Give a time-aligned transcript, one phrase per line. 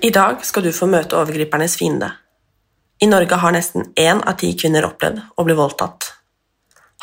[0.00, 2.12] I dag skal du få møte overgripernes fiende.
[3.02, 6.12] I Norge har nesten én av ti kvinner opplevd å bli voldtatt.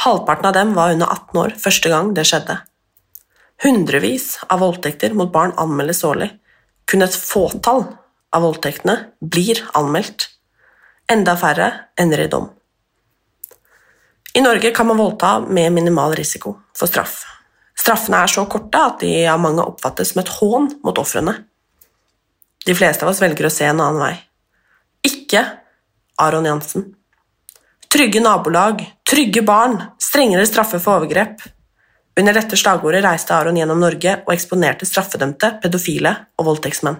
[0.05, 2.55] Halvparten av dem var under 18 år første gang det skjedde.
[3.65, 6.29] Hundrevis av voldtekter mot barn anmeldes årlig.
[6.87, 7.83] Kun et fåtall
[8.31, 10.29] av voldtektene blir anmeldt.
[11.11, 11.67] Enda færre
[11.99, 12.47] ender i dom.
[14.35, 17.25] I Norge kan man voldta med minimal risiko for straff.
[17.75, 21.35] Straffene er så korte at de av mange oppfattes som et hån mot ofrene.
[22.65, 24.15] De fleste av oss velger å se en annen vei.
[25.05, 25.43] Ikke
[26.21, 26.87] Aron Jansen.
[27.91, 31.43] Trygge nabolag, trygge barn, strengere straffer for overgrep.
[32.19, 36.97] Under dette slagordet reiste Aron gjennom Norge og eksponerte straffedømte, pedofile og voldtektsmenn.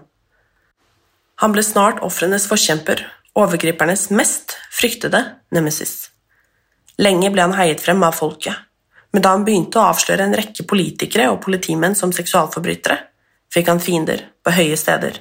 [1.42, 3.02] Han ble snart ofrenes forkjemper,
[3.36, 5.24] overgripernes mest fryktede
[5.56, 6.12] nemesis.
[7.02, 8.56] Lenge ble han heiet frem av folket,
[9.12, 13.02] men da han begynte å avsløre en rekke politikere og politimenn som seksualforbrytere,
[13.52, 15.20] fikk han fiender på høye steder.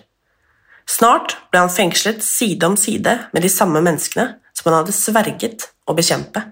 [0.90, 5.68] Snart ble han fengslet side om side med de samme menneskene som han hadde sverget
[5.88, 6.42] å bekjempe.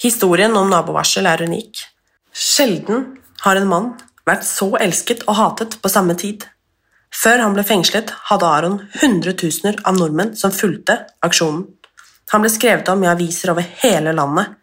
[0.00, 1.80] Historien om nabovarsel er unik.
[2.32, 3.88] Sjelden har en mann
[4.28, 6.44] vært så elsket og hatet på samme tid.
[7.14, 11.64] Før han ble fengslet, hadde Aron hundretusener av nordmenn som fulgte aksjonen.
[12.34, 14.56] Han ble skrevet om i aviser over hele landet,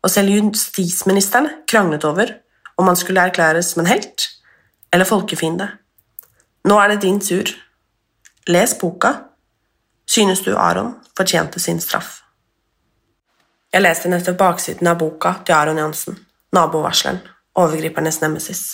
[0.00, 2.32] og selv justisministeren kranglet over
[2.80, 4.26] om han skulle erklæres som en helt
[4.90, 5.68] eller folkefiende.
[6.66, 7.52] Nå er det din tur.
[8.50, 9.14] Les boka.
[10.06, 12.22] Synes du Aron fortjente sin straff?
[13.70, 16.16] Jeg leste nettopp baksiden av boka til Aron Jansen,
[16.50, 17.20] nabovarsleren,
[17.54, 18.64] overgripernes nemesis.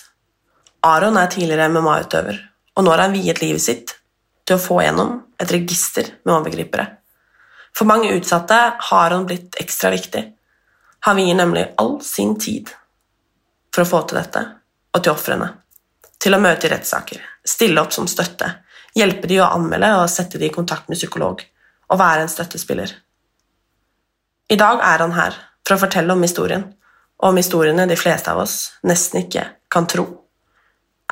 [0.80, 2.40] Aron er tidligere MMA-utøver,
[2.72, 3.94] og nå har han viet livet sitt
[4.48, 6.88] til å få gjennom et register med overgripere.
[7.76, 10.24] For mange utsatte har Aron blitt ekstra viktig.
[11.04, 12.72] Han vier nemlig all sin tid
[13.74, 14.48] for å få til dette,
[14.96, 15.52] og til ofrene.
[16.16, 18.54] Til å møte i rettssaker, stille opp som støtte,
[18.96, 21.42] hjelpe de å anmelde og sette de i kontakt med psykolog,
[21.92, 22.94] og være en støttespiller.
[24.48, 25.36] I dag er han her
[25.66, 26.64] for å fortelle om historien,
[27.20, 30.06] og om historiene de fleste av oss nesten ikke kan tro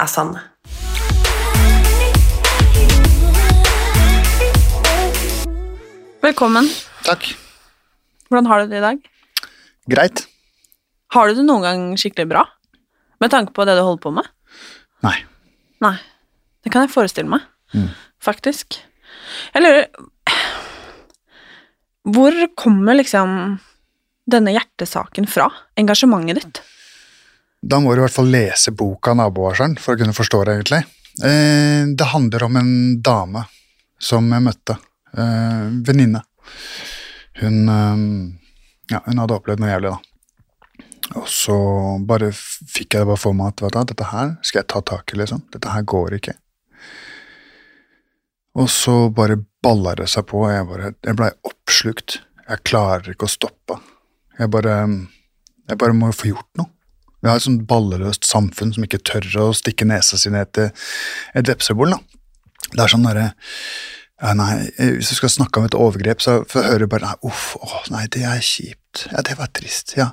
[0.01, 0.41] er sanne.
[6.25, 6.71] Velkommen.
[7.05, 7.35] Takk.
[8.31, 9.09] Hvordan har du det i dag?
[9.93, 10.25] Greit.
[11.13, 12.47] Har du det noen gang skikkelig bra?
[13.21, 14.31] Med tanke på det du holder på med?
[15.05, 15.19] Nei.
[15.85, 15.99] Nei.
[16.65, 17.89] Det kan jeg forestille meg, Mm.
[18.23, 18.79] faktisk.
[19.55, 19.87] Jeg lurer
[22.05, 23.59] Hvor kommer liksom
[24.31, 25.49] denne hjertesaken fra?
[25.81, 26.61] Engasjementet ditt?
[27.65, 30.83] Da må du i hvert fall lese boka 'Nabovarsleren' for å kunne forstå det, egentlig.
[31.25, 33.45] Eh, det handler om en dame
[33.99, 34.77] som jeg møtte.
[35.17, 36.21] Eh, Venninne.
[37.41, 37.97] Hun, eh,
[38.93, 39.99] ja, hun hadde opplevd noe jævlig, da.
[41.21, 41.57] Og så
[42.05, 45.21] bare fikk jeg det bare for meg at dette her skal jeg ta tak i,
[45.21, 45.45] liksom.
[45.53, 46.37] Dette her går ikke.
[48.55, 52.21] Og så bare balla det seg på, og jeg bare Jeg blei oppslukt.
[52.45, 53.81] Jeg klarer ikke å stoppe.
[54.39, 54.77] Jeg bare
[55.69, 56.71] Jeg bare må få gjort noe.
[57.25, 60.69] Vi har et sånt balleløst samfunn som ikke tør å stikke nesa si ned til
[61.35, 61.95] et vepsebol.
[61.95, 61.99] da.
[62.75, 63.31] Det er sånn derre
[64.23, 67.17] ja, nei, Hvis du skal snakke om et overgrep, så får jeg høre bare nei,
[67.31, 69.07] uff, å, nei, det er kjipt.
[69.11, 69.97] Ja, det var trist.
[69.99, 70.11] Ja,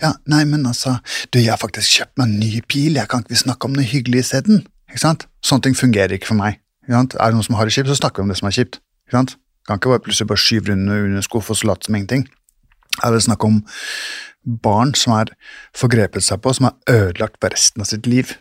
[0.00, 0.96] ja, nei, men altså
[1.34, 3.76] Du, jeg har faktisk kjøpt meg en ny bil, jeg kan ikke vi snakke om
[3.76, 4.62] noe hyggelig isteden?
[4.92, 5.16] Ikke?
[5.42, 6.61] Sånne ting fungerer ikke for meg.
[6.88, 8.80] Er det noen som har det kjipt, så snakker vi om det som er kjipt.
[9.12, 9.28] Kan
[9.78, 12.26] ikke bare plutselig bare skyve under, under skuff og så late som ingenting.
[13.04, 13.62] Er det snakk om
[14.42, 15.32] barn som er
[15.76, 18.34] forgrepet seg på, som er ødelagt for resten av sitt liv.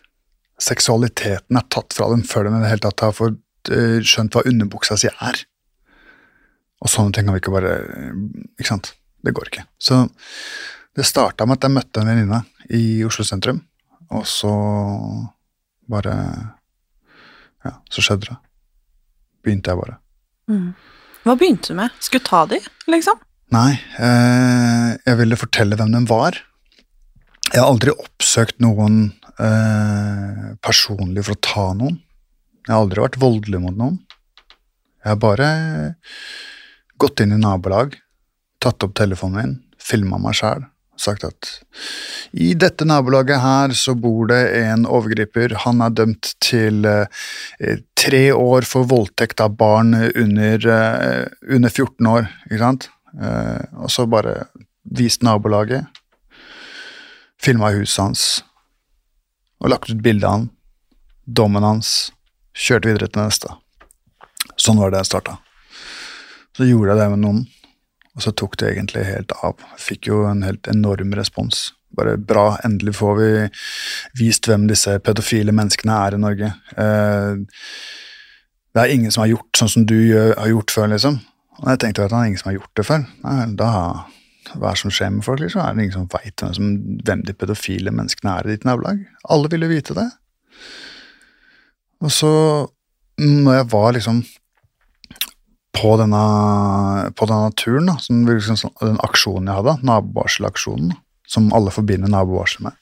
[0.62, 4.36] Seksualiteten er tatt fra dem før de i det hele tatt har fått eh, skjønt
[4.36, 5.44] hva underbuksa si er.
[6.82, 7.76] Og sånne ting kan vi ikke bare
[8.58, 8.96] Ikke sant?
[9.22, 9.68] Det går ikke.
[9.78, 10.08] Så
[10.98, 12.42] det starta med at jeg møtte en venninne
[12.74, 13.62] i Oslo sentrum,
[14.10, 14.50] og så
[15.92, 16.16] bare
[17.68, 18.38] Ja, så skjedde det.
[19.46, 19.98] Begynte jeg bare.
[20.52, 20.72] Mm.
[21.26, 21.98] Hva begynte du med?
[22.02, 22.60] Skulle ta de,
[22.90, 23.20] liksom?
[23.54, 26.38] Nei, eh, jeg ville fortelle hvem den var.
[27.52, 29.02] Jeg har aldri oppsøkt noen
[29.36, 32.00] eh, personlig for å ta noen.
[32.64, 34.00] Jeg har aldri vært voldelig mot noen.
[35.02, 35.50] Jeg har bare
[37.02, 37.98] gått inn i nabolag,
[38.62, 40.68] tatt opp telefonen min, filma meg sjæl,
[41.02, 41.50] sagt at
[42.32, 45.56] i dette nabolaget her så bor det en overgriper.
[45.66, 52.12] Han er dømt til eh, tre år for voldtekt av barn under, eh, under 14
[52.14, 52.88] år, ikke sant?
[53.20, 54.46] Eh, og så bare
[54.88, 55.86] vist nabolaget,
[57.42, 58.24] filma huset hans
[59.62, 60.48] og lagt ut bilde av han,
[61.26, 62.12] dommen hans,
[62.58, 63.52] kjørte videre til neste.
[64.60, 65.38] Sånn var det jeg starta.
[66.58, 67.44] Så gjorde jeg det med noen,
[68.16, 69.62] og så tok det egentlig helt av.
[69.80, 71.70] Fikk jo en helt enorm respons.
[71.96, 73.32] Bare bra, endelig får vi
[74.20, 76.54] vist hvem disse pedofile menneskene er i Norge.
[76.80, 77.60] Eh,
[78.72, 81.20] det er ingen som har gjort sånn som du har gjort før, liksom.
[81.62, 83.04] Og jeg tenkte at det er ingen som har gjort det før.
[83.26, 83.72] Nei, da,
[84.56, 85.44] hva er det som skjer med folk?
[85.44, 85.62] liksom?
[85.64, 89.04] Er det ingen som veit hvem, de pedofile menneskene er i ditt nabolag?
[89.32, 90.08] Alle ville vite det.
[92.02, 92.32] Og så,
[93.22, 94.24] når jeg var liksom
[95.76, 96.24] på denne,
[97.16, 100.92] på denne turen, da, som, liksom, den aksjonen jeg hadde, nabovarselaksjonen,
[101.28, 102.76] som alle forbinder nabovarsel med,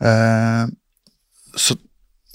[0.00, 0.64] eh,
[1.58, 1.76] så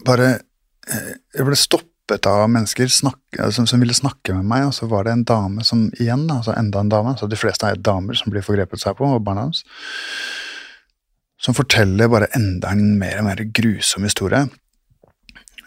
[0.03, 4.73] bare eh, Jeg ble stoppet av mennesker snakke, som, som, ville snakke med meg, og
[4.77, 7.79] så var det en dame som igjen, altså enda en dame, så de fleste er
[7.79, 9.63] damer som blir forgrepet seg på, og barna hans,
[11.41, 14.45] som forteller bare enda en mer og mer grusom historie.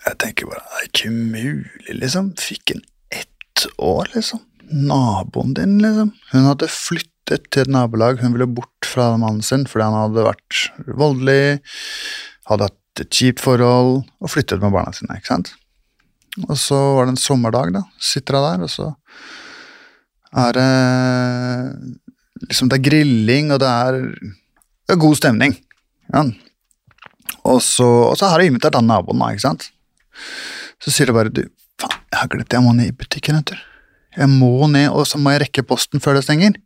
[0.07, 2.31] Jeg tenker bare Det er ikke mulig, liksom.
[2.39, 2.85] Fikk en
[3.79, 4.43] år, liksom.
[4.71, 6.11] Naboen din, liksom.
[6.33, 8.21] Hun hadde flyttet til et nabolag.
[8.23, 10.61] Hun ville bort fra mannen sin fordi han hadde vært
[10.99, 11.61] voldelig,
[12.51, 15.19] hadde hatt et kjipt forhold og flyttet med barna sine.
[15.19, 15.53] ikke sant?
[16.47, 17.85] Og så var det en sommerdag, da.
[18.03, 18.91] Sitter hun der, og så
[20.37, 20.73] er det
[22.51, 24.03] liksom Det er grilling, og det er,
[24.87, 25.57] det er god stemning.
[26.13, 26.27] Ja.
[27.47, 29.71] Og, så, og så har jeg invitert han naboen, da, ikke sant.
[30.83, 31.47] Så sier det bare du,
[32.17, 33.57] jeg har glemt jeg må ned i butikken, vet du.
[34.17, 36.57] Jeg må ned, og så må jeg rekke posten før det stenger.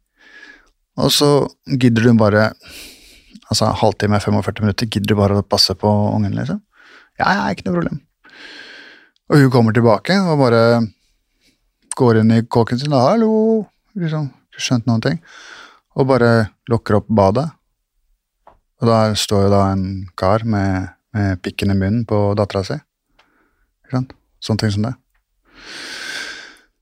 [1.01, 1.31] Og så
[1.67, 2.53] gidder du bare
[3.51, 6.61] Altså halvtime, 45 minutter, gidder du bare å passe på ungen, liksom?
[7.19, 7.97] Ja, ja, ikke noe problem.
[9.27, 10.61] Og hun kommer tilbake og bare
[11.99, 13.67] går inn i kåken sin og 'hallo',
[13.99, 15.19] liksom, ikke skjønt noen ting,
[15.99, 16.31] og bare
[16.71, 17.49] lukker opp badet.
[18.79, 22.79] Og der står jo da en kar med, med pikken i munnen på dattera si.
[23.83, 24.15] Ikke sant?
[24.39, 24.95] Sånne ting som det.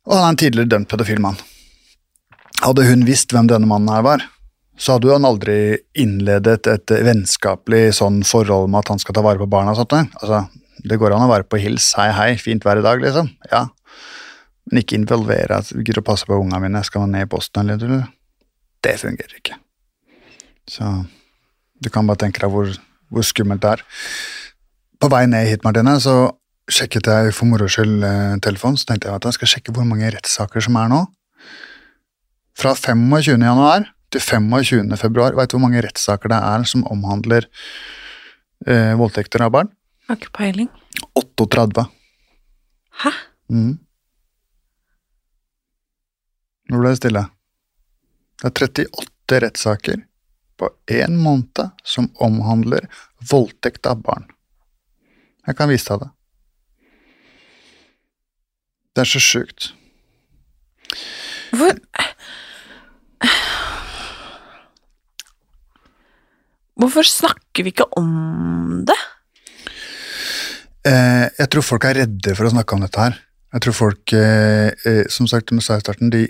[0.08, 1.38] Og han er en tidligere dømt pedofil mann.
[2.62, 4.24] Hadde hun visst hvem denne mannen her var,
[4.78, 5.58] så hadde han aldri
[5.98, 9.74] innledet et vennskapelig sånn forhold med at han skal ta vare på barna.
[9.74, 10.14] og sånt.
[10.22, 10.44] Altså,
[10.86, 13.30] det går an å være på hils, hei, hei, fint vær i dag, liksom.
[13.50, 13.66] Ja.
[14.68, 17.30] Men ikke involvere at du gidder å passe på unga mine, skal man ned i
[17.30, 18.06] posten eller
[18.82, 19.58] Det fungerer ikke.
[20.68, 20.84] Så
[21.82, 22.70] du kan bare tenke deg hvor,
[23.10, 23.82] hvor skummelt det er.
[25.00, 26.30] På vei ned hit, Martine, så
[26.68, 29.86] sjekket jeg for moro skyld eh, telefonen, så tenkte jeg at jeg skal sjekke hvor
[29.88, 31.04] mange rettssaker som er nå.
[32.58, 33.38] Fra 25.
[33.38, 34.96] januar til 25.
[35.00, 37.48] februar, veit du hvor mange rettssaker det er som omhandler
[38.66, 39.72] eh, voldtekter av barn?
[40.08, 40.70] Har ikke peiling.
[41.18, 41.84] 38.
[43.04, 43.12] Hæ?
[43.52, 43.76] Mm.
[46.68, 47.24] Nå ble det stille.
[48.38, 50.04] Det er 38 rettssaker
[50.58, 52.88] på én måned som omhandler
[53.30, 54.26] voldtekt av barn.
[55.46, 56.14] Jeg kan vise deg det.
[58.98, 59.68] Det er så sjukt.
[61.54, 61.76] Hvor
[66.78, 68.96] Hvorfor snakker vi ikke om det?
[70.86, 73.20] Eh, jeg tror folk er redde for å snakke om dette her.
[73.54, 76.24] Jeg tror folk, eh, eh, som sagt med sa i starten, de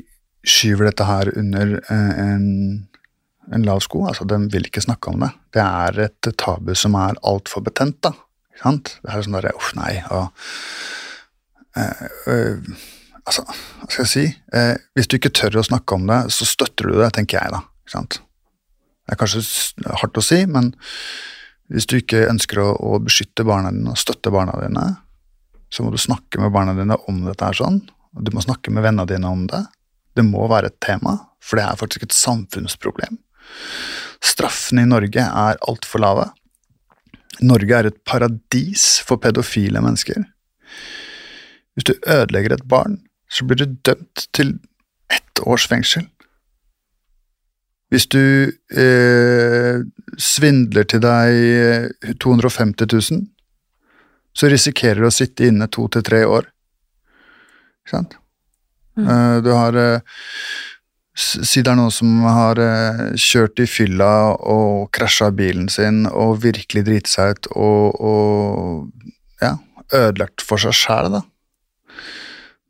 [0.44, 2.46] skyver dette her under eh, en,
[3.48, 4.04] en, lav sko.
[4.12, 5.32] Altså, De vil ikke snakke om det.
[5.56, 8.02] Det er et tabu som er altfor betent.
[8.04, 8.12] da.
[8.52, 8.96] Ikke sant?
[9.00, 10.02] Det er sånn derre uff, nei.
[10.12, 10.32] og
[11.78, 14.25] altså, hva skal jeg si?
[14.97, 17.62] hvis du ikke tør å snakke om det, så støtter du det, tenker jeg, da.
[17.85, 18.20] Ikke sant?
[19.08, 19.42] Det er kanskje
[20.02, 20.73] hardt å si, men
[21.73, 24.85] hvis du ikke ønsker å, å, beskytte barna dine og støtte barna dine,
[25.73, 27.82] så må du snakke med barna dine om dette her sånn.
[28.12, 29.62] Du må snakke med vennene dine om det.
[30.16, 33.20] Det må være et tema, for det er faktisk et samfunnsproblem.
[34.25, 36.26] Straffene i Norge er altfor lave.
[37.44, 40.25] Norge er et paradis for pedofile mennesker.
[41.78, 42.99] Hvis du ødelegger et barn,
[43.30, 44.56] så blir du dømt til
[45.14, 46.08] ett års fengsel.
[47.88, 49.78] Hvis du eh,
[50.18, 53.23] svindler til deg eh, 250 000,
[54.35, 56.50] så risikerer du å sitte inne to til tre år.
[57.87, 58.18] Ikke sant?
[58.99, 60.02] Eh, du har eh,
[61.18, 66.44] Si det er noen som har eh, kjørt i fylla og krasja bilen sin og
[66.44, 69.56] virkelig driti seg ut og, og ja,
[69.90, 71.25] ødelagt for seg sjæl, da.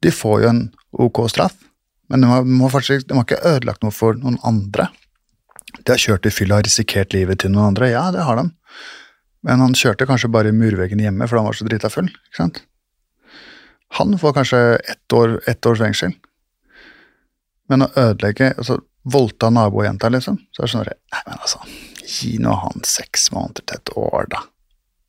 [0.04, 0.62] De får jo en
[0.92, 1.56] ok straff,
[2.08, 4.88] men de har, må faktisk, de har ikke ødelagt noe for noen andre.
[5.78, 8.48] De har kjørt i fylla og risikert livet til noen andre, ja, det har de.
[9.46, 12.08] Men han kjørte kanskje bare i murveggen hjemme fordi han var så drita full.
[12.10, 12.62] ikke sant?
[13.98, 16.12] Han får kanskje ett, år, ett års fengsel.
[17.68, 20.36] Men å ødelegge altså Voldta nabojenta, liksom.
[20.52, 20.88] Så er det sånn
[21.38, 21.60] altså,
[22.04, 24.42] gi nå han seks måneder til et år, da.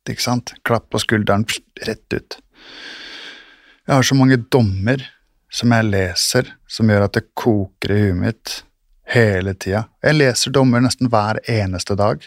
[0.08, 0.54] Ikke sant?
[0.64, 2.38] Klapp på skulderen, pst, rett ut.
[3.90, 5.00] Jeg har så mange dommer
[5.50, 8.52] som jeg leser, som gjør at det koker i huet mitt
[9.10, 9.80] hele tida.
[10.06, 12.22] Jeg leser dommer nesten hver eneste dag,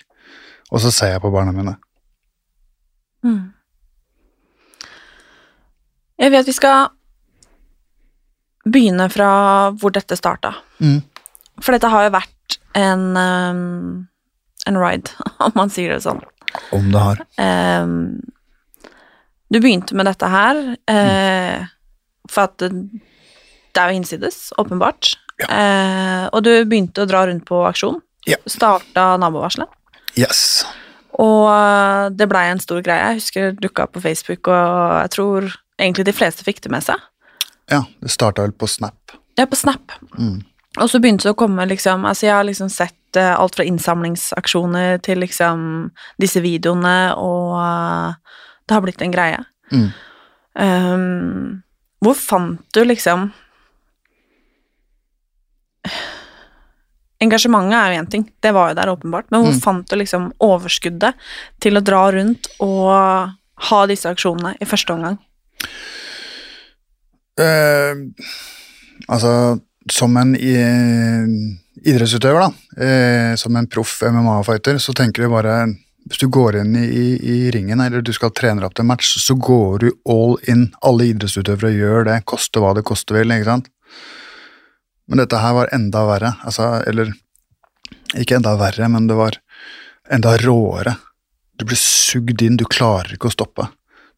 [0.68, 1.78] og så ser jeg på barna mine.
[3.24, 3.54] Mm.
[6.20, 6.92] Jeg vet vi skal
[8.68, 9.32] begynne fra
[9.72, 10.52] hvor dette starta.
[10.84, 11.00] Mm.
[11.64, 14.04] For dette har jo vært en, um,
[14.68, 15.16] en ride,
[15.48, 16.20] om man sier det sånn.
[16.76, 17.24] Om det har.
[17.40, 18.20] Um,
[19.54, 21.66] du begynte med dette her eh,
[22.32, 22.72] for at det,
[23.78, 25.16] er jo innsides, åpenbart.
[25.46, 28.00] Eh, og du begynte å dra rundt på aksjon.
[28.30, 28.40] Ja.
[28.50, 29.70] Starta nabovarselet.
[30.18, 30.64] Yes.
[31.22, 33.12] Og eh, det blei en stor greie.
[33.12, 36.74] Jeg husker det dukka opp på Facebook, og jeg tror egentlig de fleste fikk det
[36.74, 37.02] med seg.
[37.72, 39.16] Ja, det starta vel på Snap.
[39.38, 39.94] Ja, på Snap.
[40.18, 40.42] Mm.
[40.82, 43.66] Og så begynte det å komme liksom Altså, jeg har liksom sett uh, alt fra
[43.68, 45.68] innsamlingsaksjoner til liksom
[46.22, 49.40] disse videoene, og eh, det har blitt en greie.
[49.72, 49.88] Mm.
[50.54, 51.64] Um,
[52.04, 53.32] hvor fant du liksom
[57.24, 59.62] Engasjementet er jo én ting, det var jo der åpenbart, men hvor Mm.
[59.64, 61.14] fant du liksom overskuddet
[61.62, 63.32] til å dra rundt og
[63.70, 65.18] ha disse aksjonene i første omgang?
[67.40, 68.12] Uh,
[69.08, 70.54] altså, som en i,
[71.86, 72.52] idrettsutøver, da,
[72.84, 75.76] uh, som en proff MMA-fighter, så tenker du bare
[76.10, 79.14] Hvis du går inn i, i, i ringen, eller du skal trene opp til match,
[79.24, 80.66] så går du all in.
[80.84, 83.70] Alle idrettsutøvere gjør det, koste hva det koste vil, ikke sant?
[85.08, 86.34] Men dette her var enda verre.
[86.48, 87.14] Altså, eller
[88.20, 89.40] ikke enda verre, men det var
[90.12, 90.98] enda råere.
[91.60, 93.70] Du blir sugd inn, du klarer ikke å stoppe.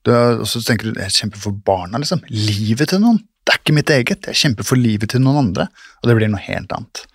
[0.05, 2.21] Du, og så tenker du jeg kjemper for barna, liksom.
[2.29, 3.21] Livet til noen.
[3.45, 4.29] Det er ikke mitt eget.
[4.29, 5.67] Jeg kjemper for livet til noen andre.
[6.01, 7.05] Og det blir noe helt annet.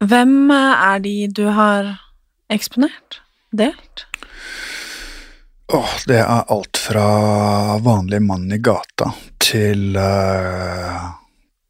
[0.00, 1.90] Hvem eh, er de du har
[2.48, 3.20] eksponert?
[3.52, 4.06] Delt?
[5.72, 7.06] Åh, det er alt fra
[7.84, 9.10] vanlig mann i gata
[9.42, 11.04] til uh,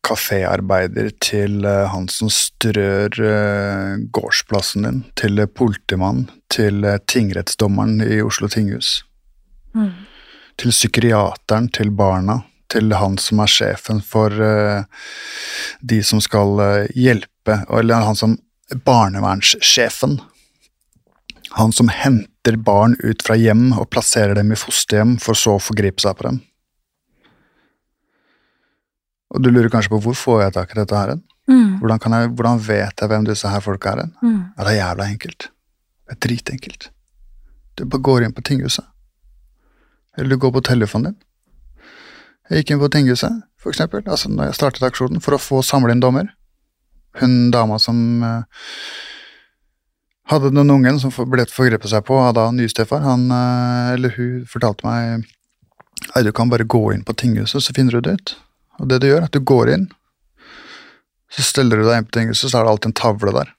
[0.06, 8.48] kaféarbeider til uh, han som strør uh, gårdsplassen din, til politimann, til tingrettsdommeren i Oslo
[8.48, 9.00] tinghus.
[9.74, 9.92] Mm.
[10.58, 14.84] til psykiateren, til barna, til han som er sjefen for eh,
[15.80, 18.36] de som skal eh, hjelpe, eller han som
[18.86, 20.20] barnevernssjefen.
[21.58, 25.62] Han som henter barn ut fra hjem og plasserer dem i fosterhjem, for så å
[25.62, 26.38] forgripe seg på dem.
[29.30, 31.16] Og du lurer kanskje på hvor får jeg tak i dette her?
[31.50, 31.80] Mm.
[31.80, 34.08] Hvordan, kan jeg, hvordan vet jeg hvem disse her folka er?
[34.22, 34.38] Mm.
[34.54, 35.50] Ja, det er jævla enkelt.
[36.06, 36.88] Det er dritenkelt.
[37.78, 38.86] Du bare går inn på tinghuset.
[40.18, 41.18] Eller du går på telefonen din.
[42.50, 45.60] Jeg gikk inn på tinghuset, for eksempel, altså når jeg startet aksjonen, for å få
[45.62, 46.32] samle inn dommer.
[47.20, 48.42] Hun dama som uh,
[50.30, 54.48] hadde den ungen som ble forgrepet seg på av da nystefar, han, uh, eller hun
[54.50, 55.28] fortalte meg
[56.00, 58.30] Nei, du kan bare gå inn på tinghuset, så finner du det ut.
[58.80, 59.82] Og det du gjør, er at du går inn,
[61.30, 63.50] så steller du deg inn på tinghuset, så er det alltid en tavle der.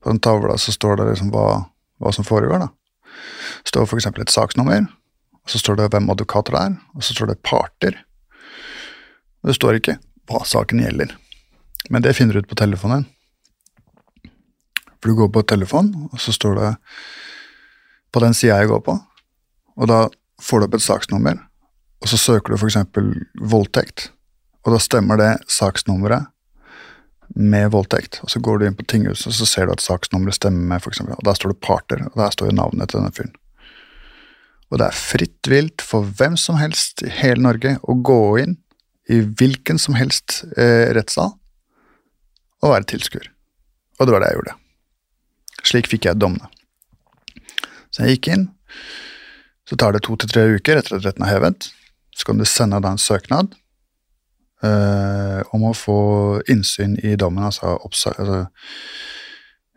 [0.00, 1.44] På den tavla så står det liksom hva,
[2.00, 2.70] hva som foregår, da.
[3.60, 4.88] Det står for eksempel et saksnummer,
[5.44, 7.98] og så står det hvem advokater det er, og så står det parter.
[9.42, 9.98] Og det står ikke
[10.30, 11.12] hva saken gjelder.
[11.92, 13.04] Men det finner du ut på telefonen.
[15.00, 16.70] For du går på telefon, og så står det
[18.14, 18.94] på den sida jeg går på,
[19.76, 20.06] og da
[20.40, 21.42] får du opp et saksnummer,
[22.00, 24.08] og så søker du eksempel voldtekt,
[24.64, 26.30] og da stemmer det saksnummeret
[27.34, 30.38] med voldtekt, og så går du inn på tinghuset, og så ser du at saksnummeret
[30.38, 33.12] stemmer med, eksempel, og der står det parter, og der står jo navnet til denne
[33.12, 33.34] fyren.
[34.74, 38.56] Og det er fritt vilt for hvem som helst i hele Norge å gå inn
[39.06, 41.30] i hvilken som helst eh, rettssal
[42.64, 43.28] og være tilskuer.
[44.00, 44.54] Og det var det jeg gjorde.
[45.70, 46.48] Slik fikk jeg dommene.
[47.94, 48.48] Så jeg gikk inn,
[49.70, 51.68] så tar det to til tre uker etter at retten er hevet.
[52.16, 53.54] Så kan du sende deg en søknad
[54.66, 56.00] eh, om å få
[56.50, 58.16] innsyn i dommen, altså, altså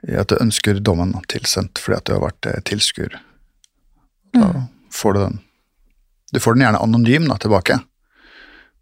[0.08, 3.20] at du ønsker dommen tilsendt fordi at du har vært eh, tilskuer.
[4.34, 4.50] Da
[4.98, 5.40] får du den.
[6.34, 7.80] Du får den gjerne anonym da, tilbake,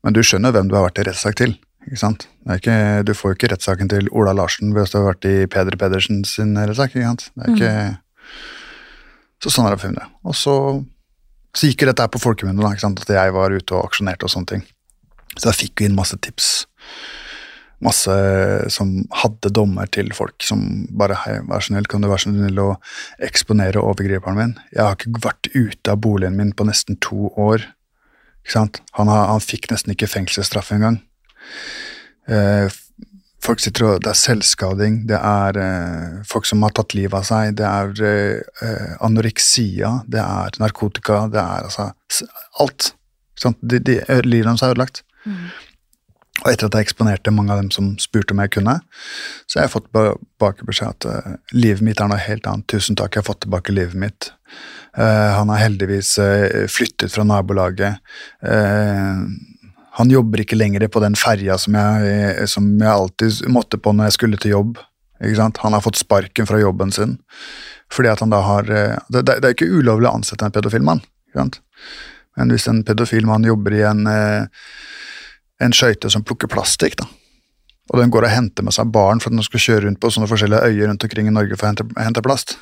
[0.06, 1.58] men du skjønner hvem du har vært i rettssak til.
[1.86, 2.26] Ikke sant?
[2.46, 5.36] Det ikke, du får jo ikke rettssaken til Ola Larsen hvis du har vært i
[5.52, 6.96] Peder Pedersen sin rettssak.
[6.96, 7.28] ikke sant?
[7.36, 7.74] Det er ikke...
[9.44, 10.14] Så sånn er det for meg.
[10.26, 10.56] Og så,
[11.54, 14.34] så gikk jo dette her på folkemunne, da, at jeg var ute og aksjonerte og
[14.34, 14.64] sånne ting.
[15.36, 16.50] Så jeg fikk jo inn masse tips.
[17.84, 18.14] Masse
[18.72, 22.32] som hadde dommer til folk som bare Hei, vær så snill, kan du være så
[22.32, 22.70] snill å
[23.28, 24.54] eksponere overgriperen min?
[24.72, 27.68] Jeg har ikke vært ute av boligen min på nesten to år.
[28.46, 28.82] Ikke sant?
[29.00, 31.02] Han, har, han fikk nesten ikke fengselsstraff engang.
[32.32, 32.72] Eh,
[33.46, 37.28] folk sitter og Det er selvskading, det er eh, folk som har tatt livet av
[37.28, 41.90] seg, det er eh, eh, anoreksia, det er narkotika, det er altså
[42.64, 42.94] alt.
[43.36, 43.62] Ikke sant?
[43.62, 45.04] De, de, livet deres er ødelagt.
[46.44, 48.76] Og etter at jeg eksponerte mange av dem som spurte om jeg kunne,
[49.48, 52.68] så har jeg fått tilbake beskjed at eh, livet mitt er noe helt annet.
[52.72, 54.34] Tusen takk, jeg har fått tilbake livet mitt.
[55.00, 58.02] Eh, han har heldigvis eh, flyttet fra nabolaget.
[59.96, 61.78] Han jobber ikke lenger på den ferja som
[62.52, 64.82] som jeg alltid måtte på når jeg skulle til jobb.
[65.24, 67.16] Han har fått sparken fra jobben sin.
[67.94, 71.00] Fordi at han da har Det, det er ikke ulovlig å ansette en pedofil mann.
[71.32, 74.04] Men hvis en pedofil mann jobber i en,
[75.64, 77.08] en skøyte som plukker plastikk, da,
[77.94, 80.12] og den går og henter med seg barn for at den skal kjøre rundt på
[80.12, 82.58] sånne forskjellige øyer rundt omkring i Norge for å hente, hente plast,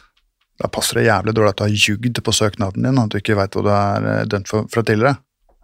[0.61, 3.37] da passer det jævlig dårlig at du har ljugd på søknaden din, at du ikke
[3.39, 5.17] veit hva du er eh, dømt for fra tidligere.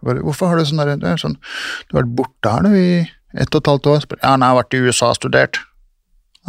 [0.04, 2.90] Bare, Hvorfor har du sånn der, er sånn Du har vært borte her nå i
[3.36, 4.04] ett og et halvt år.
[4.04, 5.60] Spør, ja, nei, jeg har vært i USA og studert.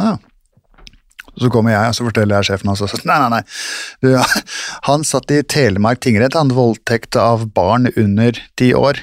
[0.00, 0.16] Ja.
[1.38, 3.42] Så kommer jeg, og så forteller jeg sjefen hans nei, nei, nei.
[4.02, 4.08] Du,
[4.88, 9.00] han satt i Telemark tingrett, han voldtekt av barn under ti år.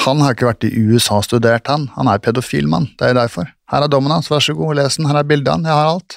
[0.00, 1.90] Han har ikke vært i USA og studert, han.
[1.98, 3.50] Han er pedofil mann, det er derfor.
[3.70, 5.90] Her er dommen hans, vær så god, les den, her er bildet han, jeg har
[5.90, 6.16] alt.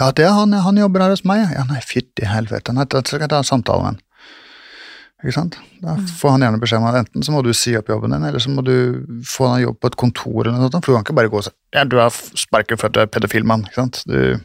[0.00, 1.44] Ja, det er han, han jobber her hos meg.
[1.52, 4.00] Ja, nei, fytti helvete, nei, da skal jeg ta en samtale med han.
[5.24, 5.58] Ikke sant?
[5.80, 8.24] Da får han gjerne beskjed om at enten så må du si opp jobben din,
[8.28, 8.74] eller så må du
[9.28, 11.40] få en jobb på et kontor eller noe sånt, for du kan ikke bare gå
[11.40, 14.02] og si ja, du er sparket for at du er pedofil mann, ikke sant?
[14.08, 14.36] Du,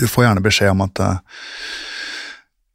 [0.00, 1.42] du får gjerne beskjed om at eh,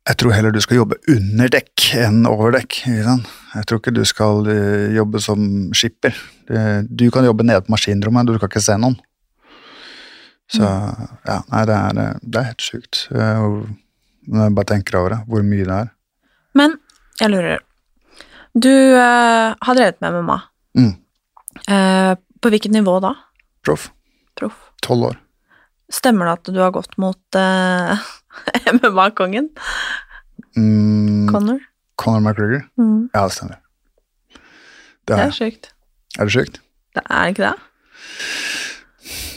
[0.07, 2.79] jeg tror heller du skal jobbe under dekk enn over dekk.
[2.87, 5.41] Jeg tror ikke du skal eh, jobbe som
[5.75, 6.15] skipper.
[6.87, 8.95] Du kan jobbe nede på maskinrommet, du kan ikke se noen.
[10.47, 13.07] Så ja, nei, det er, eh, det er helt sjukt.
[13.11, 13.47] eh,
[14.27, 15.91] Når jeg bare tenker over det, hvor mye det er.
[16.55, 16.77] Men
[17.19, 17.59] jeg lurer.
[18.57, 20.37] Du uh, har drevet med MMA.
[20.77, 20.93] Mm.
[21.67, 23.13] Uh, på hvilket nivå da?
[23.65, 23.91] Proff.
[24.83, 25.19] Tolv år.
[25.91, 28.07] Stemmer det at du har gått mot eh,
[28.75, 29.49] MMA-kongen?
[30.57, 31.59] Mm, Connor?
[31.97, 32.63] Conor McGregor?
[32.77, 33.09] Mm.
[33.13, 33.59] Ja, det stemmer.
[35.07, 35.69] Det Det er, sjukt.
[36.19, 36.59] er det sjukt?
[36.95, 37.53] Det er ikke det?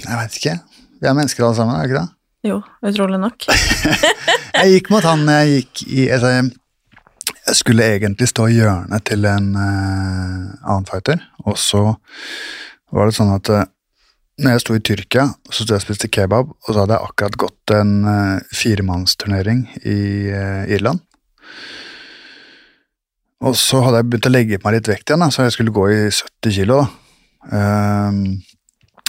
[0.08, 0.56] Jeg veit ikke.
[1.00, 2.16] Vi er mennesker alle sammen, er det ikke det?
[2.50, 3.44] Jo, utrolig nok.
[4.60, 6.30] Jeg gikk mot han jeg gikk i altså,
[7.46, 11.82] Jeg skulle egentlig stå i hjørnet til en uh, annen fighter, og så
[12.92, 13.62] var det sånn at uh,
[14.40, 17.08] når jeg sto i Tyrkia, så sto jeg og spiste kebab, og så hadde jeg
[17.10, 20.00] akkurat gått en uh, firemannsturnering i
[20.32, 21.02] uh, Irland.
[23.44, 25.56] Og så hadde jeg begynt å legge på meg litt vekt igjen, da, så jeg
[25.56, 26.80] skulle gå i 70 kilo.
[26.82, 26.88] da.
[27.50, 28.40] Um,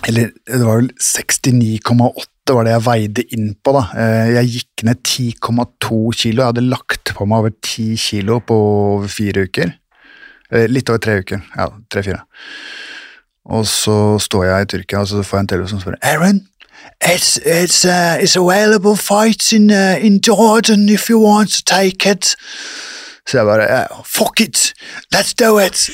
[0.07, 3.73] eller det var vel 69,8 var det jeg veide inn på.
[3.75, 3.83] da.
[3.95, 6.41] Uh, Jeg gikk ned 10,2 kilo.
[6.41, 8.57] Jeg hadde lagt på meg over 10 kilo på
[8.95, 9.75] over fire uker.
[10.51, 11.43] Uh, Litt over tre uker.
[11.55, 12.23] Ja, tre-fire.
[13.45, 16.41] Og så står jeg i Tyrkia, og så får jeg en telefon som spør Aaron,
[17.01, 22.11] it's, it's, uh, it's available fights in, uh, in Jordan if you want to take
[22.11, 22.35] it.
[23.27, 24.73] Så jeg bare yeah, Fuck it!
[25.13, 25.89] Let's do it!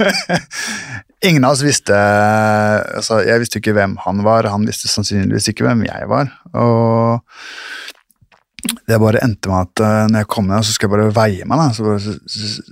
[1.26, 5.66] Ingen av oss visste altså Jeg visste ikke hvem han var, han visste sannsynligvis ikke
[5.66, 6.30] hvem jeg var.
[6.54, 7.22] Og
[8.86, 11.46] det bare endte med at eh, når jeg kom ned, så skal jeg bare veie
[11.48, 11.58] meg.
[11.58, 12.62] da, så bare, så,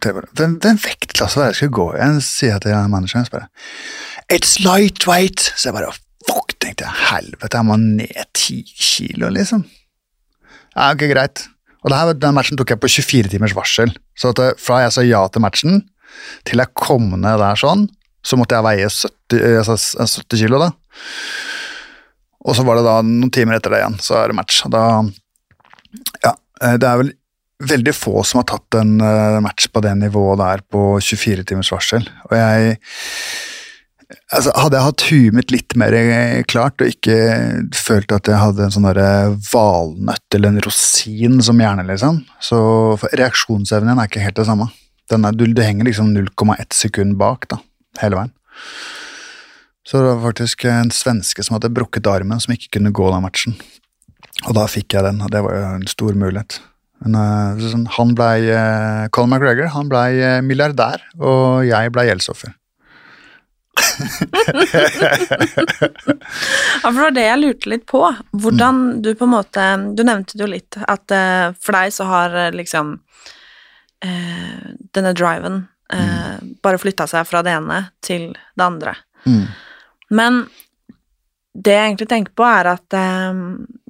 [0.00, 2.06] Hvem, vektklasse var det jeg skulle gå i?
[2.24, 3.48] Sier jeg til manageren jeg bare
[4.32, 5.52] It's lightweight!
[5.56, 5.92] Så jeg bare
[6.28, 6.96] Fuck, tenkte jeg.
[7.10, 9.64] Helvete, jeg må ned ti kilo, liksom.
[10.76, 11.46] Ja, ok, greit.
[11.80, 13.92] Og her, den matchen tok jeg på 24 timers varsel.
[14.18, 15.80] Så at det, fra jeg sa ja til matchen,
[16.48, 17.86] til jeg kom ned der sånn,
[18.26, 19.78] så måtte jeg veie 70, eh, altså
[20.20, 20.68] 70 kilo, da.
[22.44, 24.60] Og så var det da noen timer etter det igjen, så er det match.
[24.68, 24.84] Og da
[26.22, 27.14] Ja, eh, det er vel
[27.60, 31.72] veldig få som har tatt en eh, match på det nivået der på 24 timers
[31.74, 32.06] varsel.
[32.30, 32.76] Og jeg
[34.10, 37.14] Altså, hadde jeg hatt huet mitt litt mer eh, klart, og ikke
[37.78, 38.88] følt at jeg hadde en sånn
[39.52, 42.58] valnøtt eller en rosin som hjerne, liksom, så
[43.12, 44.66] reaksjonsevnen din er ikke helt det samme.
[45.14, 47.60] Er, du, du, henger liksom 0,1 sekund bak da,
[48.02, 48.34] hele veien.
[49.86, 53.24] Så det var faktisk en svenske som hadde brukket armen, som ikke kunne gå den
[53.24, 53.56] matchen.
[54.48, 56.60] Og da fikk jeg den, og det var jo en stor mulighet.
[57.00, 62.10] Men eh, sånn, han ble, uh, Colin McGregor han blei uh, milliardær, og jeg blei
[62.10, 62.52] gjeldsoffer.
[66.82, 68.00] Ja, for det var det jeg lurte litt på.
[68.42, 69.64] Hvordan du på en måte
[69.96, 72.94] Du nevnte jo litt, at eh, for deg så har eh, liksom
[74.04, 78.92] eh, denne driven eh, bare flytta seg fra det ene til det andre.
[79.26, 79.46] Mm.
[80.16, 80.32] Men
[81.54, 83.40] det jeg egentlig tenker på, er at eh,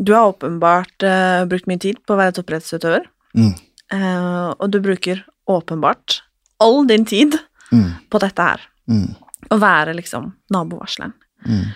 [0.00, 3.52] du har åpenbart eh, brukt mye tid på å være toppidrettsutøver, Mm.
[3.94, 6.20] eh, og du bruker åpenbart
[6.60, 7.36] all din tid
[7.72, 7.92] Mm.
[8.10, 8.60] på dette her.
[8.90, 9.14] Mm.
[9.50, 11.12] Å være liksom nabovarsleren.
[11.46, 11.66] Mm.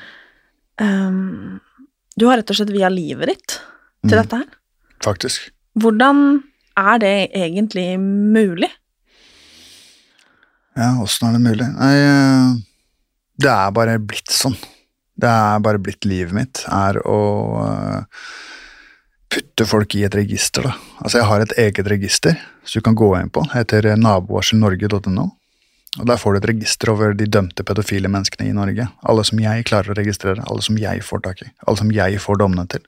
[0.83, 1.61] Um,
[2.19, 3.47] du har rett og slett via livet ditt
[4.03, 4.23] til Mm.
[4.23, 4.49] dette her.
[5.05, 5.51] Faktisk.
[5.79, 6.43] Hvordan
[6.77, 8.71] er det egentlig mulig?
[10.77, 11.69] Ja, åssen er det mulig?
[11.79, 12.55] Nei, eh,
[13.39, 14.57] det er bare blitt sånn.
[15.15, 17.21] Det er bare blitt livet mitt, er å
[17.63, 18.27] eh,
[19.35, 20.75] putte folk i et register, da.
[21.01, 23.45] Altså, jeg har et eget register, som du kan gå inn på.
[23.55, 25.29] Heter nabovarselnorge.no.
[25.95, 28.89] Og der får du et register over de dømte pedofile menneskene i Norge.
[29.07, 32.23] Alle som jeg klarer å registrere, alle som jeg får tak i, alle som jeg
[32.23, 32.83] får dommene til.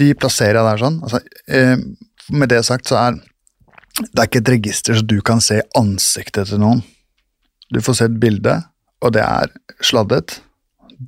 [0.00, 1.00] De plasserer jeg der sånn.
[1.04, 1.20] Altså,
[1.52, 1.76] eh,
[2.32, 3.18] med det sagt så er
[3.98, 6.84] det er ikke et register så du kan se ansiktet til noen.
[7.74, 8.54] Du får se et bilde,
[9.04, 9.52] og det er
[9.84, 10.40] sladdet.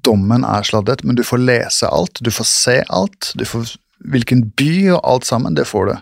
[0.06, 3.32] Dommen er sladdet, men du får lese alt, du får se alt.
[3.34, 3.74] Du får
[4.10, 5.96] hvilken by og alt sammen, det får du.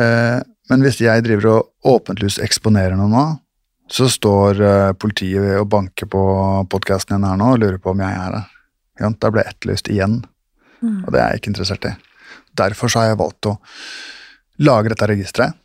[0.00, 3.24] Eh, men hvis jeg driver og åpenlyst eksponerer noe nå,
[3.92, 6.22] så står eh, politiet og banker på
[6.72, 8.50] podkasten din her nå og lurer på om jeg er der.
[9.00, 10.20] Ja, Da ble jeg etterlyst igjen,
[10.84, 11.94] og det er jeg ikke interessert i.
[12.54, 13.56] Derfor så har jeg valgt å
[14.62, 15.56] lage dette registeret,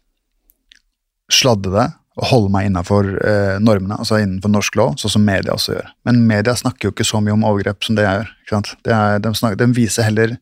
[1.29, 1.85] sladde det
[2.19, 5.91] og holde meg innafor eh, normene, altså innenfor norsk lov, sånn som media også gjør.
[6.07, 8.33] Men media snakker jo ikke så mye om overgrep som det jeg gjør.
[8.43, 8.73] ikke sant?
[8.83, 10.35] Er, de, snakker, de viser heller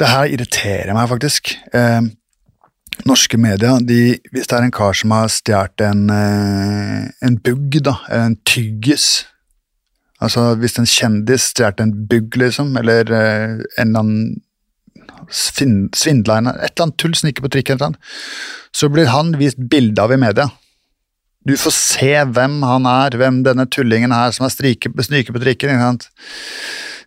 [0.00, 1.54] Det her irriterer meg faktisk.
[1.76, 2.02] Eh,
[3.08, 7.80] norske media, de, hvis det er en kar som har stjålet en, eh, en bugg,
[7.84, 9.26] da, en tyggis
[10.20, 14.34] Altså hvis en kjendis stjal en bugg, liksom, eller eh, en eller annen
[15.28, 18.18] svindla henne, et eller annet tull, sniker på trikken, et eller annet,
[18.76, 20.48] så blir han vist bilde av i media.
[21.48, 25.72] Du får se hvem han er, hvem denne tullingen er som har strike, på trikken.
[25.72, 26.08] ikke sant?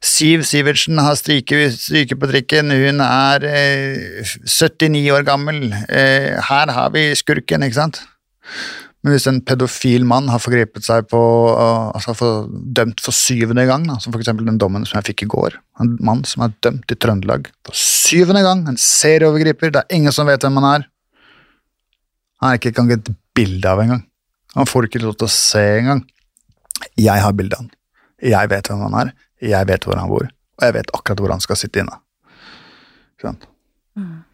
[0.04, 5.70] Siv Sivertsen har stryket på trikken, hun er eh, 79 år gammel.
[5.88, 8.02] Eh, her har vi skurken, ikke sant?
[9.04, 13.66] Men hvis en pedofil mann har forgrepet seg på uh, altså for, Dømt for syvende
[13.68, 14.32] gang, da, som f.eks.
[14.40, 15.58] den dommen som jeg fikk i går.
[15.84, 18.64] En mann som er dømt i Trøndelag for syvende gang.
[18.72, 19.74] En serieovergriper.
[19.76, 20.88] Det er ingen som vet hvem han er.
[22.40, 24.06] Han er ikke engang et bilde av engang.
[24.56, 26.04] Han får ikke lov til å se engang.
[27.00, 27.72] Jeg har bildet han.
[28.24, 29.16] Jeg vet hvem han er.
[29.44, 30.30] Jeg vet hvor han bor.
[30.60, 32.00] Og jeg vet akkurat hvor han skal sitte inne.
[33.20, 33.44] Skjønt?
[33.44, 34.30] sant?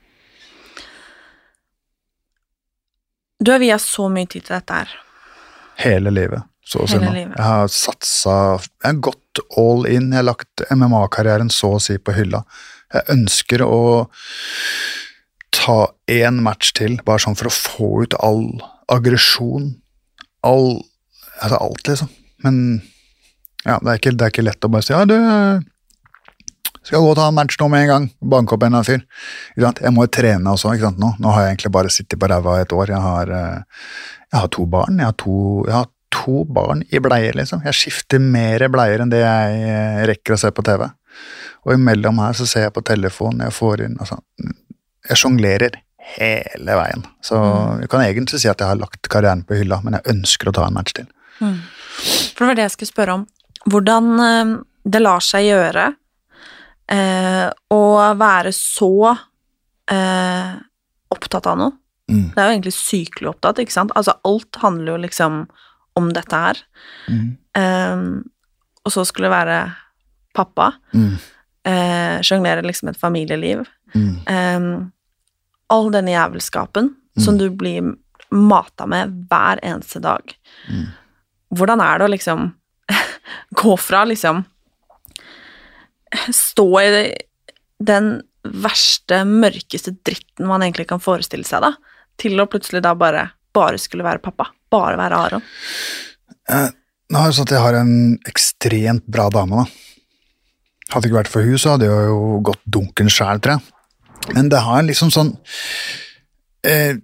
[3.40, 4.96] Du har via så mye tid til dette her.
[5.80, 6.44] Hele livet.
[6.70, 7.38] Så å si Hele nå.
[7.38, 10.12] Jeg har satsa Jeg har gått all in.
[10.12, 12.44] Jeg har lagt MMA-karrieren så å si på hylla.
[12.94, 14.10] Jeg ønsker å
[15.56, 15.80] ta
[16.12, 18.46] én match til, bare sånn for å få ut all
[18.92, 19.74] aggresjon.
[20.46, 20.82] All
[21.40, 22.10] Altså alt, liksom.
[22.44, 22.56] Men
[23.64, 25.16] ja, det er ikke, det er ikke lett å bare si ja, du
[26.90, 28.10] skal gå og ta en match nå med en gang.
[28.34, 29.82] Banke opp en eller annen fyr.
[29.86, 30.74] Jeg må jo trene også.
[30.74, 31.02] ikke sant?
[31.02, 32.94] Nå, nå har jeg egentlig bare sittet på ræva et år.
[32.96, 33.90] Jeg har, eh,
[34.32, 34.98] jeg har to barn.
[34.98, 35.36] Jeg har to,
[35.68, 37.62] jeg har to barn i bleier, liksom.
[37.66, 40.88] Jeg skifter mer bleier enn det jeg eh, rekker å se på TV.
[41.68, 44.16] Og imellom her så ser jeg på telefonen, jeg får inn altså,
[45.10, 45.76] Jeg sjonglerer
[46.16, 47.04] hele veien.
[47.22, 47.38] Så
[47.84, 50.56] jeg kan egentlig si at jeg har lagt karrieren på hylla, men jeg ønsker å
[50.56, 51.10] ta en match til.
[51.38, 53.28] For det var det jeg skulle spørre om.
[53.70, 54.54] Hvordan eh,
[54.90, 55.92] det lar seg gjøre
[56.90, 57.82] å
[58.18, 58.94] være så
[59.92, 60.54] eh,
[61.14, 61.76] opptatt av noe.
[62.10, 62.32] Mm.
[62.34, 63.94] Det er jo egentlig sykelig opptatt, ikke sant?
[63.98, 65.44] Altså, alt handler jo liksom
[66.00, 66.62] om dette her.
[67.10, 67.28] Mm.
[67.60, 68.06] Eh,
[68.86, 69.60] og så skulle det være
[70.38, 70.72] pappa.
[70.94, 71.18] Mm.
[71.70, 73.66] Eh, Sjonglere liksom et familieliv.
[73.94, 74.16] Mm.
[74.26, 74.70] Eh,
[75.70, 77.94] all denne jævelskapen som du blir
[78.32, 80.34] mata med hver eneste dag.
[80.70, 80.86] Mm.
[81.58, 82.48] Hvordan er det å liksom
[83.62, 84.44] gå fra liksom
[86.36, 86.90] Stå i
[87.80, 88.12] den
[88.44, 91.74] verste, mørkeste dritten man egentlig kan forestille seg, da,
[92.20, 94.50] til å plutselig da bare bare skulle være pappa.
[94.70, 95.46] Bare være Aron.
[97.10, 97.94] Nå er det sånn at jeg har en
[98.30, 99.66] ekstremt bra dame, da.
[100.90, 104.34] Hadde det ikke vært for hun, så hadde jeg jo gått dunken sjæl, tror jeg.
[104.36, 105.30] Men det har liksom sånn
[106.68, 106.98] eh,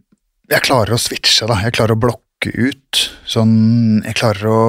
[0.51, 1.57] Jeg klarer å switche, da.
[1.63, 3.01] Jeg klarer å blokke ut.
[3.29, 4.61] Sånn Jeg klarer å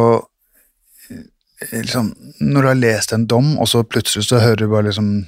[1.72, 5.26] liksom, Når du har lest en dom, og så plutselig så hører du bare liksom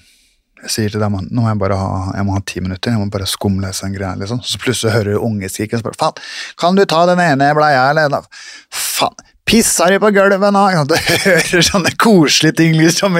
[0.64, 2.98] Jeg sier til deg nå må jeg bare ha, jeg må ha ti minutter, jeg
[2.98, 4.16] må bare skumlese en greie.
[4.18, 4.40] liksom.
[4.42, 6.22] Så plutselig hører du ungeskriken og spør faen,
[6.58, 8.26] kan du ta den ene bleia, eller?
[8.74, 9.14] Faen,
[9.46, 10.64] pisser de på gulvet nå?
[10.90, 13.14] Du hører sånne koselige ting, liksom.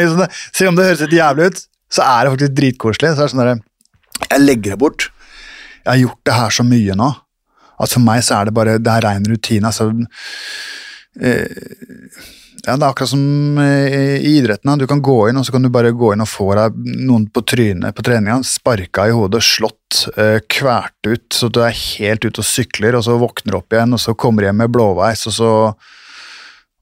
[0.50, 1.62] Selv om det høres litt jævlig ut,
[1.94, 3.12] så er det faktisk dritkoselig.
[3.14, 3.62] Så er det sånn der,
[4.26, 5.06] jeg legger det bort.
[5.84, 7.12] Jeg har gjort det her så mye nå.
[7.78, 9.70] At for meg så er det bare det er rein rutine.
[9.70, 9.92] Altså,
[11.22, 12.26] eh,
[12.66, 14.78] ja, det er akkurat som eh, i idretten.
[14.80, 17.28] Du kan gå inn og så kan du bare gå inn og få deg noen
[17.30, 18.40] på trynet på treninga.
[18.46, 23.06] Sparka i hodet, slått, eh, kvært ut så du er helt ute og sykler, og
[23.06, 25.52] så våkner du opp igjen, og så kommer du hjem med blåveis, og så,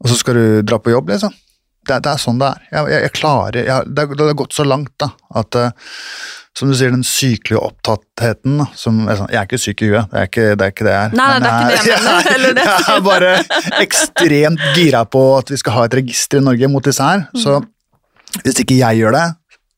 [0.00, 1.34] og så skal du dra på jobb, liksom.
[1.86, 2.64] Det, det er sånn det er.
[2.72, 5.92] Jeg, jeg, jeg klarer jeg, det, det har gått så langt da, at eh,
[6.56, 10.10] som du sier, den sykelige opptattheten som er sånn, Jeg er ikke syk i huet,
[10.10, 11.16] det er ikke det, er ikke det jeg er.
[11.20, 12.64] Nei, det er ikke det jeg mener, er- det.
[12.86, 13.32] jeg er bare
[13.84, 17.26] ekstremt gira på at vi skal ha et register i Norge mot disse her.
[17.36, 17.68] Så Mhm.
[18.44, 19.26] hvis ikke jeg gjør det,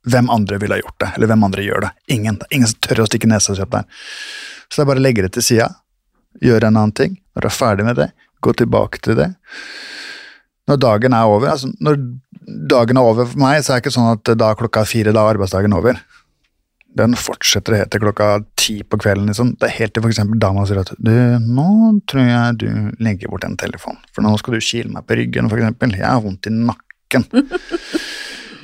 [0.09, 1.11] hvem andre ville ha gjort det?
[1.17, 1.91] Eller hvem andre gjør det?
[2.15, 2.39] Ingen.
[2.41, 3.85] Er ingen som tør å stikke nesa si opp der.
[4.71, 5.69] Så det er bare å legge det til sida,
[6.43, 7.19] gjøre en annen ting.
[7.35, 9.35] Når du er ferdig med det, gå tilbake til det.
[10.69, 11.99] Når dagen er over, altså når
[12.69, 15.13] dagen er over for meg, så er det ikke sånn at da klokka er fire,
[15.13, 15.99] da er arbeidsdagen over.
[16.99, 19.31] Den fortsetter helt til klokka ti på kvelden.
[19.31, 19.55] Liksom.
[19.61, 21.69] Det er helt til eksempel dama sier at du, nå
[22.11, 22.69] tror jeg du
[23.05, 25.95] legger bort den telefonen, for nå skal du kile meg på ryggen, eksempel.
[25.99, 27.29] Jeg har vondt i nakken.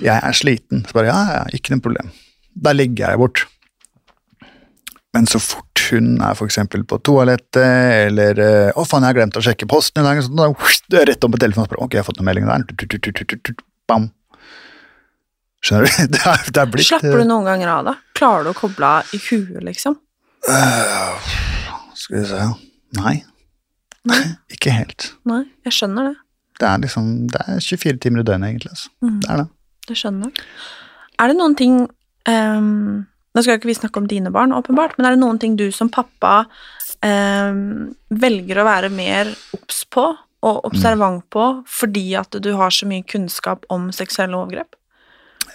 [0.05, 0.83] Jeg er sliten.
[0.85, 2.09] Så bare ja, ja, ikke noe problem.
[2.55, 3.45] Da legger jeg bort.
[5.15, 9.39] Men så fort hun er eksempel på toalettet, eller eh, 'Å, faen, jeg har glemt
[9.39, 10.49] å sjekke posten i dag', så da
[10.91, 13.55] det er rett om på telefonen og spør 'Ok, jeg har fått noen meldinger der'.
[13.89, 14.09] Bam.
[15.65, 15.93] Skjønner du?
[16.15, 17.95] Det er, det er blitt Slapper du noen ganger av da?
[18.15, 19.97] Klarer du å koble av i huet, liksom?
[20.45, 21.33] Uh,
[21.97, 22.43] Skal vi se
[22.95, 23.17] Nei.
[24.53, 25.09] Ikke helt.
[25.27, 26.17] Nei, jeg skjønner det.
[26.61, 28.75] Det er liksom Det er 24 timer i døgnet, egentlig.
[28.75, 28.93] Altså.
[29.03, 29.17] Mm.
[29.23, 29.47] Det er det.
[29.89, 30.47] Det skjønner jeg.
[31.23, 31.81] Er det noen ting
[32.29, 33.03] um,
[33.35, 35.67] Nå skal ikke vi snakke om dine barn, åpenbart, men er det noen ting du
[35.75, 36.45] som pappa
[37.03, 40.05] um, velger å være mer obs på
[40.45, 44.77] og observant på fordi at du har så mye kunnskap om seksuelle overgrep?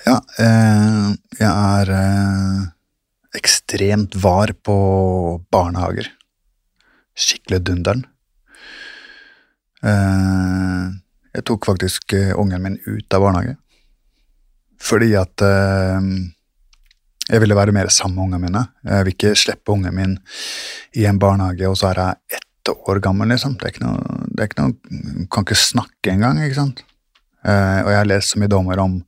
[0.07, 1.09] Ja, eh,
[1.39, 2.61] jeg er eh,
[3.35, 4.77] ekstremt var på
[5.51, 6.07] barnehager.
[7.19, 8.05] Skikkelig dunderen.
[9.83, 10.85] Eh,
[11.35, 13.57] jeg tok faktisk eh, ungen min ut av barnehage.
[14.79, 16.09] Fordi at eh,
[17.29, 18.65] jeg ville være mer sammen med ungene mine.
[18.87, 20.15] Jeg vil ikke slippe ungen min
[20.97, 23.57] i en barnehage, og så er jeg ett år gammel, liksom.
[23.59, 26.83] Det er ikke noe, det er ikke noe Kan ikke snakke engang, ikke sant.
[27.43, 29.01] Eh, og jeg har lest så mye dommer om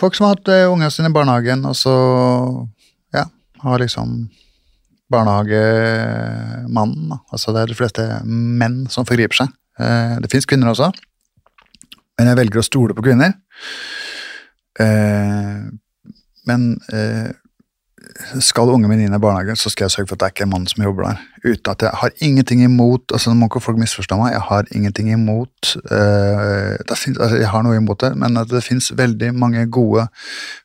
[0.00, 1.94] folk som har hatt uh, ungene sine i barnehagen, og så
[3.16, 3.24] ja,
[3.62, 4.08] har liksom
[5.12, 7.08] barnehagemannen.
[7.30, 9.54] Altså det er de fleste menn som forgriper seg.
[9.78, 10.90] Eh, det fins kvinner også,
[12.16, 13.36] men jeg velger å stole på kvinner.
[14.80, 15.66] Eh,
[16.48, 17.28] men eh,
[18.44, 20.46] skal ungen min inn i barnehagen, så skal jeg sørge for at det er ikke
[20.46, 21.22] en mann som jobber der.
[21.44, 24.70] Uten at jeg har ingenting imot altså Nå må ikke folk misforstå meg, jeg har
[24.74, 29.66] ingenting imot uh, finnes, altså Jeg har noe imot det, men det fins veldig mange
[29.72, 30.08] gode,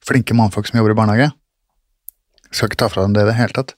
[0.08, 1.32] flinke mannfolk som jobber i barnehage.
[2.50, 3.76] Jeg skal ikke ta fra dem det i det hele tatt.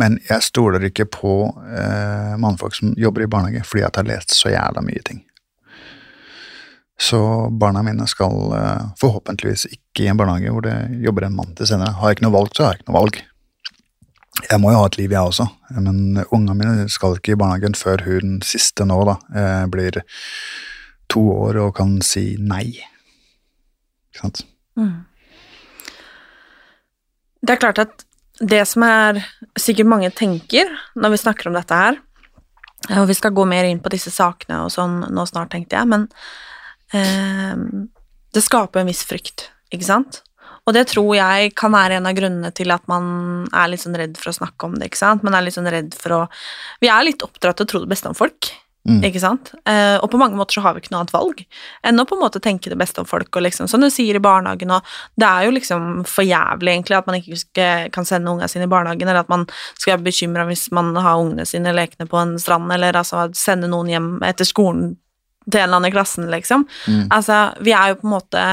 [0.00, 4.12] Men jeg stoler ikke på uh, mannfolk som jobber i barnehage, fordi at jeg har
[4.14, 5.20] lest så jævla mye ting.
[7.00, 11.54] Så barna mine skal eh, forhåpentligvis ikke i en barnehage hvor det jobber en mann
[11.56, 11.94] til senere.
[11.96, 13.20] Har jeg ikke noe valg, så har jeg ikke noe valg.
[14.50, 17.76] Jeg må jo ha et liv, jeg også, men ungene mine skal ikke i barnehagen
[17.76, 20.00] før hun siste nå da, eh, blir
[21.10, 22.68] to år og kan si nei.
[24.10, 24.44] Ikke sant?
[27.40, 28.04] Det er klart at
[28.40, 29.22] det som er
[29.58, 31.98] sikkert mange tenker når vi snakker om dette her,
[32.96, 35.88] og vi skal gå mer inn på disse sakene og sånn nå snart, tenkte jeg,
[35.90, 36.06] men
[36.92, 40.22] det skaper en viss frykt, ikke sant?
[40.68, 43.96] Og det tror jeg kan være en av grunnene til at man er litt sånn
[43.96, 45.24] redd for å snakke om det, ikke sant?
[45.26, 46.24] Man er litt sånn redd for å
[46.82, 48.52] Vi er litt oppdratt til å tro det beste om folk,
[48.88, 49.02] Mm.
[49.04, 49.50] ikke sant?
[49.68, 51.42] Eh, og på mange måter så har vi ikke noe annet valg
[51.84, 54.16] enn å på en måte tenke det beste om folk, og liksom, som du sier
[54.16, 54.80] i barnehagen, og
[55.20, 58.72] det er jo liksom for jævlig egentlig at man ikke kan sende ungene sine i
[58.72, 59.44] barnehagen, eller at man
[59.76, 63.68] skal være bekymra hvis man har ungene sine lekende på en strand, eller altså sende
[63.68, 64.96] noen hjem etter skolen
[65.46, 66.66] til en eller annen i klassen, liksom.
[67.10, 68.44] Altså, vi er jo på en måte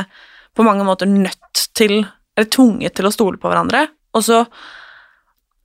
[0.56, 2.00] på mange måter nødt til,
[2.38, 4.40] eller tvunget til å stole på hverandre, og så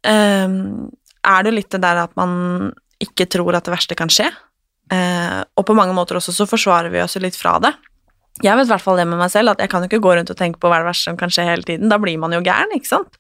[0.05, 0.89] ehm,
[1.25, 4.27] er det jo litt det der at man ikke tror at det verste kan skje,
[4.93, 7.73] eh, og på mange måter også så forsvarer vi oss litt fra det.
[8.43, 10.15] Jeg vet i hvert fall det med meg selv, at jeg kan jo ikke gå
[10.17, 12.33] rundt og tenke på hva det verste som kan skje hele tiden, da blir man
[12.33, 13.17] jo gæren, ikke sant?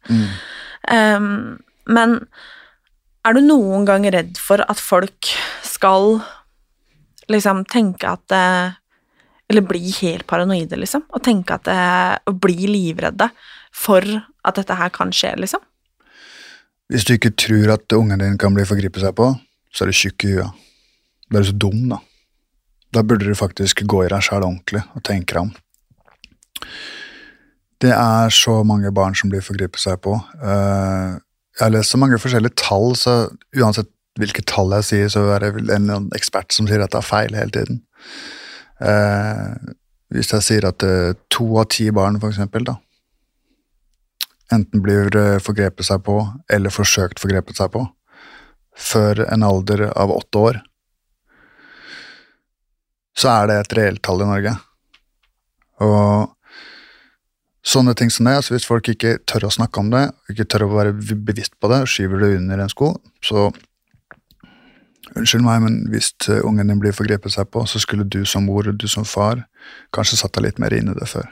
[0.91, 2.21] Ehm, Men
[3.25, 5.29] er du noen gang redd for at folk
[5.67, 6.21] skal
[7.33, 8.79] liksom tenke at eh,
[9.51, 11.03] Eller bli helt paranoide, liksom?
[11.12, 13.29] Og tenke at eh, Og bli livredde
[13.73, 14.05] for
[14.45, 15.61] at dette her kan skje, liksom?
[16.92, 19.31] Hvis du ikke tror at ungen din kan bli forgripet seg på,
[19.73, 20.64] så er du tjukk i huet.
[21.31, 21.99] Da er du så dum, da.
[22.92, 25.53] Da burde du faktisk gå i deg sjæl ordentlig og tenke deg om.
[27.83, 30.14] Det er så mange barn som blir forgripet seg på.
[30.42, 31.18] Eh,
[31.53, 33.14] Jeg har lest så mange forskjellige tall, så
[33.61, 37.07] uansett hvilke tall jeg sier, så er det en ekspert som sier at det er
[37.09, 37.83] feil hele tiden.
[38.83, 39.72] Eh,
[40.12, 42.77] Hvis jeg sier at eh, to av ti barn, for eksempel, da,
[44.53, 46.18] enten blir eh, forgrepet seg på
[46.53, 47.87] eller forsøkt forgrepet seg på
[48.77, 50.61] før en alder av åtte år,
[53.16, 54.53] så er det et reelt tall i Norge.
[55.85, 56.33] Og
[57.64, 60.66] sånne ting som det, altså hvis folk ikke tør å snakke om det, ikke tør
[60.66, 62.94] å være bevisst på det, skyver det under en sko,
[63.25, 63.51] så
[65.11, 68.47] Unnskyld meg, men hvis eh, ungen din blir forgrepet seg på, så skulle du som
[68.47, 69.45] mor og du som far
[69.95, 71.27] kanskje satt deg litt mer inn i det før.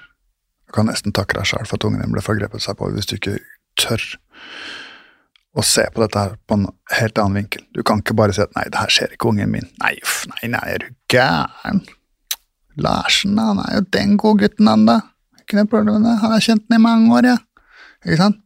[0.66, 3.08] Du kan nesten takke deg sjøl for at ungen din ble forgrepet seg på, hvis
[3.10, 3.38] du ikke
[3.78, 4.02] tør
[5.58, 6.66] å se på dette her på en
[6.98, 7.64] helt annen vinkel.
[7.74, 9.70] Du kan ikke bare si at 'nei, det her skjer ikke ungen min'.
[9.82, 11.82] Nei, uff, nei, nei, er du gæren?
[12.78, 15.00] Larsen, han er jo den gode gutten, han da.
[15.40, 16.18] Ikke noe problem med det.
[16.22, 17.38] Han har kjent den i mange år, ja.
[18.06, 18.38] Ikke sant?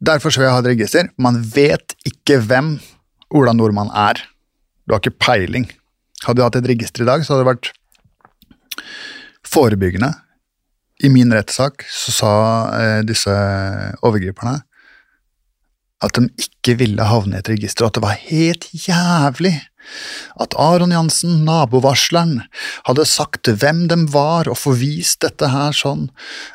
[0.00, 1.10] Derfor skal jeg ha et register.
[1.20, 2.78] Man vet ikke hvem
[3.30, 4.18] Ola Nordmann er.
[4.86, 5.68] Du har ikke peiling.
[6.24, 7.70] Hadde du hatt et register i dag, så hadde det vært
[9.46, 10.10] forebyggende.
[11.00, 12.32] I min rettssak så sa
[12.76, 13.32] eh, disse
[14.04, 14.58] overgriperne
[16.00, 19.52] at de ikke ville havne i et register, og at det var helt jævlig
[20.40, 22.42] at Aron Jansen, nabovarsleren,
[22.88, 26.08] hadde sagt hvem de var og forvist dette her sånn,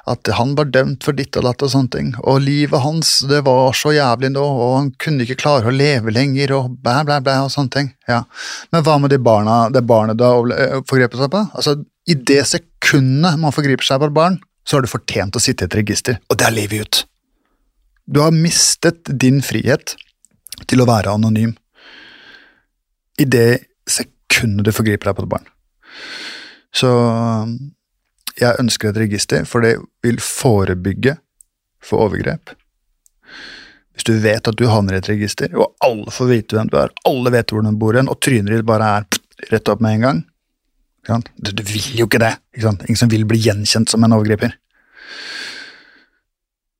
[0.09, 3.43] at han var dømt for ditt og datt og sånne ting, og livet hans, det
[3.47, 7.19] var så jævlig nå, og han kunne ikke klare å leve lenger, og blæ, blæ,
[7.25, 7.91] blæ, og sånne ting.
[8.09, 8.23] Ja.
[8.73, 11.43] Men hva med de barna, det barnet du har forgrepet seg på?
[11.53, 15.41] Altså, i det sekundet man forgriper seg på et barn, så har du fortjent å
[15.41, 17.03] sitte i et register, og det er livet ut.
[18.05, 19.95] Du har mistet din frihet
[20.69, 21.55] til å være anonym
[23.21, 23.49] i det
[23.89, 25.47] sekundet du forgriper deg på et barn.
[26.75, 26.91] Så
[28.35, 31.15] jeg ønsker et register, for det vil forebygge
[31.83, 32.51] for overgrep.
[33.95, 36.79] Hvis du vet at du havner i et register, og alle får vite hvem du
[36.81, 39.97] er, alle vet hvor du bor hen, og trynet ditt bare er rett opp med
[39.97, 40.25] en gang
[41.05, 42.35] du, vil jo ikke det.
[42.57, 44.55] Ikke Ingen som vil bli gjenkjent som en overgriper.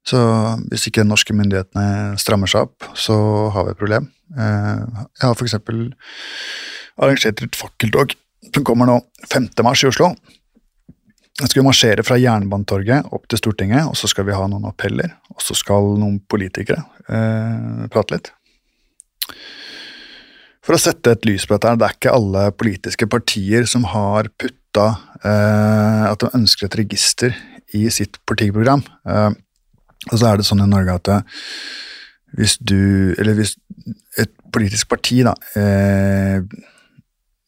[0.06, 0.20] Så
[0.70, 3.16] hvis ikke norske myndighetene strammer seg opp, så
[3.56, 4.10] har vi et problem.
[4.38, 5.58] Eh, jeg har f.eks.
[7.02, 8.14] arrangert et fakkeltog
[8.54, 9.00] som kommer nå
[9.32, 9.50] 5.
[9.66, 10.14] mars i Oslo.
[11.36, 15.18] Jeg skal marsjere fra Jernbanetorget opp til Stortinget, og så skal vi ha noen appeller.
[15.34, 18.32] Og så skal noen politikere eh, prate litt.
[20.66, 24.32] For å sette et lys på dette, det er ikke alle politiske partier som har
[24.40, 24.88] putta
[25.20, 27.36] eh, at de ønsker et register
[27.76, 28.86] i sitt partiprogram.
[29.06, 29.34] Eh,
[30.12, 31.44] og så er det sånn i Norge at eh,
[32.36, 33.56] hvis du Eller hvis
[34.20, 36.42] et politisk parti, da eh,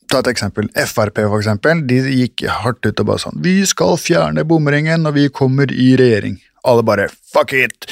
[0.08, 0.70] Ta et eksempel.
[0.72, 1.82] Frp, for eksempel.
[1.88, 5.90] De gikk hardt ut og bare sånn Vi skal fjerne bomringen når vi kommer i
[6.00, 6.38] regjering.
[6.68, 7.90] Alle bare fuck it!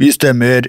[0.00, 0.68] Vi stemmer.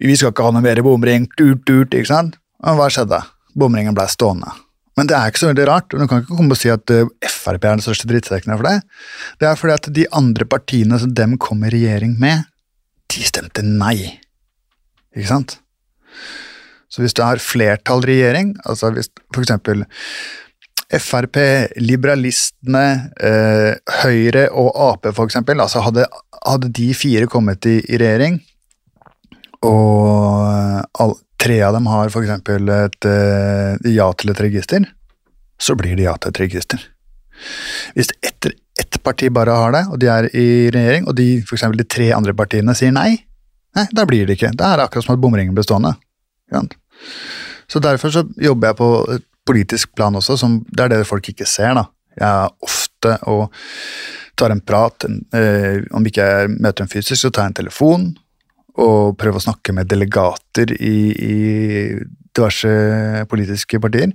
[0.00, 1.28] Vi skal ikke ha noe mer bomring.
[1.36, 2.40] Tut, tut, ikke sant?
[2.64, 3.20] Og hva skjedde?
[3.58, 4.50] Bomringen ble stående.
[4.98, 5.92] Men det er ikke så veldig rart.
[5.92, 8.78] Du kan ikke komme og si at eh, Frp er den største drittsekken for det.
[9.38, 12.47] Det er fordi at de andre partiene som dem kom i regjering med,
[13.14, 14.18] de stemte nei.
[15.16, 15.58] Ikke sant?
[16.88, 19.10] Så hvis du har flertall regjering, altså hvis
[19.44, 19.84] eksempel
[20.88, 21.36] Frp,
[21.84, 26.06] liberalistene, eh, Høyre og Ap eksempel, altså hadde,
[26.46, 28.38] hadde de fire kommet i, i regjering,
[29.68, 34.88] og all, tre av dem har for eksempel et eh, ja til et register,
[35.60, 36.80] så blir det ja til et register.
[37.94, 41.58] Hvis etter ett parti bare har det, og de er i regjering, og de, for
[41.58, 43.10] eksempel, de tre andre partiene sier nei,
[43.76, 44.52] nei, da blir det ikke.
[44.56, 45.96] Det er akkurat som at bomringen blir stående.
[47.68, 51.28] Så derfor så jobber jeg på et politisk plan også, som det er det folk
[51.32, 51.74] ikke ser.
[51.76, 51.88] da.
[52.18, 53.48] Jeg er ofte og
[54.38, 55.04] tar en prat,
[55.34, 58.08] eh, om ikke jeg møter dem fysisk, så tar jeg en telefon
[58.78, 61.36] og prøver å snakke med delegater i, i
[62.36, 62.70] diverse
[63.30, 64.14] politiske partier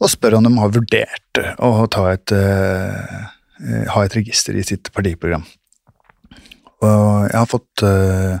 [0.00, 3.26] og spør om de har vurdert å ta et, uh,
[3.60, 5.44] ha et register i sitt partiprogram.
[6.80, 8.38] Og jeg har fått, uh,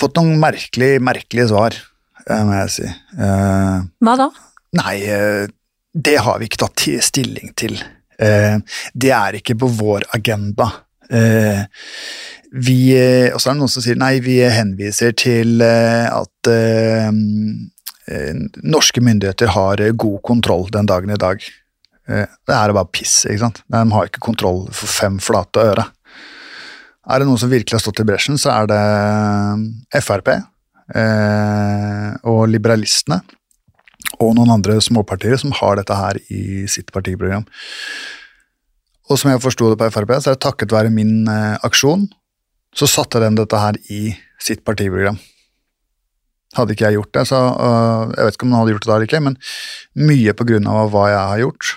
[0.00, 1.76] fått noen merkelige, merkelige svar,
[2.26, 2.90] uh, må jeg si.
[3.16, 4.28] Hva da?
[4.76, 4.96] Nei,
[5.94, 7.78] det har vi ikke tatt stilling til.
[8.18, 10.68] det er ikke på vår agenda.
[11.08, 11.64] Uh,
[12.54, 16.50] vi, eh, og så er det noen som sier nei, vi henviser til eh, at
[16.50, 17.08] eh,
[18.06, 21.42] eh, norske myndigheter har eh, god kontroll den dagen i dag.
[22.08, 23.62] Eh, det er bare piss, ikke sant.
[23.70, 25.86] De har ikke kontroll for fem flate øre.
[27.04, 32.46] Er det noen som virkelig har stått i bresjen, så er det Frp eh, og
[32.48, 33.20] liberalistene
[34.22, 37.44] og noen andre småpartier som har dette her i sitt partiprogram.
[39.10, 42.08] Og som jeg forsto det på Frp, så er det takket være min eh, aksjon,
[42.74, 44.02] så satte de dette her i
[44.42, 45.20] sitt partiprogram.
[46.54, 47.38] Hadde ikke jeg gjort det, så
[48.14, 49.36] Jeg vet ikke om de hadde gjort det da eller ikke, men
[50.08, 51.72] mye på grunn av hva jeg har gjort,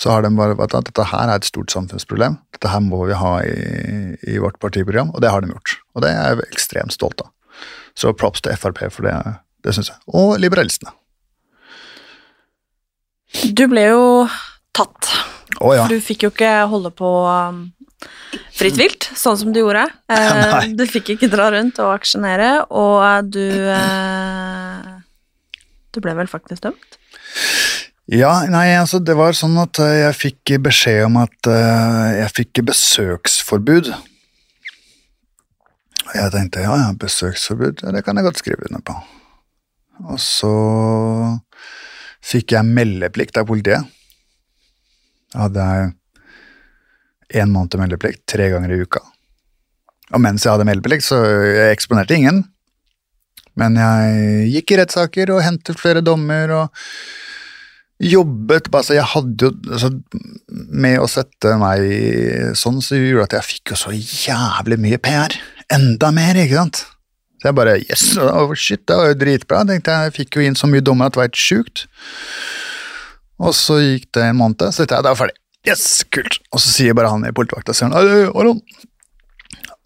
[0.00, 2.38] så har de bare vært at dette her er et stort samfunnsproblem.
[2.56, 3.58] Dette her må vi ha i,
[4.26, 5.76] i vårt partiprogram, og det har de gjort.
[5.94, 7.30] Og det er jeg ekstremt stolt av.
[7.94, 9.14] Så props til Frp for det,
[9.62, 10.00] det syns jeg.
[10.18, 10.90] Og liberalistene.
[13.54, 14.02] Du ble jo
[14.74, 15.12] tatt.
[15.62, 15.86] Å ja.
[15.86, 17.62] For du fikk jo ikke holde på um,
[18.54, 19.86] fritt vilt, sånn som du gjorde.
[20.14, 20.66] Eh, Nei.
[20.76, 24.90] du fikk ikke dra rundt og aksjonere, og du eh,
[25.94, 26.98] Du ble vel faktisk dømt?
[28.12, 32.32] Ja, nei, altså det var sånn at eh, jeg fikk beskjed om at eh, jeg
[32.36, 33.88] fikk besøksforbud.
[36.04, 38.98] Og jeg tenkte ja, ja, besøksforbud, ja, det kan jeg godt skrive under på.
[40.04, 40.52] Og så
[42.24, 43.88] fikk jeg meldeplikt av politiet.
[45.32, 49.00] Da hadde jeg én måned meldeplikt tre ganger i uka.
[50.12, 52.44] Og mens jeg hadde meldeplikt, så jeg eksponerte ingen.
[53.56, 56.84] Men jeg gikk i rettssaker og hentet flere dommer og
[58.02, 59.90] jobbet altså Jeg hadde jo altså,
[60.50, 61.84] Med å sette meg
[62.58, 65.36] sånn, så gjorde at jeg fikk jo så jævlig mye PR.
[65.72, 66.82] Enda mer, ikke sant?
[67.38, 69.62] Så jeg bare Yes, oh, shit, det var jo dritbra.
[69.68, 71.86] Tenkte jeg, jeg fikk jo inn så mye dommer at det var helt sjukt.
[73.42, 75.40] Og så gikk det en måned, så tenkte jeg det var ferdig.
[75.64, 76.38] Yes, kult.
[76.52, 78.60] Og så sier bare han i politivakta han, Aron,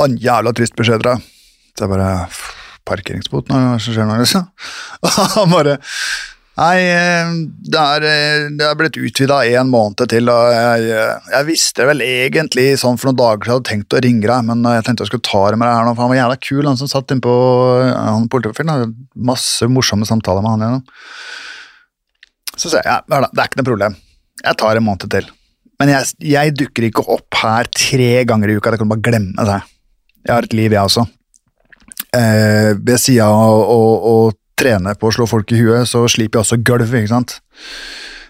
[0.02, 1.28] en jævla trist beskjed til deg.
[1.74, 2.10] Så jeg bare
[2.88, 4.46] Parkeringsbot, hva skjer nå, liksom?
[5.04, 5.78] Og han bare
[6.58, 7.28] Nei, eh,
[7.70, 11.84] det er, eh, det er blitt utvida en måned til, og jeg, eh, jeg visste
[11.86, 14.86] vel egentlig sånn for noen dager siden jeg hadde tenkt å ringe deg, men jeg
[14.86, 16.80] tenkte jeg skulle ta det med deg her nå, for han var jævla kul, han
[16.80, 17.34] som satt innpå
[17.94, 18.96] han politiprofilen.
[19.30, 20.84] Masse morsomme samtaler med han igjennom.
[22.58, 23.98] Så sier jeg ja, det er ikke noe problem.
[24.42, 25.30] Jeg tar en måned til.
[25.78, 29.06] Men jeg, jeg dukker ikke opp her tre ganger i uka, det kan du bare
[29.06, 29.60] glemme det.
[30.26, 31.06] Jeg har et liv, jeg også.
[32.18, 36.46] Eh, ved sida av å trene på å slå folk i huet, så sliper jeg
[36.46, 37.38] også gulv, ikke sant.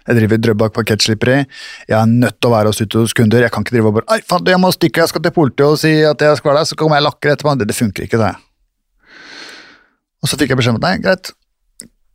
[0.08, 1.42] Jeg driver Drøbak parkettslipperi.
[1.88, 3.44] Jeg er nødt til å være hos ute hos kunder.
[3.44, 5.66] Jeg kan ikke drive og bare Ei, faen, jeg må stikke, jeg skal til politiet
[5.66, 7.54] og si at jeg skal være der, så kommer jeg lakker etterpå.
[7.60, 8.32] Det, det funker ikke, det.
[10.24, 11.32] Og så fikk jeg beskjed om at nei, greit,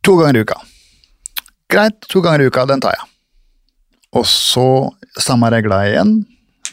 [0.04, 0.58] to ganger i uka.
[1.70, 3.08] Greit, to ganger i uka, den tar jeg.
[4.18, 4.66] Og så
[5.22, 6.16] samme regla igjen.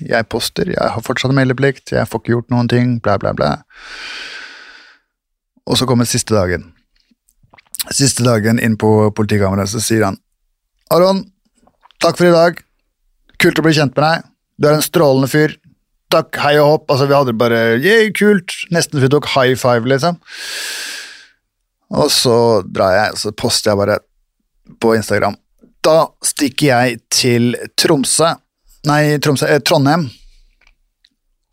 [0.01, 3.53] Jeg poster, jeg har fortsatt meldeplikt, jeg får ikke gjort noen ting, blæ, blæ, blæ.
[5.69, 6.71] Og så kommer siste dagen.
[7.89, 10.19] Siste dagen inn på politikammeret, så sier han
[10.93, 11.23] Aron,
[12.03, 12.59] takk for i dag.
[13.41, 14.25] Kult å bli kjent med deg.
[14.61, 15.55] Du er en strålende fyr.
[16.11, 16.89] Takk, hei og hopp.
[16.91, 18.53] Altså, vi hadde bare yeah, kult.
[18.75, 20.19] Nesten vi tok high five, liksom.
[21.95, 22.35] Og så
[22.67, 23.97] drar jeg, så poster jeg bare
[24.83, 25.39] på Instagram.
[25.81, 28.35] Da stikker jeg til Tromsø
[28.89, 30.07] Nei, Tromsø, eh, Trondheim.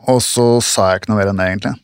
[0.09, 1.75] Og så sa jeg ikke noe mer enn det, egentlig.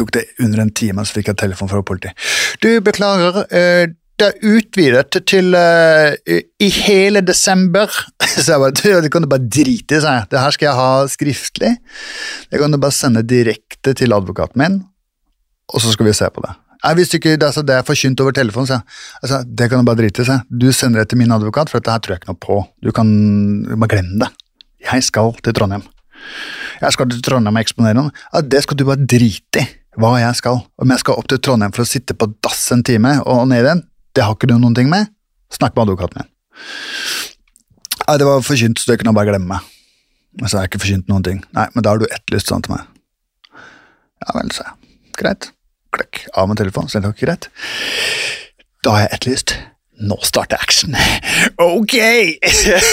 [0.00, 2.16] Tok det under en time, så fikk jeg telefon fra politiet.
[2.64, 7.88] Du, beklager, eh, det er utvidet til uh, i- hele desember.
[8.30, 10.26] Så jeg bare, det kan du bare drite i, sa jeg.
[10.32, 11.70] Det her skal jeg ha skriftlig.
[12.52, 14.76] Det kan du bare sende direkte til advokaten min,
[15.72, 16.52] og så skal vi se på det.
[16.84, 19.00] Jeg visste ikke det det er forkynt over telefon, sa jeg.
[19.22, 20.38] Altså, det kan du bare drite i, sa.
[20.48, 22.60] Du sender det til min advokat, for dette her tror jeg ikke noe på.
[22.84, 23.10] Du kan
[23.76, 24.30] bare glemme det.
[24.84, 25.84] Jeg skal til Trondheim.
[26.80, 28.12] Jeg skal til Trondheim og eksponere noen.
[28.32, 30.60] Ja, det skal du bare drite i, hva jeg skal.
[30.80, 33.64] Om jeg skal opp til Trondheim for å sitte på dass en time og ned
[33.64, 33.82] igjen,
[34.14, 35.10] det har ikke du noen ting med.
[35.54, 36.30] Snakk med advokaten min.
[38.06, 39.60] Nei, det var forkynt, så du kunne bare glemme.
[40.38, 41.42] Men så er jeg ikke forkynt noen ting.
[41.56, 42.86] Nei, men da har du etterlyst sånn til meg.
[44.20, 44.94] Ja vel, sa jeg.
[45.18, 45.50] Greit.
[45.94, 46.24] Klekk.
[46.38, 46.90] Av med telefonen.
[46.92, 47.50] Var ikke greit.
[48.84, 49.56] Da har jeg etterlyst.
[50.00, 50.96] Nå starter action.
[51.60, 51.96] Ok!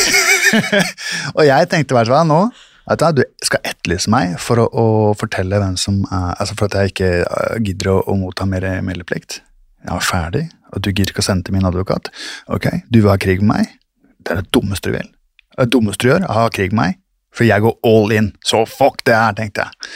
[1.37, 2.39] og jeg tenkte i hvert fall nå
[2.87, 4.85] at du skal etterlyse meg for å, å
[5.19, 8.65] fortelle hvem som er Altså for at jeg ikke eh, gidder å, å motta mer
[8.85, 9.41] meldeplikt.
[9.83, 12.09] Jeg var ferdig, og du gidder ikke å sende til min advokat.
[12.51, 13.75] Ok, du vil ha krig med meg?
[14.23, 15.11] Det er det dummeste du vil.
[15.55, 16.97] Det er dummeste du gjør, å ha krig med meg.
[17.35, 18.31] For jeg går all in.
[18.45, 19.91] Så fuck det her, tenkte jeg.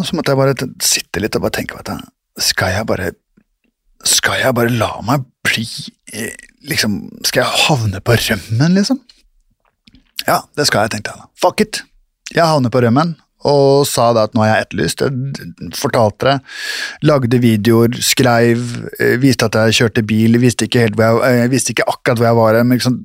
[0.00, 1.92] Og så måtte jeg bare sitte litt og bare tenke du,
[2.40, 3.10] Skal jeg bare
[4.08, 5.66] Skal jeg bare la meg bli
[6.14, 6.32] eh,
[6.70, 6.94] Liksom
[7.28, 9.02] Skal jeg havne på rømmen, liksom?
[10.26, 11.30] Ja, det skal jeg, tenkte jeg da.
[11.40, 11.82] Fuck it.
[12.34, 13.16] Jeg havner på rømmen
[13.48, 15.02] og sa da at nå er jeg etterlyst.
[15.06, 16.34] Jeg fortalte det.
[17.08, 18.66] Lagde videoer, skreiv,
[19.00, 20.36] eh, viste at jeg kjørte bil.
[20.42, 22.58] Visste ikke, jeg, eh, jeg visste ikke akkurat hvor jeg var.
[22.60, 22.98] Men liksom,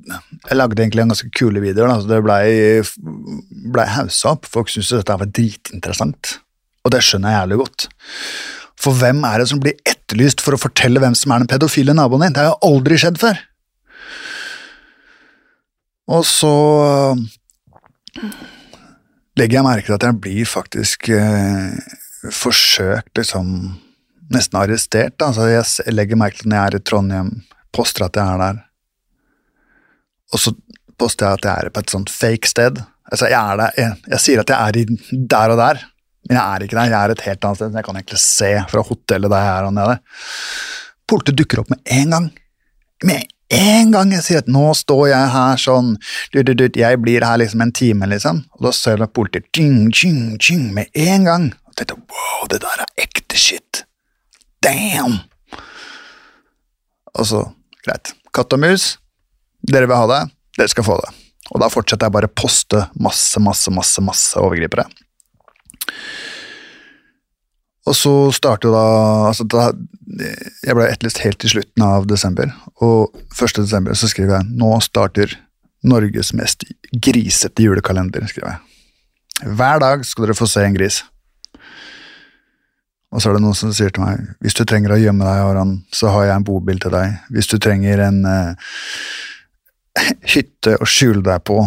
[0.50, 1.88] jeg lagde egentlig en ganske kule videoer.
[1.88, 2.44] Da, så det blei
[3.72, 4.44] ble haussa opp.
[4.44, 6.36] Folk syntes dette var dritinteressant.
[6.84, 7.88] Og det skjønner jeg jævlig godt.
[8.76, 11.96] For hvem er det som blir etterlyst for å fortelle hvem som er den pedofile
[11.96, 12.36] naboen din?
[12.36, 13.40] Det har jo aldri skjedd før.
[16.06, 16.52] Og så
[19.36, 21.74] legger jeg merke til at jeg blir faktisk eh,
[22.32, 23.48] forsøkt liksom
[24.32, 25.18] nesten arrestert.
[25.22, 27.32] Altså, jeg legger merke til når jeg er i Trondheim,
[27.74, 28.62] poster at jeg er der.
[30.34, 30.54] Og så
[30.98, 32.80] poster jeg at jeg er på et sånt fake sted.
[33.10, 34.96] Altså, jeg, er der, jeg, jeg sier at jeg er
[35.34, 35.84] der og der,
[36.26, 36.90] men jeg er ikke der.
[36.90, 37.76] Jeg er et helt annet sted.
[37.78, 40.00] Jeg kan egentlig se fra hotellet der jeg er og.
[41.06, 42.26] Politiet dukker opp med en gang.
[43.04, 45.92] Med en gang jeg sier at nå står jeg her sånn
[46.34, 48.42] du, du, du, Jeg blir her liksom en time, liksom.
[48.56, 51.50] Og da ser jeg politiet tjing, tjing, tjing, med en gang.
[51.68, 53.84] Og tenkte wow, det der er ekte shit.
[54.64, 55.20] Damn!
[57.16, 57.44] Og så,
[57.86, 58.12] greit.
[58.34, 58.96] Katt og mus,
[59.64, 60.22] dere vil ha det,
[60.58, 61.12] dere skal få det.
[61.54, 64.88] Og da fortsetter jeg bare å poste masse, masse, masse, masse overgripere.
[67.86, 68.86] Og så starter da,
[69.28, 69.68] altså da
[70.66, 72.50] Jeg ble etterlyst helt til slutten av desember,
[72.84, 73.62] og 1.
[73.62, 75.32] desember så skriver jeg nå starter
[75.86, 78.26] Norges mest grisete julekalender.
[78.26, 79.52] skriver jeg.
[79.56, 81.02] Hver dag skal dere få se en gris.
[83.12, 85.44] Og så er det noen som sier til meg hvis du trenger å gjemme deg,
[85.46, 87.16] Aran, så har jeg en bobil til deg.
[87.32, 88.74] Hvis du trenger en uh,
[90.34, 91.60] hytte å skjule deg på,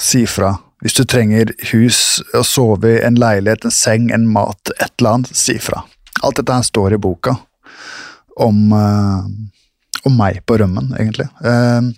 [0.00, 0.54] si fra.
[0.80, 5.18] Hvis du trenger hus å sove i, en leilighet, en seng, en mat, et eller
[5.18, 5.84] annet, si fra.
[6.24, 7.36] Alt dette her står i boka
[8.40, 9.26] om, uh,
[10.08, 11.28] om meg på rømmen, egentlig.
[11.44, 11.90] Uh,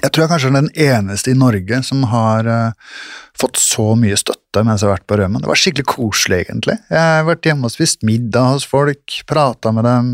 [0.00, 2.96] jeg tror jeg kanskje er den eneste i Norge som har uh,
[3.38, 5.42] fått så mye støtte mens jeg har vært på rømmen.
[5.44, 6.78] Det var skikkelig koselig, egentlig.
[6.90, 10.12] Jeg har vært hjemme og spist middag hos folk, prata med dem.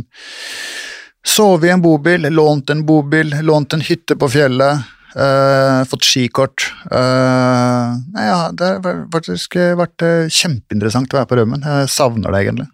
[1.27, 4.87] Sovet i en bobil, lånt en bobil, lånt en hytte på fjellet.
[5.19, 6.69] Uh, fått skikort.
[6.93, 11.65] Uh, ja, det har faktisk vært kjempeinteressant å være på rømmen.
[11.65, 12.69] Jeg savner det egentlig.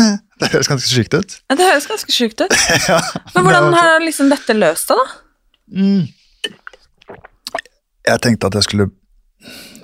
[0.40, 1.36] det høres ganske sykt ut.
[1.50, 2.56] Ja, det høres ganske sykt ut.
[2.88, 2.98] ja,
[3.34, 5.22] Men hvordan har liksom dette løst seg, da?
[5.72, 6.02] Mm.
[8.02, 8.90] Jeg tenkte at jeg skulle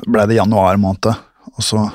[0.09, 1.09] Ble det januar måned,
[1.51, 1.89] og så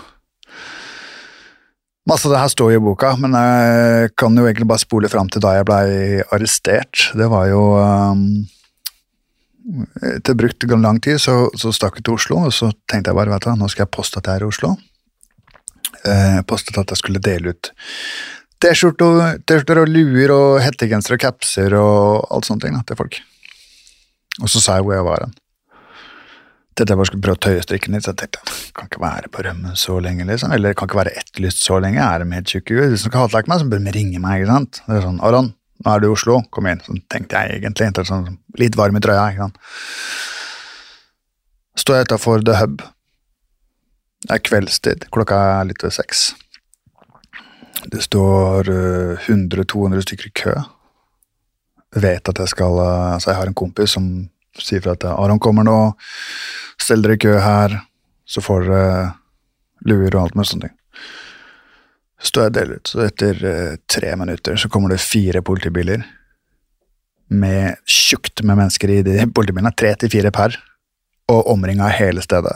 [2.03, 5.07] Masse av det her står jo i boka, men jeg kan jo egentlig bare spole
[5.07, 5.85] fram til da jeg blei
[6.35, 7.05] arrestert.
[7.15, 8.25] Det var jo um,
[10.09, 13.31] Etter brukt lang tid så, så stakk jeg til Oslo, og så tenkte jeg bare
[13.31, 14.73] vet du, nå skal jeg poste at jeg er i Oslo.
[16.03, 17.69] Eh, postet at jeg skulle dele ut
[18.63, 23.17] T-skjorter og luer og hettegensere og capser og alt sånne ting da, til folk.
[24.41, 25.33] Og så sa jeg hvor jeg var hen.
[26.73, 29.01] Til jeg bare skulle prøve å tøye strikken litt, så jeg tenkte jeg kan ikke
[29.03, 30.55] være på rømmen så lenge, liksom.
[30.55, 32.01] Eller kan ikke være etterlyst så lenge.
[32.01, 32.79] Er de helt tjukke?
[32.79, 34.79] Hvis de skal hatlike meg, så bør de ringe meg, ikke sant.
[34.87, 35.51] Det er sånn, Aron,
[35.83, 36.81] nå er du i Oslo, kom inn.
[36.87, 37.91] Sånn tenkte jeg egentlig.
[38.09, 39.61] Sånn, litt varm i trøya, ikke sant.
[41.83, 42.81] Står jeg utafor The Hub.
[44.23, 46.29] Det er kveldstid, klokka er litt over seks.
[47.91, 50.53] Det står uh, 100-200 stykker i kø.
[51.99, 54.07] Vet at jeg skal uh, Altså, jeg har en kompis som
[54.59, 55.75] sier fra at Aron kommer nå,
[56.79, 57.75] stell dere i kø her,
[58.23, 58.89] så får dere
[59.89, 60.75] luer og alt med sånne ting.
[62.21, 65.41] Så står jeg og deler ut, så etter uh, tre minutter så kommer det fire
[65.43, 66.05] politibiler
[67.33, 70.55] med tjukt med mennesker i de politibilene, tre til fire per,
[71.33, 72.55] og omringa hele stedet.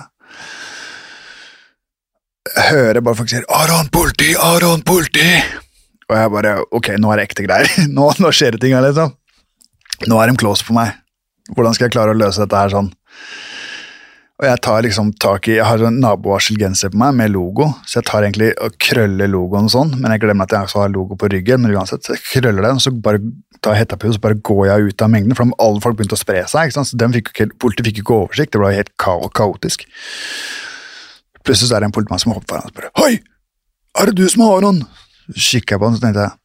[2.57, 4.33] Hører bare folk sier 'Aron, politi!
[4.41, 5.43] Aron, politi!'
[6.09, 7.69] Og jeg bare Ok, nå er det ekte greier.
[7.97, 9.13] Nå, nå skjer det ting her, liksom.
[10.07, 10.95] Nå er de close på meg.
[11.53, 12.89] Hvordan skal jeg klare å løse dette her sånn?
[14.37, 17.97] Og jeg tar liksom tak i Jeg har en nabovarselgenser på meg med logo, så
[17.99, 21.17] jeg tar egentlig og krøller logoen sånn, men jeg glemmer at jeg også har logo
[21.17, 21.63] på ryggen.
[21.63, 23.23] Men uansett, så jeg krøller den, og så bare
[23.65, 25.97] tar jeg hetta på, og så bare går jeg ut av mengden, for alle folk
[25.97, 26.69] begynte å spre seg.
[26.69, 26.91] ikke sant?
[26.91, 29.87] Så fikk Politiet fikk ikke oversikt, det ble helt ka kaotisk.
[31.47, 33.13] Plutselig så er det en politimann som hopper foran og spør Hei,
[33.97, 34.83] er det du som har Aron?
[35.33, 36.35] Kikker jeg på han, så tenkte jeg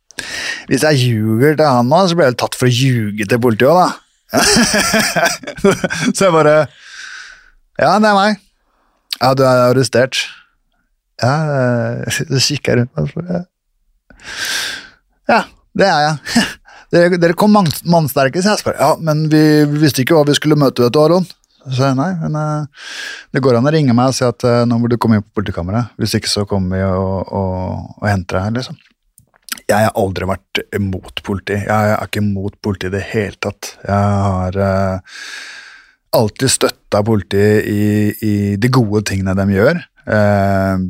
[0.71, 3.71] hvis jeg ljuger til han nå, så blir jeg tatt for å ljuge til politiet
[3.73, 3.89] òg, da.
[6.17, 6.55] så jeg bare
[7.81, 8.39] Ja, det er meg.
[9.19, 10.23] Ja, du er arrestert.
[11.23, 11.35] Ja,
[12.13, 13.45] så kikker jeg rundt meg spør
[15.31, 15.43] Ja,
[15.79, 16.49] det er jeg.
[17.23, 18.77] Dere, kom mannsterke, så jeg spør.
[18.79, 19.43] Ja, men vi,
[19.81, 21.29] visste ikke hva vi skulle møte, vet du, Aron.
[21.69, 22.87] Så jeg nei, men uh,
[23.35, 25.27] det går an å ringe meg og si at uh, nå må du komme inn
[25.27, 25.95] på politikammeret.
[26.01, 28.81] Hvis ikke så kommer vi og, og, og henter deg liksom.
[29.69, 31.57] Jeg har aldri vært mot politi.
[31.61, 33.75] Jeg er ikke mot politi i det hele tatt.
[33.85, 35.21] Jeg har uh,
[36.17, 37.85] alltid støtta politiet i,
[38.25, 39.81] i de gode tingene de gjør.
[40.07, 40.85] Eh,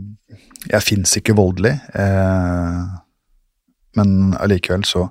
[0.72, 2.82] jeg fins ikke voldelig, eh,
[3.98, 5.08] men allikevel så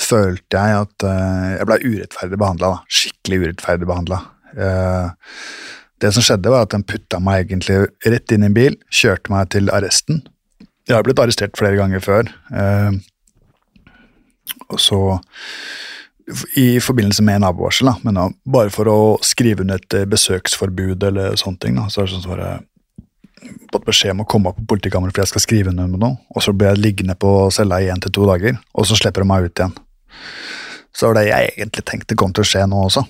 [0.00, 2.74] følte jeg at eh, jeg ble urettferdig behandla.
[2.88, 4.22] Skikkelig urettferdig behandla.
[4.56, 5.34] Eh,
[6.00, 9.32] det som skjedde, var at de putta meg egentlig rett inn i en bil, kjørte
[9.32, 10.22] meg til arresten.
[10.88, 12.30] Jeg har blitt arrestert flere ganger før.
[12.56, 12.98] Eh,
[14.70, 15.00] og så
[16.56, 21.02] i forbindelse med nabovarsel, da, men da, bare for å skrive under et eh, besøksforbud
[21.10, 21.78] eller sånne ting.
[21.78, 25.14] Da, så er det sånn at jeg fått beskjed om å komme opp på politikammeret
[25.14, 27.88] for jeg skal skrive under med noe, og så blir jeg liggende på cella i
[27.92, 29.74] én til to dager, og så slipper de meg ut igjen.
[30.96, 33.04] Så var det jeg egentlig tenkte kom til å skje nå også.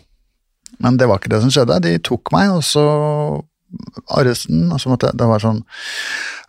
[0.81, 1.81] Men det var ikke det som skjedde.
[1.85, 2.85] De tok meg, og så
[4.17, 4.67] arresten.
[4.73, 5.63] Og så måtte, det var sånn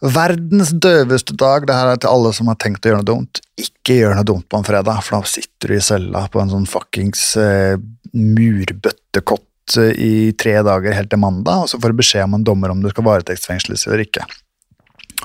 [0.02, 1.68] Verdens døveste dag.
[1.70, 3.42] Det her er til alle som har tenkt å gjøre noe dumt.
[3.62, 6.50] Ikke gjør noe dumt på en fredag, for da sitter du i cella på en
[6.50, 7.76] sånn fuckings eh,
[8.18, 12.48] murbøttekott eh, i tre dager helt til mandag, og så får du beskjed om en
[12.48, 14.26] dommer om du skal varetektsfengsles eller ikke.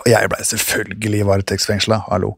[0.02, 2.34] Og jeg blei selvfølgelig varetektsfengsla, hallo.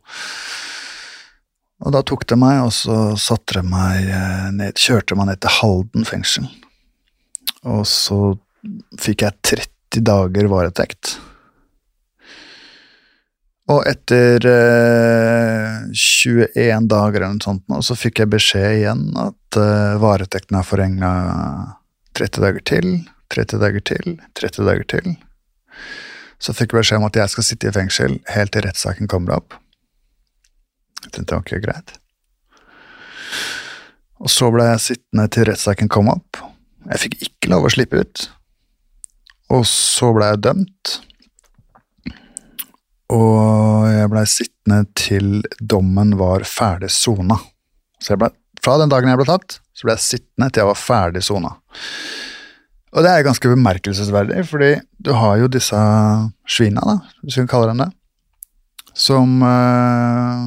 [1.84, 5.42] Og da tok de meg, og så satte de meg eh, ned, kjørte meg ned
[5.44, 6.48] til Halden fengsel.
[7.68, 8.34] Og så
[8.98, 11.16] fikk jeg 30 dager varetekt.
[13.68, 19.60] Og etter eh, 21 dager eller noe sånt, nå, så fikk jeg beskjed igjen at
[19.60, 21.12] eh, varetekten er forlenga
[22.18, 22.90] 30 dager til,
[23.34, 25.16] 30 dager til, 30 dager til.
[26.40, 29.36] Så fikk jeg beskjed om at jeg skal sitte i fengsel helt til rettssaken kommer
[29.36, 29.58] opp.
[31.04, 31.94] Jeg tenkte ikke greit.
[34.18, 36.40] Og så ble jeg sittende til rettssaken kom opp.
[36.88, 38.24] Jeg fikk ikke lov å slippe ut.
[39.54, 40.94] Og så ble jeg dømt.
[43.14, 47.38] Og jeg blei sittende til dommen var ferdig sona.
[48.02, 50.70] Så jeg ble, fra den dagen jeg ble tatt, så ble jeg sittende til jeg
[50.72, 51.54] var ferdig sona.
[52.96, 54.74] Og det er ganske bemerkelsesverdig, fordi
[55.04, 55.78] du har jo disse
[56.48, 57.90] svina, da, hvis vi kan kalle dem det,
[58.98, 60.46] som øh,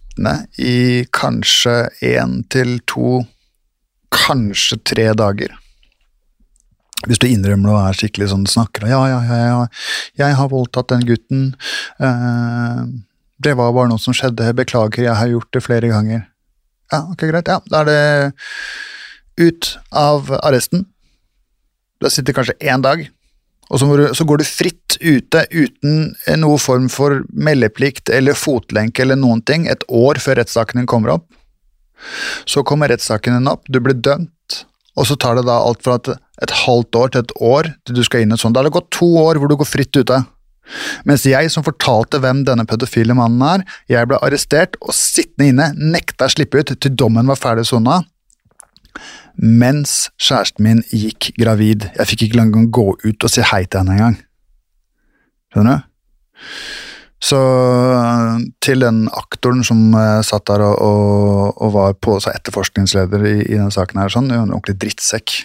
[0.57, 3.21] i kanskje én til to,
[4.11, 5.53] kanskje tre dager.
[7.07, 9.61] Hvis du innrømmer og er skikkelig sånn snakker ja, ja, ja, ja,
[10.19, 11.47] jeg har voldtatt den gutten.
[11.97, 12.83] Eh,
[13.41, 14.51] det var bare noe som skjedde.
[14.53, 16.27] Beklager, jeg har gjort det flere ganger.
[16.91, 17.49] Ja, ok, greit.
[17.49, 18.01] Ja, da er det
[19.41, 20.85] ut av arresten.
[22.01, 23.07] Da sitter kanskje én dag,
[23.71, 26.11] og så, du, så, går du fritt ute uten
[26.41, 31.15] noe form for meldeplikt eller fotlenke eller noen ting et år før rettssaken din kommer
[31.15, 31.29] opp.
[32.49, 34.59] Så kommer rettssaken din opp, du blir dømt,
[34.99, 36.11] og så tar det da alt fra et,
[36.43, 38.57] et halvt år til et år til du skal inn i et sånt.
[38.57, 40.19] Da har det gått to år hvor du går fritt ute.
[41.07, 45.71] Mens jeg som fortalte hvem denne pedofile mannen er, jeg ble arrestert og sittende inne,
[45.95, 48.01] nekta å slippe ut til dommen var ferdig sona
[49.35, 51.87] mens kjæresten min gikk gravid.
[51.97, 54.17] Jeg fikk ikke engang gå ut og si hei til henne engang.
[55.51, 55.89] Skjønner du?
[57.21, 57.39] Så
[58.65, 63.59] til den aktoren som uh, satt der og, og, og var på, etterforskningsleder i, i
[63.59, 65.35] denne saken, her, sånn, en ordentlig drittsekk.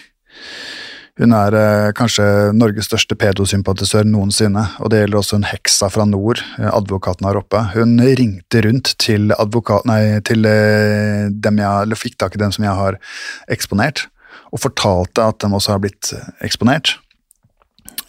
[1.17, 6.05] Hun er eh, kanskje Norges største pedosympatisør noensinne, og det gjelder også hun heksa fra
[6.05, 7.63] nord, eh, advokaten her oppe.
[7.73, 12.53] Hun ringte rundt til, advokat, nei, til eh, dem jeg, eller fikk tak i dem
[12.53, 12.99] som jeg har
[13.49, 14.05] eksponert,
[14.53, 16.93] og fortalte at de også har blitt eh, eksponert.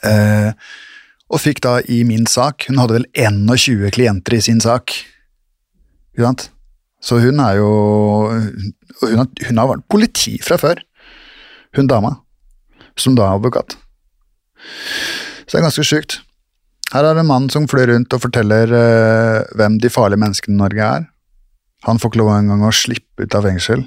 [0.04, 0.52] Eh,
[1.32, 4.94] og fikk da i min sak Hun hadde vel 21 klienter i sin sak.
[6.14, 6.44] Ikke sant?
[7.04, 7.72] Så hun er jo
[9.02, 10.80] Hun har, hun har vært politi fra før,
[11.76, 12.14] hun dama
[13.02, 13.76] som da er advokat.
[15.44, 16.18] Så det er ganske sjukt.
[16.92, 20.56] Her er det en mann som flyr rundt og forteller uh, hvem de farlige menneskene
[20.56, 21.06] i Norge er.
[21.86, 23.84] Han får ikke lov engang å slippe ut av fengsel.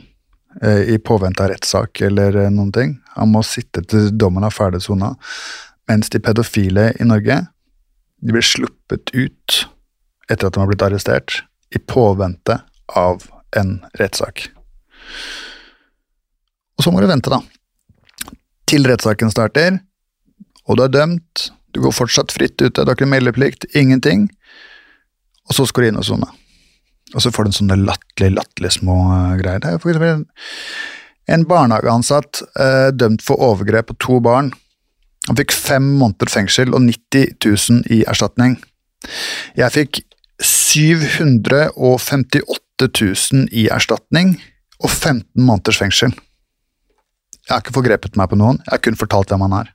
[0.64, 2.99] uh, i påvente av rettssak eller uh, noen ting.
[3.16, 5.16] Han må sitte til dommen er ferdig sona.
[5.89, 7.41] Mens de pedofile i Norge
[8.22, 9.64] de blir sluppet ut
[10.30, 11.41] etter at de har blitt arrestert,
[11.76, 12.62] i påvente
[12.95, 13.24] av
[13.57, 14.45] en rettssak.
[16.78, 17.41] Og så må du vente, da.
[18.72, 19.82] Til rettssaken starter,
[20.63, 21.49] og du er dømt.
[21.76, 24.30] Du går fortsatt fritt ute, du har ikke meldeplikt, ingenting.
[25.49, 26.30] Og så skal du inn og sone.
[27.11, 29.59] Og så får du en sånne latterlig, latterlig små eh, greier.
[29.59, 30.11] Det er for eksempel
[31.32, 34.47] en, barnehageansatt eh, dømt for overgrep på to barn.
[35.28, 38.55] Han fikk fem måneder fengsel og 90 000 i erstatning.
[39.59, 39.99] Jeg fikk
[40.39, 44.39] 758 000 i erstatning
[44.80, 46.15] og 15 måneders fengsel.
[47.47, 49.71] Jeg har ikke forgrepet meg på noen, jeg har kun fortalt hvem han er.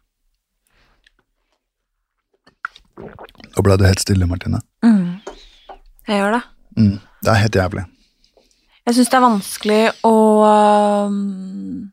[2.97, 4.61] Nå ble du helt stille, Martine.
[4.85, 5.19] Mm.
[6.07, 6.43] Jeg gjør det.
[6.77, 7.85] Mm, det er helt jævlig.
[8.87, 10.17] Jeg syns det er vanskelig å
[11.11, 11.89] um,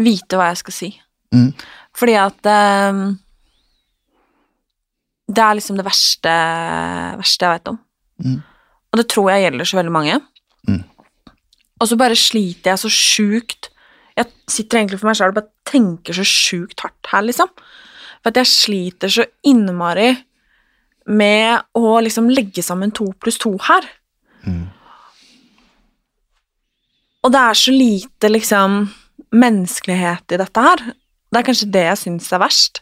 [0.00, 0.88] vite hva jeg skal si.
[1.34, 1.50] Mm.
[1.94, 3.02] Fordi at um,
[5.28, 6.32] Det er liksom det verste,
[7.18, 7.78] verste jeg vet om.
[8.24, 8.40] Mm.
[8.92, 10.18] Og det tror jeg gjelder så veldig mange.
[10.70, 10.82] Mm.
[11.82, 13.70] Og så bare sliter jeg så sjukt
[14.14, 17.50] Jeg sitter egentlig for meg sjøl og bare tenker så sjukt hardt her, liksom.
[18.22, 20.12] For at jeg sliter så innmari
[21.10, 23.88] med å liksom legge sammen to pluss to her.
[27.24, 28.84] Og det er så lite liksom
[29.34, 30.84] menneskelighet i dette her.
[31.32, 32.80] Det er kanskje det jeg syns er verst.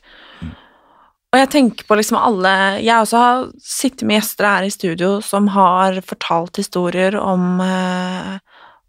[1.33, 2.51] Og jeg tenker på liksom alle
[2.85, 8.35] Jeg også har sittet med gjester her i studio som har fortalt historier om eh,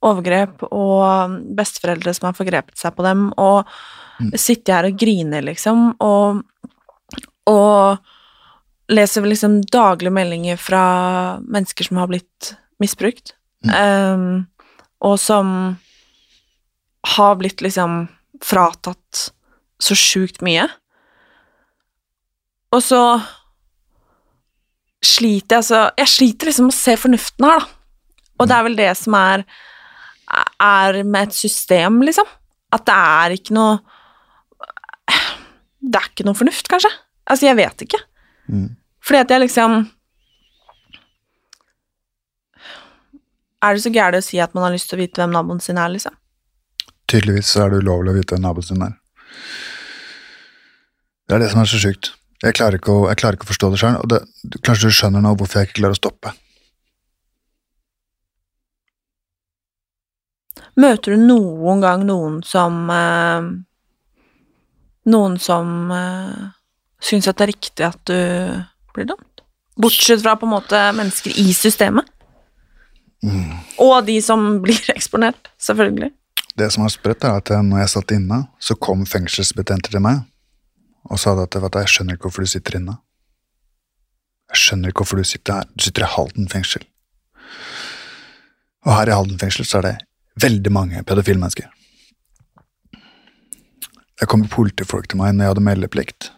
[0.04, 3.70] overgrep og besteforeldre som har forgrepet seg på dem, og
[4.39, 6.43] sitter her og griner, liksom, og,
[7.49, 10.84] og leser liksom daglige meldinger fra
[11.43, 13.34] mennesker som har blitt misbrukt,
[13.64, 14.43] um,
[15.04, 15.54] og som
[17.16, 18.06] har blitt liksom
[18.43, 19.30] fratatt
[19.84, 20.68] så sjukt mye.
[22.74, 23.01] Og så
[25.04, 27.80] sliter jeg altså Jeg sliter liksom med å se fornuften her, da.
[28.41, 29.43] Og det er vel det som er
[30.64, 32.30] er med et system, liksom.
[32.74, 33.82] At det er ikke noe
[35.84, 36.89] Det er ikke noe fornuft, kanskje.
[37.28, 37.99] Altså, jeg vet ikke.
[38.47, 38.70] Mm.
[39.03, 39.78] Fordi at jeg liksom
[43.64, 45.61] Er det så gærent å si at man har lyst til å vite hvem naboen
[45.64, 46.16] sin er, liksom?
[47.07, 48.97] Tydeligvis så er det ulovlig å vite hvem naboen sin er.
[51.30, 52.11] Det er det som er så sjukt.
[52.43, 54.18] Jeg klarer ikke å, klarer ikke å forstå det sjøl,
[54.68, 56.34] kanskje du skjønner nå hvorfor jeg ikke klarer å stoppe.
[60.80, 63.51] Møter du noen gang noen som eh,
[65.03, 66.43] Noen som eh,
[67.03, 68.15] syns at det er riktig at du
[68.95, 69.43] blir dømt?
[69.76, 72.07] Bortsett fra på en måte mennesker i systemet.
[73.84, 76.11] Og de som blir eksponert, selvfølgelig.
[76.55, 80.05] Det som er sprøtt, er at eh, når jeg satt inne, så kom fengselsbetjenter til
[80.05, 80.24] meg
[81.11, 82.95] og sa at jeg skjønner ikke hvorfor du sitter inne.
[84.53, 85.67] Jeg skjønner ikke hvorfor du sitter her.
[85.76, 86.86] Du sitter i Halden fengsel.
[88.88, 89.95] Og her i Halden fengsel så er det
[90.41, 91.69] veldig mange pedofile mennesker.
[94.19, 96.29] Det kom politifolk til meg når jeg hadde meldeplikt,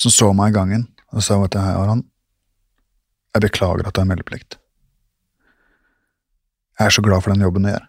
[0.00, 2.06] som så meg i gangen og sa at jeg, Aron,
[3.34, 4.58] jeg beklager at du har meldeplikt.
[6.80, 7.84] Jeg er så glad for den jobben du gjør.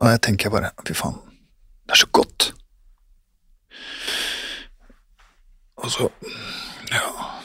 [0.00, 1.18] Og jeg tenker bare, fy faen,
[1.84, 2.52] det er så godt.
[5.80, 6.08] Og så,
[6.94, 7.39] ja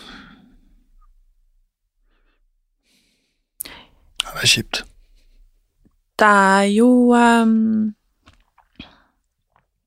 [4.36, 4.82] det er kjipt.
[6.20, 7.94] Det er jo um,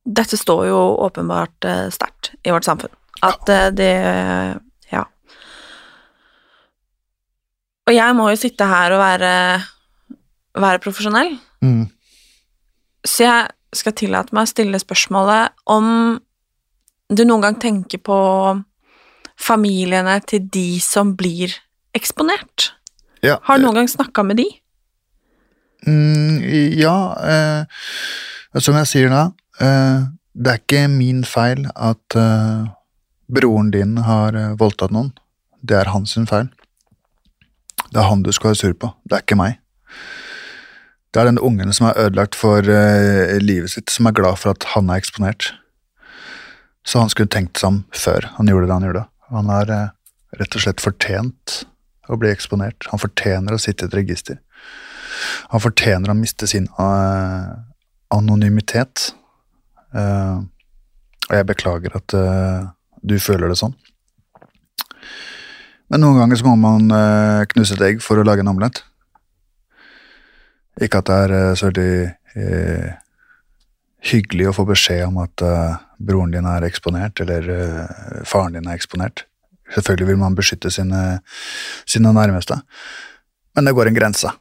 [0.09, 2.93] Dette står jo åpenbart uh, sterkt i vårt samfunn.
[3.25, 3.93] At eh, det
[4.93, 5.03] Ja.
[7.89, 9.33] Og jeg må jo sitte her og være,
[10.55, 11.89] være profesjonell, Mm.
[13.03, 16.21] så jeg skal tillate meg å stille spørsmålet om
[17.11, 18.19] du noen gang tenker på
[19.35, 21.57] familiene til de som blir
[21.99, 22.69] eksponert.
[23.25, 24.47] Ja, Har du noen gang snakka med de?
[25.87, 26.43] Mm,
[26.79, 29.25] ja, eh, som jeg sier da,
[29.63, 30.07] eh,
[30.39, 32.69] det er ikke min feil at eh,
[33.31, 35.13] broren din har eh, voldtatt noen.
[35.63, 36.51] Det er hans feil.
[37.89, 39.59] Det er han du skal være sur på, det er ikke meg.
[41.15, 44.53] Det er den ungen som er ødelagt for eh, livet sitt, som er glad for
[44.53, 45.53] at han er eksponert.
[46.85, 49.05] Så han skulle tenkt seg om før han gjorde det han gjorde.
[49.33, 49.89] Han har eh,
[50.39, 51.63] rett og slett fortjent
[52.09, 52.89] å bli eksponert.
[52.93, 54.41] Han fortjener å sitte i et register.
[55.53, 57.55] Han fortjener å miste sin uh,
[58.15, 59.11] anonymitet.
[59.95, 60.45] Uh,
[61.29, 62.69] og jeg beklager at uh,
[63.03, 63.77] du føler det sånn.
[65.89, 66.91] Men noen ganger så må man
[67.49, 68.83] knuse et egg for å lage en omelett.
[70.85, 72.91] Ikke at det er så veldig
[74.11, 75.45] hyggelig å få beskjed om at
[75.97, 77.49] broren din er eksponert, eller
[78.29, 79.25] faren din er eksponert.
[79.75, 81.21] Selvfølgelig vil man beskytte sine,
[81.89, 82.61] sine nærmeste,
[83.57, 84.33] men det går en grense.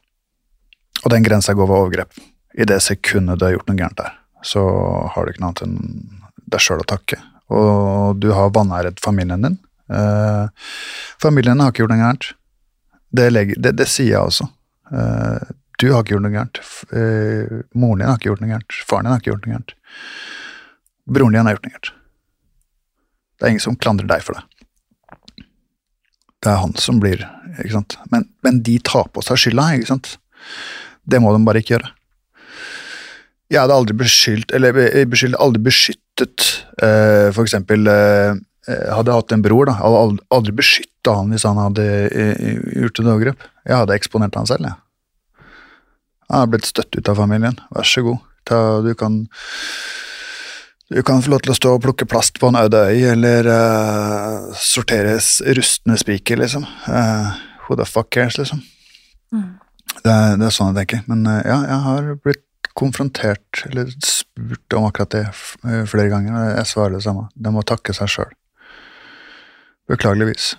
[1.04, 2.20] Og den grensa går ved overgrep.
[2.58, 4.62] I det sekundet du har gjort noe gærent der, så
[5.14, 5.76] har du ikke noe annet enn
[6.48, 7.20] deg sjøl å takke.
[7.54, 9.58] Og du har vanæret familien din.
[9.92, 10.48] Eh,
[11.22, 12.30] familien har ikke gjort noe gærent.
[13.08, 14.48] Det, det, det sier jeg også.
[14.92, 16.60] Eh, du har ikke gjort noe gærent.
[16.90, 18.80] Eh, moren din har ikke gjort noe gærent.
[18.88, 19.74] Faren din har ikke gjort noe gærent.
[21.08, 21.92] Broren din har gjort noe gærent.
[23.38, 24.57] Det er ingen som klandrer deg for det.
[26.42, 27.24] Det er han som blir
[27.58, 27.96] ikke sant?
[28.12, 30.12] Men, men de tar på seg skylda, ikke sant?
[31.08, 31.92] Det må de bare ikke gjøre.
[33.48, 34.76] Jeg hadde aldri beskyldt, eller
[35.08, 36.48] beskyldt, aldri beskyttet
[36.82, 38.34] uh, For eksempel eh,
[38.68, 39.78] hadde jeg hatt en bror, da.
[39.78, 42.42] Jeg hadde aldri, aldri beskytta han hvis han hadde uh,
[42.82, 43.46] gjort et overgrep.
[43.64, 45.46] Jeg hadde eksponert han selv, jeg.
[46.28, 47.56] Han har blitt støtt ut av familien.
[47.72, 48.20] Vær så god.
[48.48, 49.22] Ta, du kan
[50.88, 53.48] du kan få lov til å stå og plukke plast på en øde øy, eller
[53.52, 55.18] uh, sortere
[55.58, 56.64] rustne spiker, liksom.
[56.88, 57.36] Uh,
[57.66, 58.62] who the fuck cares, liksom.
[59.32, 61.02] Det, er, det er sånn jeg tenker.
[61.10, 65.24] Men uh, ja, jeg har blitt konfrontert, eller spurt om akkurat det
[65.90, 67.26] flere ganger, og jeg svarer det samme.
[67.36, 68.32] De må takke seg sjøl.
[69.90, 70.54] Beklageligvis.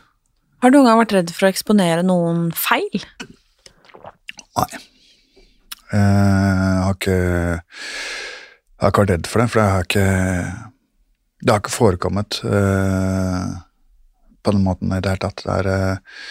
[0.62, 3.06] Har du noen gang vært redd for å eksponere noen feil?
[4.60, 4.72] Nei.
[5.90, 7.18] Jeg har ikke
[8.80, 10.04] Jeg har ikke vært redd for det, for det har ikke
[11.44, 13.48] Det har ikke forekommet eh,
[14.44, 15.44] på den måten i det hele tatt.
[15.44, 16.22] Det er eh,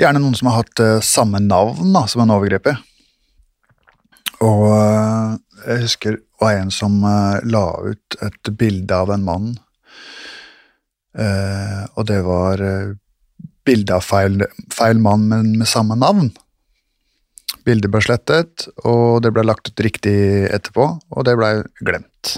[0.00, 2.76] gjerne noen som har hatt eh, samme navn da, som en overgriper.
[4.44, 6.96] Og jeg husker det var en som
[7.46, 9.52] la ut et bilde av en mann,
[11.14, 12.64] og det var
[13.62, 14.42] bilde av feil,
[14.74, 16.32] feil mann, men med samme navn.
[17.66, 20.14] Bildet ble slettet, og det ble lagt ut riktig
[20.50, 21.52] etterpå, og det ble
[21.84, 22.36] glemt.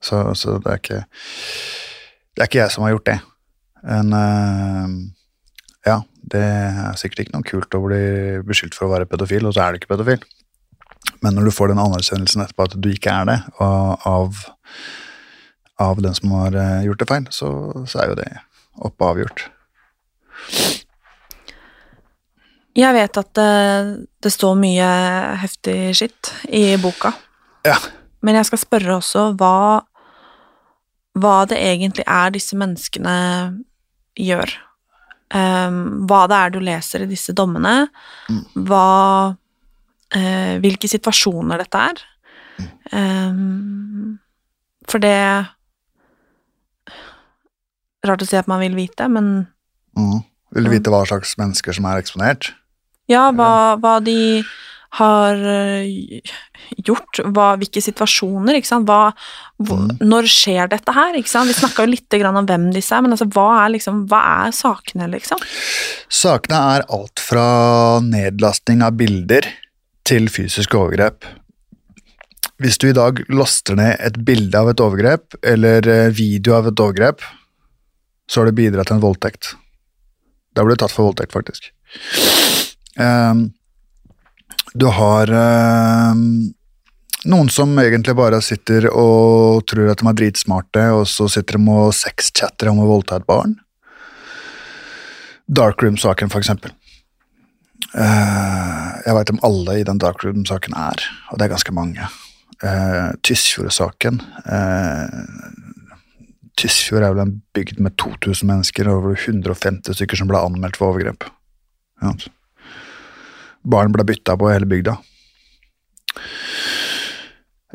[0.00, 3.16] Så, så det er ikke Det er ikke jeg som har gjort det.
[3.86, 4.88] Men uh,
[5.86, 6.00] ja,
[6.32, 8.02] det er sikkert ikke noe kult å bli
[8.46, 10.24] beskyldt for å være pedofil, og så er du ikke pedofil.
[11.24, 14.40] Men når du får den anerkjennelsen etterpå at du ikke er det, av,
[15.82, 17.50] av den som har eh, gjort det feil, så,
[17.88, 18.28] så er jo det
[18.86, 19.46] oppe avgjort.
[22.76, 24.88] Jeg vet at det, det står mye
[25.40, 27.12] heftig skitt i boka,
[27.64, 27.78] Ja.
[28.22, 29.80] men jeg skal spørre også hva,
[31.16, 33.14] hva det egentlig er disse menneskene
[34.20, 34.52] gjør.
[35.34, 37.88] Um, hva det er du leser i disse dommene,
[38.54, 38.84] hva
[39.32, 42.04] uh, Hvilke situasjoner dette er.
[42.94, 44.14] Ehm,
[44.88, 45.16] for det
[48.06, 49.48] Rart å si at man vil vite, men
[49.96, 50.20] Mm.
[50.52, 52.50] Vil du vite hva slags mennesker som er eksponert?
[53.10, 54.44] Ja, hva, hva de
[54.96, 56.20] har øh,
[56.86, 59.12] gjort, hva, hvilke situasjoner, ikke sant, hva,
[59.62, 62.96] hvor, når skjer dette her, ikke sant, vi snakka jo litt grann om hvem disse
[62.96, 65.42] er, men altså, hva er liksom, hva er sakene, liksom?
[66.12, 67.46] Sakene er alt fra
[68.04, 69.48] nedlasting av bilder
[70.06, 71.26] til fysiske overgrep.
[72.62, 76.70] Hvis du i dag laster ned et bilde av et overgrep, eller eh, video av
[76.70, 77.24] et overgrep,
[78.30, 79.52] så har du bidratt til en voldtekt.
[80.56, 81.68] Da blir du tatt for voldtekt, faktisk.
[82.96, 83.50] Ehm,
[84.74, 86.52] du har ehm,
[87.24, 91.70] noen som egentlig bare sitter og tror at de er dritsmarte, og så sitter de
[91.72, 93.56] og sexchatter om å voldta et barn.
[95.46, 96.74] Darkroom-saken, for eksempel.
[97.96, 102.08] Eh, jeg veit om alle i den Darkroom-saken er, og det er ganske mange.
[102.56, 104.16] Tysfjord-saken.
[106.56, 110.78] Tysfjord er vel en bygd med 2000 mennesker og over 150 stykker som ble anmeldt
[110.80, 111.28] for overgrep.
[112.00, 112.14] Ja.
[113.66, 114.96] Barn ble bytta på hele bygda.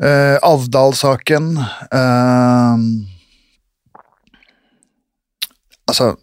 [0.02, 2.76] Eh, Avdal-saken eh,
[5.92, 6.14] Altså,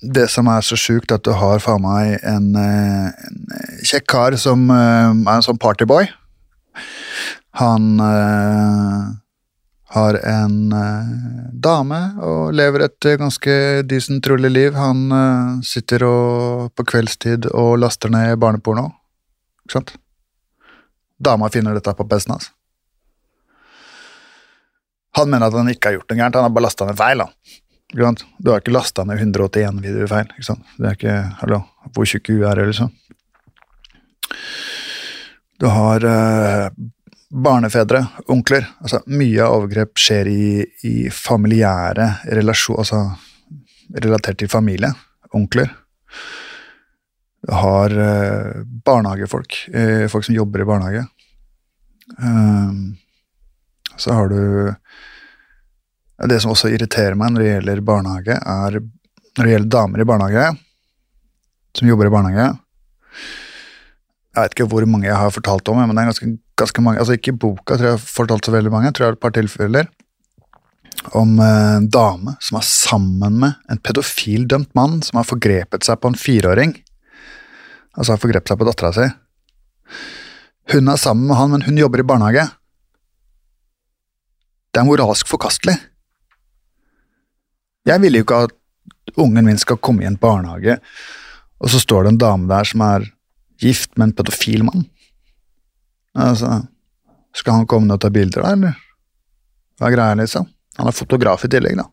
[0.00, 3.40] det som er så sjukt, at du har faen meg en, eh, en
[3.84, 6.06] kjekk kar som eh, er en sånn partyboy.
[7.58, 9.08] Han eh,
[9.96, 11.10] har en eh,
[11.66, 13.56] dame og lever et eh, ganske
[13.90, 14.78] decent, rolig liv.
[14.78, 18.86] Han eh, sitter og, på kveldstid og laster ned barneporno.
[19.70, 19.92] Ikke sant?
[21.22, 22.48] Dama finner dette på PC-en hans.
[25.14, 27.22] Han mener at han ikke har gjort noe gærent, han har bare lasta ned feil.
[27.22, 28.18] Han.
[28.38, 30.32] Du har ikke lasta ned 181 videoer feil.
[30.34, 30.74] Ikke sant?
[30.78, 31.60] Det er ikke Hallo,
[31.94, 32.90] hvor tjukk huet er det, liksom?
[35.60, 36.66] Du har eh,
[37.30, 38.66] barnefedre, onkler.
[38.82, 40.44] Altså, mye av overgrep skjer i,
[40.88, 42.10] i familiære
[42.40, 44.90] relasjoner, altså relatert til familie.
[45.36, 45.70] Onkler.
[47.48, 51.06] Har eh, barnehagefolk, eh, folk som jobber i barnehage.
[52.18, 52.96] Ehm,
[53.96, 54.74] så har du
[56.28, 60.04] Det som også irriterer meg når det gjelder barnehage, er når det gjelder damer i
[60.04, 60.58] barnehage,
[61.72, 62.58] som jobber i barnehage
[64.34, 66.28] Jeg vet ikke hvor mange jeg har fortalt om, men det er ganske,
[66.60, 67.00] ganske mange.
[67.00, 68.90] Altså Ikke i boka, tror jeg har fortalt så veldig mange.
[68.90, 69.88] Jeg tror jeg har et par tilfeller
[71.16, 76.00] om eh, en dame som er sammen med en pedofildømt mann som har forgrepet seg
[76.00, 76.76] på en fireåring.
[77.96, 79.06] Altså har forgrepet seg på dattera si.
[80.70, 82.46] Hun er sammen med han, men hun jobber i barnehage.
[84.70, 85.74] Det er moralsk forkastelig.
[87.88, 88.54] Jeg vil jo ikke at
[89.18, 90.78] ungen min skal komme i en barnehage,
[91.58, 93.08] og så står det en dame der som er
[93.60, 94.86] gift med en pedofil mann.
[96.14, 96.62] Altså,
[97.34, 98.78] skal han komme ned og ta bilder, da, eller?
[99.78, 100.46] Hva er greia, liksom?
[100.78, 101.88] Han er fotograf i tillegg, da.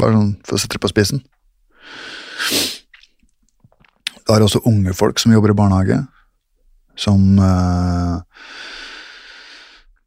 [0.00, 1.22] Bare sånn for å sette det på spissen.
[4.26, 6.00] Det er også unge folk som jobber i barnehage,
[6.98, 8.14] som eh,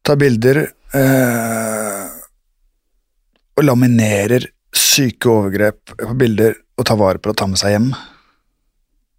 [0.03, 2.07] tar bilder eh,
[3.55, 7.75] og laminerer syke overgrep på bilder og tar vare på det og tar med seg
[7.75, 7.89] hjem.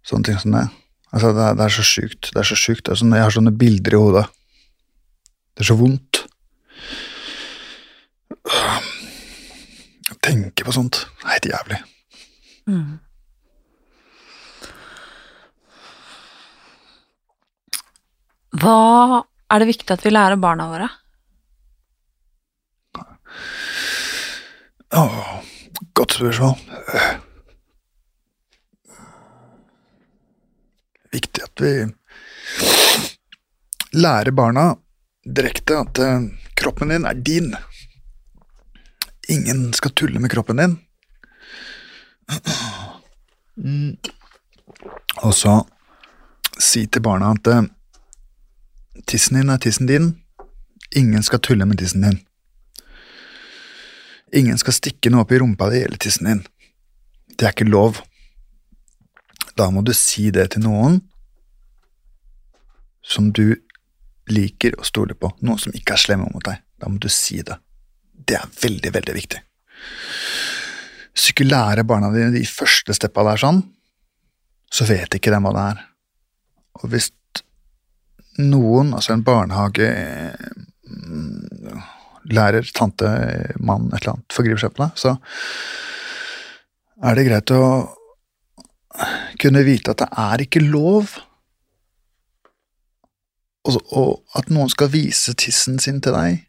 [0.05, 0.67] Sånne ting som det.
[1.11, 2.31] Altså, det, er, det er så sjukt.
[2.31, 2.85] Det er så sjukt.
[2.87, 4.25] Det sånn, jeg har sånne bilder i hodet.
[5.51, 6.21] Det er så vondt.
[10.07, 11.03] Jeg tenker på sånt.
[11.21, 11.79] Det er helt jævlig.
[12.69, 12.91] Mm.
[18.61, 20.89] Hva er det viktig at vi lærer barna våre?
[24.93, 25.41] Oh,
[25.97, 26.59] godt spørsmål.
[31.15, 31.73] Viktig at vi
[33.97, 34.67] lærer barna
[35.25, 37.51] direkte at eh, kroppen din er din.
[39.29, 40.79] Ingen skal tulle med kroppen din.
[43.57, 43.97] Mm.
[45.25, 45.61] Og så
[46.61, 47.63] si til barna at eh,
[49.07, 50.11] tissen din er tissen din.
[50.95, 52.19] Ingen skal tulle med tissen din.
[54.33, 56.43] Ingen skal stikke noe opp i rumpa di eller tissen din.
[57.35, 58.01] Det er ikke lov.
[59.57, 61.01] Da må du si det til noen
[63.01, 63.55] som du
[64.31, 66.61] liker å stole på, noen som ikke er slemme mot deg.
[66.79, 67.57] Da må du si det.
[68.13, 69.41] Det er veldig, veldig viktig.
[71.41, 73.63] Lærer barna dine de første steppa der sånn,
[74.71, 75.79] så vet ikke de hva det er.
[76.79, 77.09] Og hvis
[78.39, 79.89] noen, altså en barnehage
[80.87, 81.81] mm,
[82.31, 83.09] lærer tante,
[83.59, 85.15] mann, et eller annet, forgriper seg på deg, så
[87.01, 87.65] er det greit å
[89.41, 91.15] kunne vite at det er ikke lov
[93.67, 96.41] og, og at noen skal vise tissen sin til deg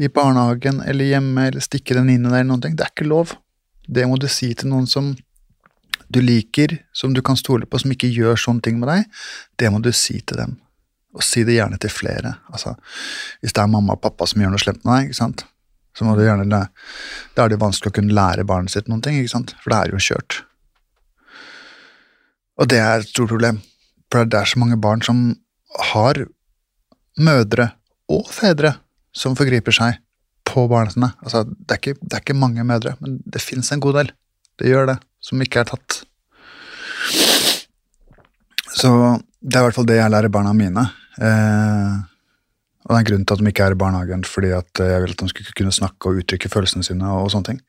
[0.00, 2.76] i barnehagen eller hjemme eller stikke den inn i deg eller noen ting.
[2.76, 3.34] Det er ikke lov.
[3.88, 5.12] Det må du si til noen som
[6.10, 9.20] du liker, som du kan stole på, som ikke gjør sånne ting med deg.
[9.60, 10.56] Det må du si til dem.
[11.16, 12.36] Og si det gjerne til flere.
[12.52, 12.76] Altså,
[13.42, 15.46] hvis det er mamma og pappa som gjør noe slemt med deg, ikke sant?
[15.90, 16.46] så må du gjerne
[17.34, 19.56] Da er det vanskelig å kunne lære barnet sitt noen ting, ikke sant?
[19.60, 20.36] for det er jo kjørt.
[22.60, 23.58] Og det er et stort problem,
[24.12, 25.24] for det er så mange barn som
[25.90, 26.22] har
[27.20, 27.72] mødre
[28.10, 28.74] og fedre
[29.16, 29.98] som forgriper seg
[30.46, 31.10] på barna sine.
[31.24, 34.12] Altså, det, er ikke, det er ikke mange mødre, men det fins en god del.
[34.60, 36.00] Det gjør det, som ikke er tatt.
[38.70, 38.90] Så
[39.40, 40.84] det er i hvert fall det jeg lærer barna mine.
[41.20, 41.96] Eh,
[42.80, 45.02] og det er en grunn til at de ikke er i barnehagen, fordi at jeg
[45.04, 47.60] vil at de skal kunne snakke og uttrykke følelsene sine og, og sånne ting.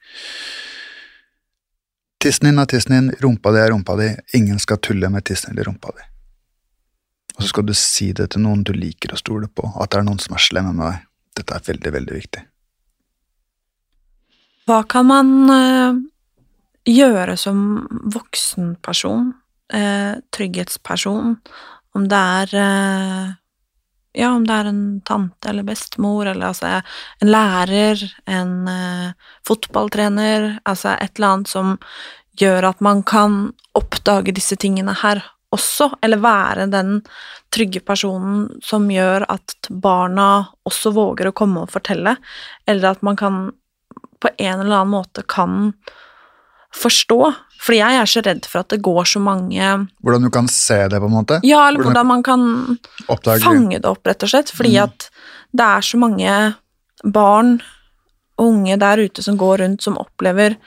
[2.22, 4.08] Tissen din er tissen din, rumpa di er rumpa di.
[4.38, 6.06] Ingen skal tulle med tissen eller rumpa di.
[7.36, 10.00] Og så skal du si det til noen du liker å stole på, at det
[10.02, 11.08] er noen som er slemme med deg.
[11.40, 12.42] Dette er veldig, veldig viktig.
[14.70, 16.00] Hva kan man øh,
[16.88, 17.62] gjøre som
[18.14, 19.32] voksenperson,
[19.74, 21.38] øh, trygghetsperson,
[21.96, 23.32] om det er øh,
[24.14, 26.82] Ja, om det er en tante eller bestemor, eller altså
[27.24, 28.56] en lærer, en
[29.48, 31.78] fotballtrener, altså et eller annet som
[32.42, 33.38] gjør at man kan
[33.78, 37.00] oppdage disse tingene her også, eller være den
[37.52, 40.28] trygge personen som gjør at barna
[40.68, 42.16] også våger å komme og fortelle,
[42.68, 43.42] eller at man kan
[44.22, 45.74] på en eller annen måte kan
[46.76, 47.20] forstå.
[47.62, 49.66] Fordi jeg er så redd for at det går så mange
[50.02, 51.38] Hvordan du kan se det, på en måte?
[51.46, 53.46] Ja, eller hvordan, hvordan man kan oppdager.
[53.46, 54.54] fange det opp, rett og slett.
[54.56, 54.84] Fordi mm.
[54.88, 55.10] at
[55.52, 56.40] det er så mange
[57.04, 57.60] barn
[58.42, 60.58] og unge der ute som går rundt, som opplever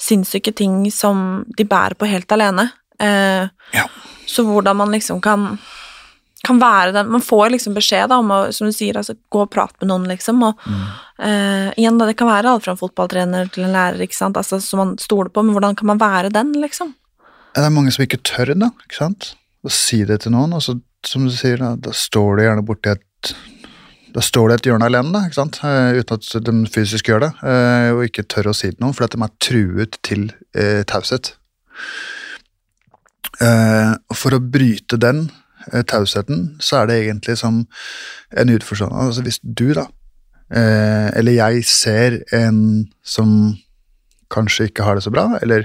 [0.00, 2.70] sinnssyke ting som de bærer på helt alene.
[3.00, 3.84] Eh, ja.
[4.26, 5.58] Så hvordan man liksom kan
[6.46, 9.42] kan være den Man får liksom beskjed da, om å som du sier, altså, gå
[9.44, 10.40] og prate med noen, liksom.
[10.46, 10.84] Og mm.
[11.24, 14.38] uh, igjen, da, det kan være alt fra en fotballtrener til en lærer, ikke sant,
[14.38, 16.94] altså, som man stoler på, men hvordan kan man være den, liksom?
[17.56, 18.72] Det er mange som ikke tør, da.
[18.86, 19.32] ikke sant?
[19.66, 22.62] å si det til noen, og så, som du sier, da, da står det gjerne
[22.66, 23.32] borti et
[24.14, 25.58] da står det et hjørne alene, da, ikke sant?
[25.60, 28.94] Uh, uten at de fysisk gjør det, uh, og ikke tør å si det noen,
[28.96, 30.24] fordi at de er truet til
[30.88, 31.34] taushet.
[33.38, 35.26] For å bryte den
[35.90, 37.62] tausheten, så er det egentlig som
[38.36, 39.86] en utforstående Altså hvis du, da,
[40.54, 42.60] eh, eller jeg ser en
[43.04, 43.56] som
[44.32, 45.64] kanskje ikke har det så bra, eller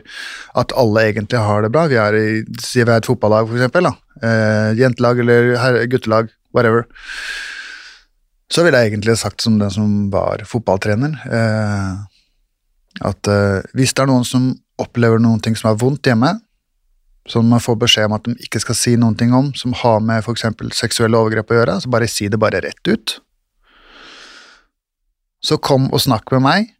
[0.59, 1.87] at alle egentlig har det bra.
[1.91, 2.27] Vi er i,
[2.63, 3.89] sier vi er et fotballag, for eksempel.
[3.89, 3.93] Da.
[4.23, 6.87] Eh, jentelag eller guttelag, whatever.
[8.53, 11.93] Så ville jeg egentlig sagt som den som var fotballtrener, eh,
[13.01, 16.35] at eh, hvis det er noen som opplever noen ting som er vondt hjemme,
[17.29, 20.01] som man får beskjed om at de ikke skal si noen ting om, som har
[20.03, 20.45] med f.eks.
[20.75, 23.17] seksuelle overgrep å gjøre, så bare si det bare rett ut.
[25.43, 26.73] Så kom og snakk med meg,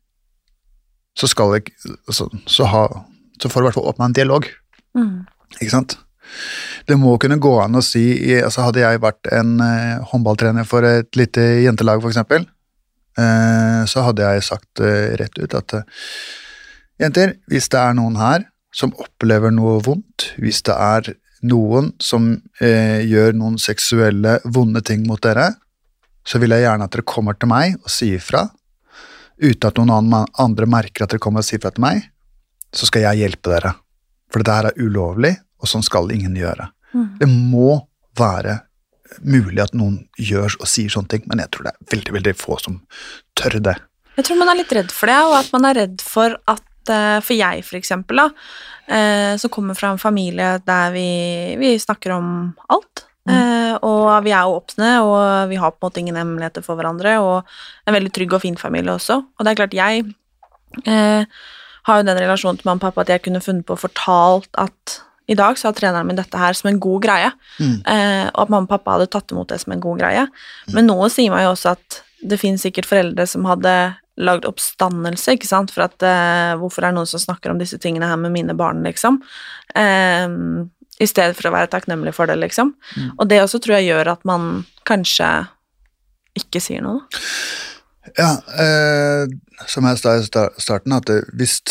[1.19, 1.71] så skal jeg
[2.11, 2.87] så, så, ha,
[3.39, 4.47] så får du i hvert fall åpna en dialog.
[4.97, 5.23] Mm.
[5.59, 5.97] Ikke sant?
[6.87, 8.03] Det må kunne gå an å si
[8.39, 12.47] altså Hadde jeg vært en eh, håndballtrener for et lite jentelag, eksempel,
[13.19, 16.07] eh, så hadde jeg sagt eh, rett ut at eh,
[17.03, 21.13] jenter, hvis det er noen her som opplever noe vondt, hvis det er
[21.45, 22.31] noen som
[22.63, 25.51] eh, gjør noen seksuelle, vonde ting mot dere,
[26.23, 28.47] så vil jeg gjerne at dere kommer til meg og sier ifra,
[29.43, 32.05] uten at noen andre merker at dere kommer og sier fra til meg,
[32.73, 33.75] så skal jeg hjelpe dere.
[34.31, 36.71] For dette her er ulovlig, og sånn skal ingen gjøre.
[36.93, 37.09] Mm.
[37.19, 37.75] Det må
[38.17, 38.61] være
[39.21, 42.33] mulig at noen gjør og sier sånne ting, men jeg tror det er veldig, veldig
[42.39, 42.79] få som
[43.37, 43.75] tør det.
[44.17, 46.63] Jeg tror man er litt redd for det, og at man er redd for at
[46.89, 48.29] For jeg, for eksempel, da,
[48.87, 51.07] eh, som kommer fra en familie der vi,
[51.59, 52.29] vi snakker om
[52.69, 53.05] alt.
[53.23, 53.77] Mm.
[53.87, 57.45] og vi er åpne, og vi har på en måte ingen hemmeligheter for hverandre, og
[57.87, 59.15] en veldig trygg og fin familie også.
[59.39, 60.03] Og det er klart, jeg
[60.85, 61.23] eh,
[61.87, 64.49] har jo den relasjonen til mamma og pappa at jeg kunne funnet på å fortalt
[64.59, 64.97] at
[65.31, 67.31] i dag så har treneren min dette her som en god greie,
[67.63, 67.79] Mm.
[67.87, 70.27] eh, og at mamma og pappa hadde tatt imot det som en god greie.
[70.73, 75.37] Men noe sier meg jo også at det finnes sikkert foreldre som hadde lagd oppstandelse,
[75.37, 78.19] ikke sant, for at eh, hvorfor er det noen som snakker om disse tingene her
[78.21, 79.21] med mine barn, liksom,
[79.75, 80.27] eh,
[81.01, 82.75] i stedet for å være takknemlig for det, liksom.
[83.17, 85.29] Og det også tror jeg gjør at man kanskje
[86.37, 87.23] ikke sier noe, da.
[88.19, 89.25] Ja, eh,
[89.71, 91.61] som jeg sa i starten, at hvis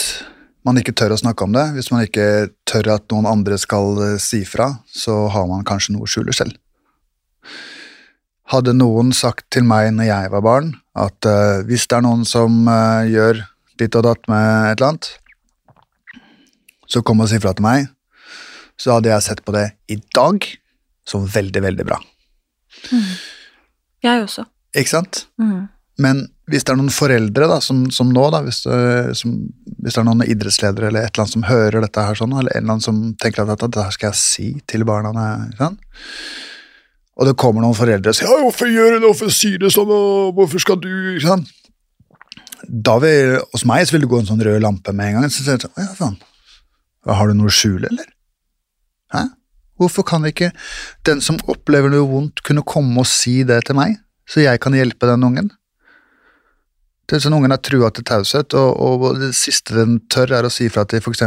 [0.67, 2.27] man ikke tør å snakke om det, hvis man ikke
[2.69, 6.35] tør at noen andre skal eh, si fra, så har man kanskje noe å skjule
[6.37, 6.57] selv.
[8.53, 12.25] Hadde noen sagt til meg når jeg var barn, at uh, hvis det er noen
[12.29, 13.41] som uh, gjør
[13.81, 15.11] ditt og datt med et eller annet,
[16.93, 17.87] så kom og si fra til meg,
[18.77, 20.45] så hadde jeg sett på det i dag
[21.09, 21.97] som veldig, veldig bra.
[24.03, 24.45] Jeg også.
[24.77, 25.25] Ikke sant?
[25.41, 25.69] Mm.
[26.03, 29.35] Men hvis det er noen foreldre, da, som, som nå, da, hvis, det- som,
[29.79, 32.53] hvis det er noen idrettsledere eller et eller annet som hører dette her sånn, eller
[32.57, 35.13] en eller annen som tenker at dette, dette skal jeg si til barna
[35.49, 35.85] ikke sant?
[37.19, 39.69] Og det kommer noen foreldre og sier ja, 'hvorfor gjør du det, hvorfor sier du
[39.71, 41.53] sånn, og hvorfor skal du' ikke sant?
[42.63, 45.31] Da vil, Hos meg så vil det gå en sånn rød lampe med en gang.
[45.31, 46.17] Så sier jeg sånn, ja, faen.
[47.05, 48.07] Har du noe å skjule, eller?
[49.13, 49.25] Hæ?
[49.83, 50.53] Hvorfor kan ikke
[51.05, 53.99] den som opplever noe vondt, kunne komme og si det til meg,
[54.31, 55.51] så jeg kan hjelpe den ungen?
[57.09, 60.47] Det er sånn Ungen er trua til taushet, og, og det siste den tør, er
[60.47, 61.27] å si fra til f.eks.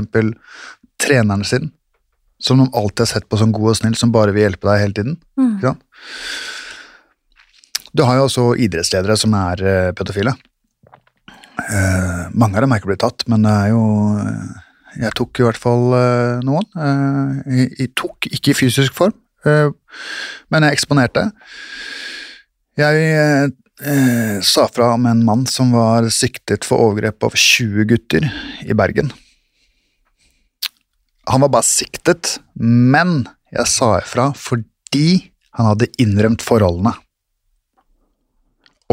[1.04, 1.74] treneren sin,
[2.42, 4.82] som de alltid har sett på som god og snill, som bare vil hjelpe deg
[4.84, 5.16] hele tiden.
[5.40, 5.78] Mm.
[7.96, 10.36] Du har jo også idrettsledere som er uh, pedofile.
[11.56, 13.84] Uh, mange av dem er ikke blitt tatt, men det er jo
[14.20, 14.62] eh,
[15.00, 15.90] Jeg tok i hvert fall
[16.48, 16.68] noen.
[17.52, 21.26] Jeg, jeg tok ikke i fysisk form, men jeg eksponerte.
[22.80, 23.52] Jeg
[24.48, 28.30] sa fra om en mann som var siktet for overgrep av 20 gutter
[28.64, 29.12] i Bergen.
[31.26, 33.24] Han var bare siktet, men
[33.54, 36.94] jeg sa ifra fordi han hadde innrømt forholdene.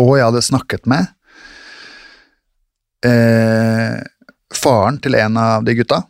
[0.01, 1.11] Og jeg hadde snakket med
[3.05, 3.99] eh,
[4.57, 6.01] faren til en av de gutta.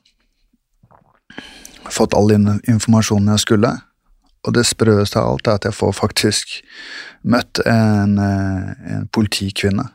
[1.93, 3.73] Fått all den informasjonen jeg skulle.
[4.47, 6.55] Og det sprøeste av alt er at jeg får faktisk
[7.23, 9.89] møtt en, eh, en politikvinne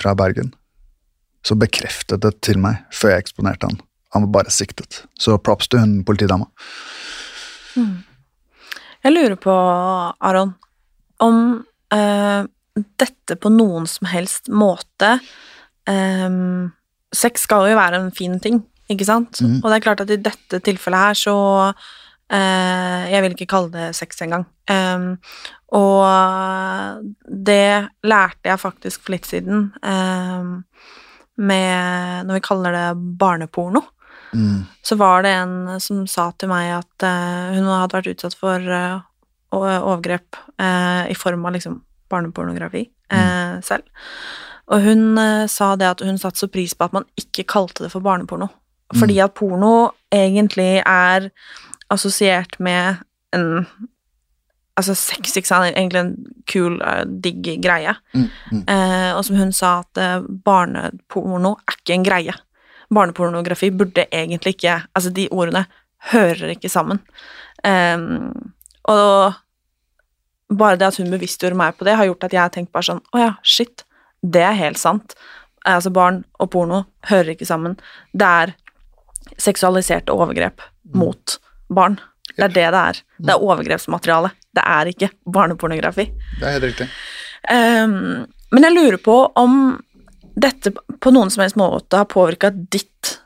[0.00, 0.54] fra Bergen
[1.44, 3.80] som bekreftet det til meg før jeg eksponerte han.
[4.14, 5.04] Han var bare siktet.
[5.18, 6.48] Så props til hun politidama.
[9.00, 9.54] Jeg lurer på,
[10.20, 10.54] Aron,
[11.22, 11.38] om
[11.94, 12.42] eh,
[13.00, 15.16] dette på noen som helst måte
[15.88, 16.28] eh,
[17.10, 18.60] Sex skal jo være en fin ting,
[18.90, 19.40] ikke sant?
[19.42, 19.56] Mm.
[19.58, 23.72] Og det er klart at i dette tilfellet her så eh, Jeg vil ikke kalle
[23.74, 24.46] det sex engang.
[24.70, 25.16] Um,
[25.74, 30.86] og det lærte jeg faktisk for litt siden, eh,
[31.40, 32.86] med Når vi kaller det
[33.18, 33.82] barneporno.
[34.30, 34.62] Mm.
[34.82, 38.62] så var det en som sa til meg at uh, hun hadde vært utsatt for
[38.62, 39.00] uh,
[39.50, 41.80] overgrep uh, i form av liksom
[42.10, 43.60] barnepornografi mm.
[43.62, 43.86] selv.
[44.70, 45.18] Og hun
[45.50, 48.48] sa det at hun satte så pris på at man ikke kalte det for barneporno.
[48.98, 51.28] Fordi at porno egentlig er
[51.90, 53.02] assosiert med
[53.34, 53.66] en
[54.80, 56.12] Altså sex, ikke sant, egentlig en
[56.48, 56.78] kul,
[57.20, 57.92] digg greie.
[58.14, 58.28] Mm.
[58.52, 58.60] Mm.
[58.64, 62.36] Eh, og som hun sa, at eh, barneporno er ikke en greie.
[62.90, 65.66] Barnepornografi burde egentlig ikke Altså, de ordene
[66.12, 67.00] hører ikke sammen.
[67.64, 68.52] Um,
[68.88, 69.34] og
[70.50, 72.88] bare det at hun bevisstgjorde meg på det, har gjort at jeg har tenkt bare
[72.88, 73.84] sånn Å ja, shit.
[74.20, 75.14] Det er helt sant.
[75.68, 77.76] Altså, barn og porno hører ikke sammen.
[78.12, 78.54] Det er
[79.40, 80.64] seksualiserte overgrep
[80.96, 81.36] mot
[81.72, 81.98] barn.
[82.36, 83.00] Det er det det er.
[83.20, 84.32] Det er overgrepsmateriale.
[84.56, 86.08] Det er ikke barnepornografi.
[86.40, 86.88] Det er helt riktig.
[87.50, 89.54] Um, men jeg lurer på om
[90.40, 93.16] dette på noen som helst måte har påvirka ditt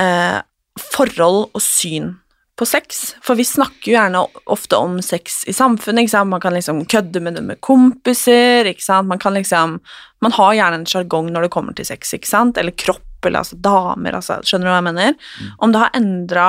[0.00, 0.40] eh,
[0.80, 2.14] forhold og syn
[2.54, 3.14] på sex.
[3.24, 4.22] For vi snakker jo gjerne
[4.52, 6.04] ofte om sex i samfunnet.
[6.04, 6.30] ikke sant?
[6.30, 8.68] Man kan liksom kødde med det med kompiser.
[8.70, 9.10] ikke sant?
[9.10, 9.80] Man kan liksom,
[10.22, 12.58] man har gjerne en sjargong når det kommer til sex, ikke sant?
[12.58, 14.18] eller kropp, eller altså damer.
[14.20, 15.30] altså, Skjønner du hva jeg mener?
[15.58, 16.48] Om det har endra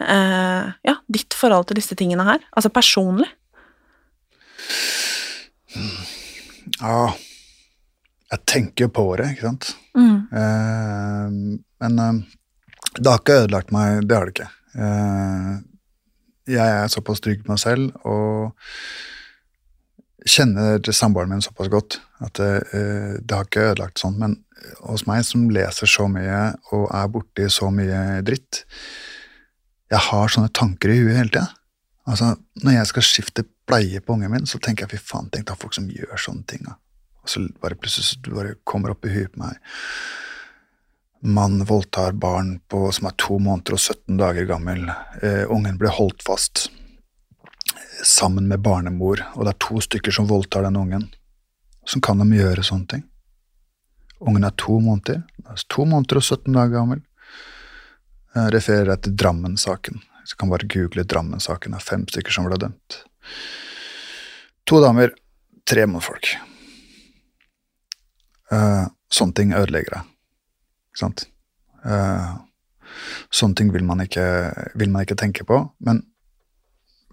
[0.00, 3.30] eh, ja, ditt forhold til disse tingene her, altså personlig.
[6.78, 7.10] Ja,
[8.28, 9.70] jeg tenker jo på det, ikke sant.
[9.96, 10.16] Mm.
[10.40, 11.36] Eh,
[11.84, 12.18] men eh,
[12.98, 14.50] det har ikke ødelagt meg, det har det ikke.
[14.78, 15.52] Eh,
[16.48, 18.54] jeg er såpass trygg på meg selv og
[20.28, 24.18] kjenner samboeren min såpass godt at eh, det har ikke ødelagt sånn.
[24.20, 24.38] Men
[24.84, 26.40] hos meg som leser så mye
[26.74, 28.64] og er borti så mye dritt,
[29.88, 31.46] jeg har sånne tanker i huet hele tida.
[32.08, 32.34] Altså,
[32.64, 35.56] når jeg skal skifte bleie på ungen min, så tenker jeg fy faen, tenk da
[35.60, 36.64] folk som gjør sånne ting.
[36.64, 36.76] Da.
[37.28, 39.58] Og så bare plutselig så du bare kommer opp i huet på meg.
[41.20, 44.86] Mann voldtar barn på, som er to måneder og 17 dager gammel.
[45.20, 46.70] Eh, ungen blir holdt fast
[47.74, 51.08] eh, sammen med barnemor, og det er to stykker som voldtar den ungen.
[51.82, 53.04] Hvordan kan de gjøre sånne ting?
[54.24, 55.24] Ungen er to måneder,
[55.68, 57.02] to måneder og 17 dager gammel.
[58.38, 60.00] Jeg refererer til Drammen-saken.
[60.24, 61.74] Så kan bare google Drammen-saken.
[61.74, 63.02] Det er fem stykker som ble dømt.
[64.70, 65.12] To damer,
[65.68, 66.38] tre mannfolk.
[68.54, 70.12] Eh, sånne ting ødelegger deg.
[70.90, 71.24] Ikke sant?
[71.84, 72.40] Uh,
[73.32, 74.24] sånne ting vil man, ikke,
[74.78, 75.60] vil man ikke tenke på.
[75.84, 76.02] Men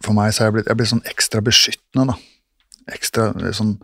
[0.03, 2.17] for meg så er jeg blitt, jeg blitt sånn ekstra beskyttende, da.
[2.95, 3.79] Ekstra sånn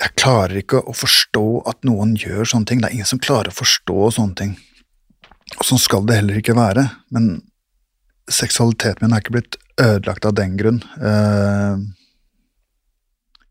[0.00, 2.80] Jeg klarer ikke å forstå at noen gjør sånne ting.
[2.80, 4.52] Det er ingen som klarer å forstå sånne ting.
[5.58, 6.86] Og sånn skal det heller ikke være.
[7.12, 7.42] Men
[8.30, 10.80] seksualiteten min er ikke blitt ødelagt av den grunn.
[11.04, 11.82] Eh,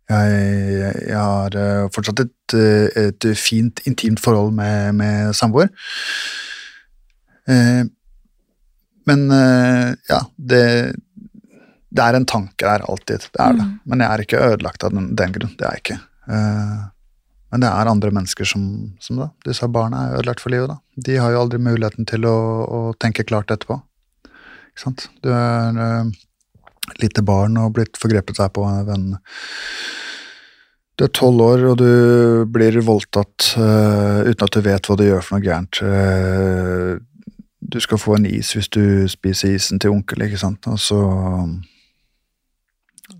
[0.10, 5.69] jeg, jeg har eh, fortsatt et, eh, et fint, intimt forhold med, med samboer.
[7.49, 7.84] Eh,
[9.10, 10.64] Men eh, ja, det,
[11.90, 13.23] det er en tanke der alltid.
[13.34, 13.65] Det er det.
[13.90, 15.56] Men jeg er ikke ødelagt av den, den grunn.
[15.57, 15.99] Det er jeg ikke.
[16.30, 16.80] Eh,
[17.49, 18.64] Men det er andre mennesker som,
[19.02, 20.69] som da, disse barna er ødelagt for livet.
[20.69, 20.77] da.
[21.07, 22.36] De har jo aldri muligheten til å,
[22.69, 23.80] å tenke klart etterpå.
[24.69, 25.07] Ikke sant?
[25.26, 26.11] Du er eh,
[27.02, 29.11] lite barn og blitt forgrepet seg på av en
[30.99, 35.06] Du er tolv år, og du blir voldtatt uh, uten at du vet hva du
[35.06, 35.80] gjør for noe gærent.
[35.80, 36.98] Uh,
[37.70, 40.68] du skal få en is hvis du spiser isen til onkel, ikke sant.
[40.68, 40.99] Og så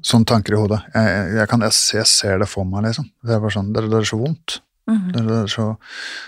[0.06, 0.78] Sånne tanker i hodet.
[0.94, 3.08] Jeg, jeg, kan, jeg, jeg ser det for meg, liksom.
[3.26, 4.60] Det er sånn, det, det er så vondt.
[4.86, 5.66] Det, er- det, er så,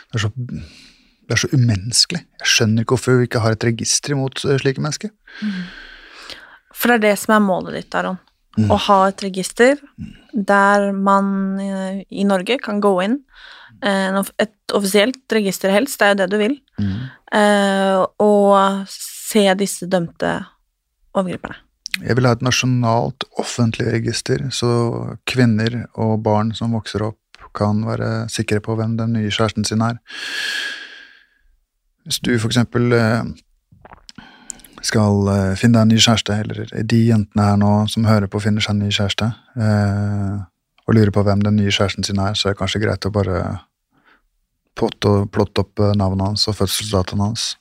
[0.10, 2.24] det, er så, det er så umenneskelig.
[2.42, 5.14] Jeg skjønner ikke hvorfor vi ikke har et register imot eh, slike mennesker.
[6.82, 8.18] For det er det som er målet ditt, Aron.
[8.58, 8.72] Mm.
[8.74, 9.78] Å ha et register
[10.34, 13.20] der man eh, i Norge kan gå inn.
[13.86, 16.56] eh, Et offisielt register helst, det er jo det du vil.
[16.82, 16.98] Mm.
[18.20, 20.34] Og se disse dømte
[21.16, 21.60] overgriperne.
[22.00, 27.18] Jeg vil ha et nasjonalt, offentlig register, så kvinner og barn som vokser opp,
[27.54, 29.98] kan være sikre på hvem den nye kjæresten sin er.
[32.08, 33.26] Hvis du for eksempel eh,
[34.86, 38.42] skal eh, finne deg en ny kjæreste, eller de jentene her nå som hører på
[38.44, 39.32] finner seg en ny kjæreste,
[39.62, 40.38] eh,
[40.88, 43.14] og lurer på hvem den nye kjæresten sin er, så er det kanskje greit å
[43.14, 43.42] bare
[44.78, 47.52] plotte, opp eh, navnet hans og fødselsdatoen hans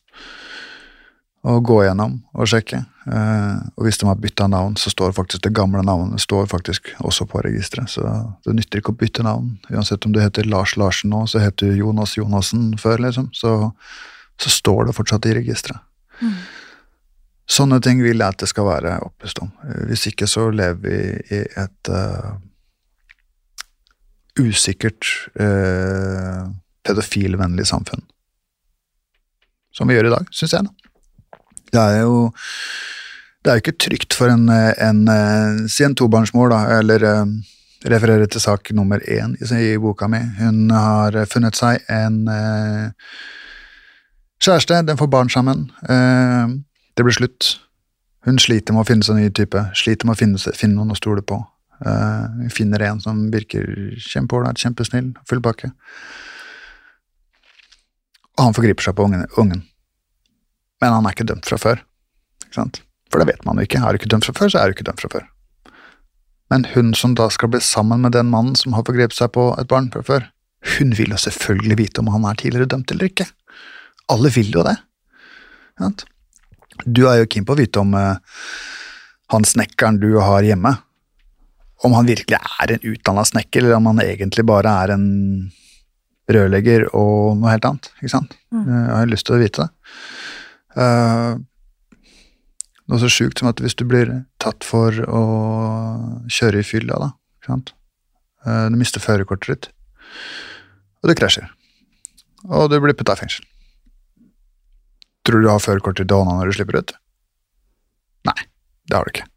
[1.48, 2.82] og gå gjennom og sjekke.
[3.09, 6.92] Eh, og hvis de har bytta navn, så står faktisk det gamle navnet står faktisk
[7.01, 7.88] også på registeret.
[7.88, 8.05] Så
[8.44, 9.55] det nytter ikke å bytte navn.
[9.72, 13.30] Uansett om du heter Lars Larsen nå, så heter du Jonas Jonassen før, liksom.
[13.32, 13.55] Så,
[14.40, 15.80] så står det fortsatt i registeret.
[17.51, 19.51] Sånne ting vil jeg at det skal være opplyst om.
[19.66, 20.98] Eh, Hvis ikke så lever vi
[21.35, 22.36] i et uh,
[24.39, 25.09] usikkert,
[25.40, 26.47] uh,
[26.86, 28.06] pedofilvennlig samfunn.
[29.72, 30.66] som vi gjør i dag, syns jeg.
[31.70, 32.31] Det er jo
[33.44, 37.31] det er jo ikke trygt for en, en en si en tobarnsmor, da, eller eh,
[37.89, 40.20] referere til sak nummer én i, i boka mi.
[40.39, 42.90] Hun har funnet seg en uh,
[44.43, 45.70] kjæreste, den får barn sammen.
[45.89, 46.52] Eh,
[46.96, 47.54] det blir slutt.
[48.26, 50.92] Hun sliter med å finne seg en ny type, sliter med å finne, finne noen
[50.92, 51.38] å stole på.
[51.80, 53.64] Uh, finner en som virker
[54.04, 55.70] kjempeålreit, kjempesnill, full pakke.
[58.36, 59.64] Og han forgriper seg på ungen, ungen.
[60.80, 61.82] Men han er ikke dømt fra før.
[62.50, 63.80] For det vet man jo ikke.
[63.80, 65.26] Er du ikke dømt fra før, så er du ikke dømt fra før.
[66.50, 69.50] Men hun som da skal bli sammen med den mannen som har forgrepet seg på
[69.60, 70.30] et barn fra før,
[70.76, 73.28] hun vil jo selvfølgelig vite om han er tidligere dømt eller ikke.
[74.10, 74.76] Alle vil jo det.
[75.72, 76.08] Ikke sant?
[76.86, 78.16] Du er jo keen på å vite om uh,
[79.31, 80.74] han snekkeren du har hjemme,
[81.86, 85.07] om han virkelig er en utdanna snekker, eller om han egentlig bare er en
[86.31, 87.90] rørlegger og noe helt annet.
[87.98, 88.36] ikke sant?
[88.52, 89.70] Jeg har lyst til å vite det.
[90.77, 91.39] Uh,
[92.90, 94.12] noe så sjukt som at hvis du blir
[94.43, 95.23] tatt for å
[96.31, 97.74] kjøre i fylla, da, ikke sant?
[98.47, 99.70] Uh, du mister førerkortet ditt,
[101.01, 101.48] og du krasjer,
[102.48, 103.49] og du blir putta i fengsel.
[105.26, 106.94] Tror du du har førerkort i hånda når du slipper ut?
[108.28, 108.38] Nei,
[108.88, 109.28] det har du ikke.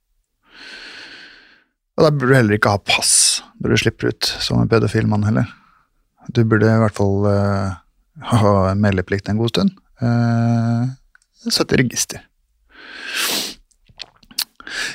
[1.93, 5.07] Og da burde du heller ikke ha pass når du slipper ut som en pedofil
[5.09, 5.47] mann heller.
[6.33, 7.75] Du burde i hvert fall uh,
[8.33, 9.75] ha meldeplikt en god stund.
[10.01, 10.89] Uh,
[11.43, 12.23] i register.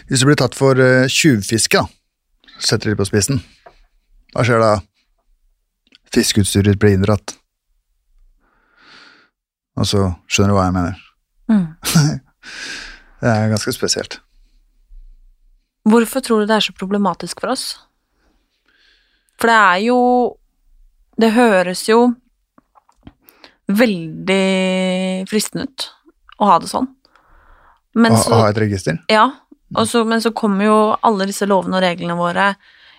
[0.09, 1.85] Hvis du blir tatt for uh, tjuvfiske,
[2.59, 3.43] setter de på spissen,
[4.35, 4.73] hva skjer da?
[6.13, 7.37] Fiskeutstyret blir inndratt.
[9.79, 11.05] Og så skjønner du hva jeg mener.
[11.49, 11.67] Mm.
[13.23, 14.19] det er ganske spesielt.
[15.89, 17.67] Hvorfor tror du det er så problematisk for oss?
[19.39, 19.99] For det er jo
[21.19, 22.13] Det høres jo
[23.69, 25.87] veldig fristende ut
[26.39, 26.87] å ha det sånn.
[27.99, 29.01] Men Å, så, ha et register?
[29.11, 29.27] ja,
[29.85, 32.53] så, men så kommer jo alle disse lovene og reglene våre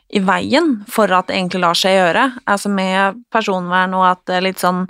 [0.09, 2.25] i veien for at det egentlig lar seg gjøre.
[2.49, 4.85] Altså med personvern og at det er litt sånn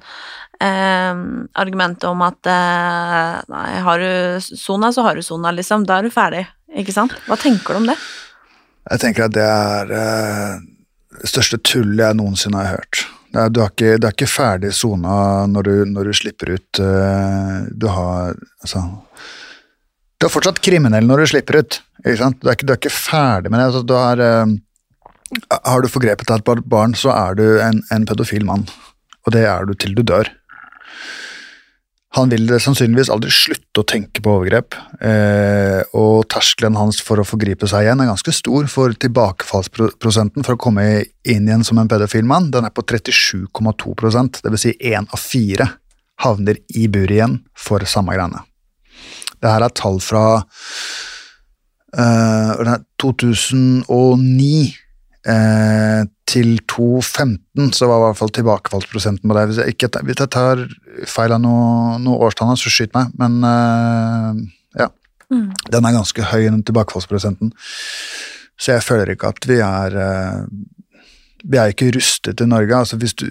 [0.63, 1.21] eh,
[1.59, 5.85] argumentet om at eh, nei, har du sona, så har du sona, liksom.
[5.89, 7.15] Da er du ferdig, ikke sant?
[7.27, 7.97] Hva tenker du om det?
[8.89, 10.59] Jeg tenker at det er eh,
[11.19, 13.03] det største tullet jeg noensinne har hørt.
[13.29, 16.49] Det er, du, har ikke, du er ikke ferdig sona når du, når du slipper
[16.55, 18.31] ut eh, Du har
[18.63, 18.81] altså
[20.17, 21.77] Du er fortsatt kriminell når du slipper ut.
[22.01, 22.39] Ikke sant?
[22.41, 23.67] Du er ikke, du er ikke ferdig med det.
[23.69, 24.55] Altså, du har, eh,
[25.49, 28.65] har du forgrepet deg på et barn, så er du en, en pedofil mann.
[29.27, 30.29] Og det er du til du dør.
[32.17, 34.73] Han vil sannsynligvis aldri slutte å tenke på overgrep,
[35.05, 40.57] eh, og terskelen hans for å forgripe seg igjen er ganske stor, for tilbakefallsprosenten for
[40.57, 40.87] å komme
[41.21, 45.21] inn igjen som en pedofil mann, den er på 37,2% det vil si én av
[45.21, 45.69] fire
[46.25, 48.41] havner i buret igjen for samme greiene.
[49.39, 50.41] Det her er tall fra
[51.93, 54.88] eh, 2009
[55.27, 59.45] eh, til 2015 så var i hvert fall tilbakefallsprosenten på det.
[59.49, 60.63] Hvis jeg, ikke, hvis jeg tar
[61.09, 64.43] feil av noe, noe årstall, så skyt meg, men eh,
[64.83, 64.89] ja.
[65.29, 65.49] Mm.
[65.69, 67.53] Den er ganske høy, den tilbakefallsprosenten.
[68.59, 70.39] Så jeg føler ikke at vi er eh,
[71.49, 72.75] Vi er ikke rustet i Norge.
[72.75, 73.27] Altså hvis du,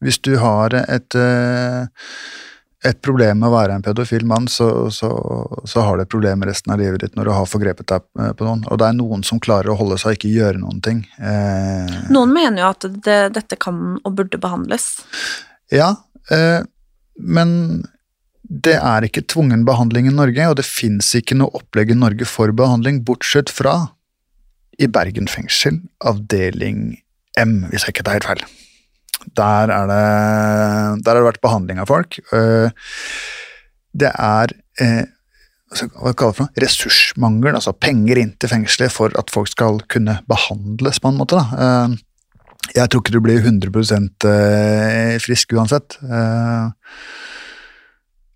[0.00, 1.86] hvis du har et eh,
[2.88, 5.10] et problem med å være en pedofil mann, så, så,
[5.68, 8.32] så har du et problem resten av livet ditt når du har forgrepet deg eh,
[8.38, 8.64] på noen.
[8.68, 11.04] Og det er noen som klarer å holde seg og ikke gjøre noen ting.
[11.20, 14.90] Eh, Noen mener jo at det, dette kan og burde behandles.
[15.74, 15.92] ja,
[16.32, 16.62] eh,
[17.18, 17.50] men
[18.48, 22.24] det er ikke tvungen behandling i Norge, og det fins ikke noe opplegg i Norge
[22.28, 23.74] for behandling, bortsett fra
[24.78, 27.02] i Bergen fengsel, avdeling
[27.38, 28.44] M, hvis jeg ikke tar helt feil.
[29.36, 32.18] Der er det, der har det vært behandling av folk.
[32.32, 32.70] Eh,
[33.98, 35.04] Det er eh,
[35.98, 36.62] hva kaller for noe?
[36.62, 41.36] ressursmangel, altså penger inn til fengselet for at folk skal kunne behandles på en måte.
[41.36, 41.46] Da.
[41.58, 41.96] Eh,
[42.76, 45.96] Jeg tror ikke du blir 100 eh, frisk uansett.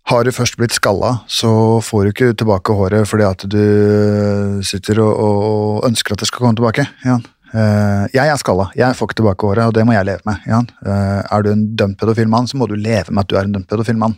[0.05, 4.99] Har du først blitt skalla, så får du ikke tilbake håret fordi at du sitter
[5.05, 6.85] og, ønsker at det skal komme tilbake.
[7.05, 7.19] Ja.
[7.53, 10.45] Eh, jeg er skalla, jeg får ikke tilbake håret, og det må jeg leve med.
[10.49, 10.61] Ja.
[10.81, 13.45] Eh, er du en dømt pedofil mann, så må du leve med at du er
[13.45, 14.15] en dømt pedofil mann.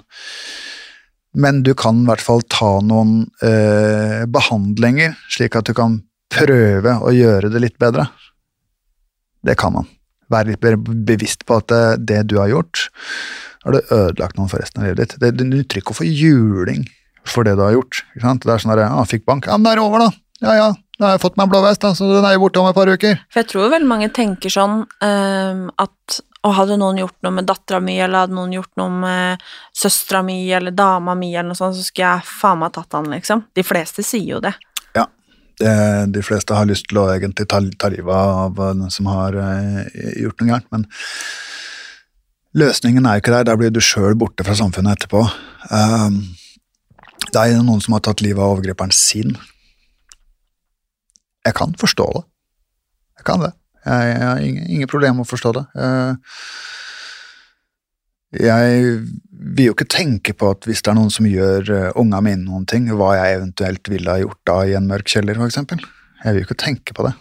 [1.36, 6.00] Men du kan i hvert fall ta noen eh, behandlinger, slik at du kan
[6.32, 8.08] prøve å gjøre det litt bedre.
[9.46, 9.90] Det kan man.
[10.32, 12.88] Være litt bevisst på at det, det du har gjort,
[13.66, 15.20] har du ødelagt noen for resten av livet ditt.
[15.22, 16.88] Det, du nytter ikke å få juling
[17.28, 18.06] for det du har gjort.
[18.16, 20.10] Det er sånn der, ah, fikk bank, ja, men det er over da.
[20.44, 22.46] Ja, ja, da har jeg fått meg en blå vest, da, så den er jo
[22.46, 23.18] borte om et par uker.
[23.34, 27.48] For jeg tror veldig mange tenker sånn um, at og hadde noen gjort noe med
[27.50, 29.46] dattera mi, eller hadde noen gjort noe med
[29.76, 33.10] søstera mi eller dama mi, eller noe sånt, så skulle jeg faen meg tatt han,
[33.16, 33.48] liksom.
[33.58, 34.54] De fleste sier jo det.
[34.94, 35.08] Ja.
[35.58, 35.74] Det,
[36.14, 39.82] de fleste har lyst til å egentlig ta, ta livet av den som har uh,
[40.22, 40.86] gjort noe gærent, men
[42.62, 43.50] løsningen er jo ikke der.
[43.50, 45.26] Da blir du sjøl borte fra samfunnet etterpå.
[45.74, 46.22] Um,
[47.26, 49.34] det er noen som har tatt livet av overgriperen sin.
[51.46, 52.24] Jeg kan forstå det.
[53.20, 53.52] Jeg kan det.
[53.86, 55.68] Jeg, jeg har ingen, ingen problem med å forstå det.
[55.78, 56.40] Eh,
[58.36, 58.80] Jeg
[59.30, 62.44] vil jo ikke tenke på at hvis det er noen som gjør uh, unga mine
[62.44, 65.80] noen ting, hva jeg eventuelt ville ha gjort da i en mørk kjeller, eksempel.
[66.24, 67.14] Jeg vil jo ikke tenke på det.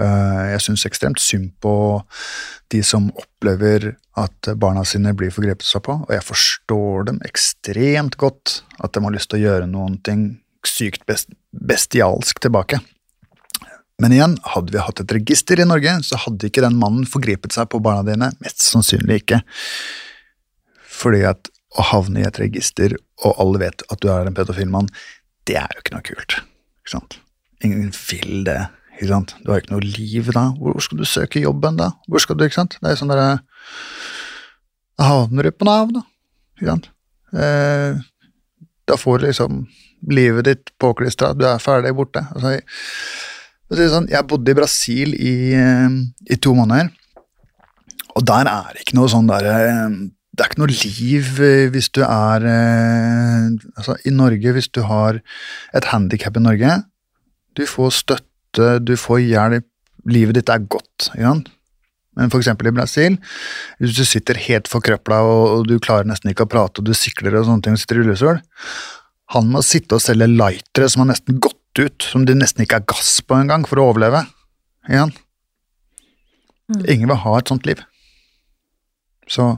[0.00, 1.74] Eh, jeg syns ekstremt synd på
[2.72, 8.16] de som opplever at barna sine blir forgrepet seg på, og jeg forstår dem ekstremt
[8.20, 10.24] godt at de har lyst til å gjøre noen ting
[10.66, 12.80] sykt bestialsk tilbake.
[14.02, 17.54] Men igjen, hadde vi hatt et register i Norge, så hadde ikke den mannen forgrepet
[17.54, 18.32] seg på barna dine.
[18.42, 19.42] Mest sannsynlig ikke.
[20.90, 24.70] Fordi at å havne i et register, og alle vet at du er en pedofil
[24.72, 24.90] mann,
[25.48, 26.38] det er jo ikke noe kult.
[26.82, 27.18] Ikke sant?
[27.62, 28.58] Ingen vil det.
[28.96, 29.36] Ikke sant?
[29.42, 30.48] Du har ikke noe liv da.
[30.58, 31.92] Hvor skal du søke jobben da?
[32.10, 32.78] Hvor skal du, ikke sant?
[32.82, 33.38] Det er sånn derre
[34.98, 36.02] Da havner du på Nav, da.
[36.58, 36.90] Ikke sant?
[37.32, 38.02] Eh,
[38.90, 39.62] da får du liksom
[40.12, 42.24] livet ditt påklistra, du er ferdig borte.
[42.34, 42.58] Altså,
[43.72, 45.92] Sånn, jeg bodde i Brasil i, eh,
[46.28, 46.90] i, to måneder,
[48.12, 49.94] og der er det ikke noe sånn der eh,
[50.32, 52.44] Det er ikke noe liv eh, hvis du er
[53.78, 55.22] altså, I Norge, hvis du har
[55.72, 56.76] et handikap i Norge
[57.56, 59.68] Du får støtte, du får hjelp,
[60.04, 61.08] livet ditt er godt.
[61.14, 61.32] Ikke
[62.20, 63.16] Men for eksempel i Brasil,
[63.80, 66.92] hvis du sitter helt forkrøpla og, og du klarer nesten ikke å prate, og du
[66.92, 68.44] sikler og sånne ting og sitter i rullestol
[69.32, 72.80] Han må sitte og selge lightere som har nesten gått ut, som det nesten ikke
[72.80, 74.24] er gass på engang, for å overleve.
[74.90, 75.12] Igjen.
[76.72, 76.84] Mm.
[76.88, 77.82] Ingen vil ha et sånt liv.
[79.30, 79.54] Så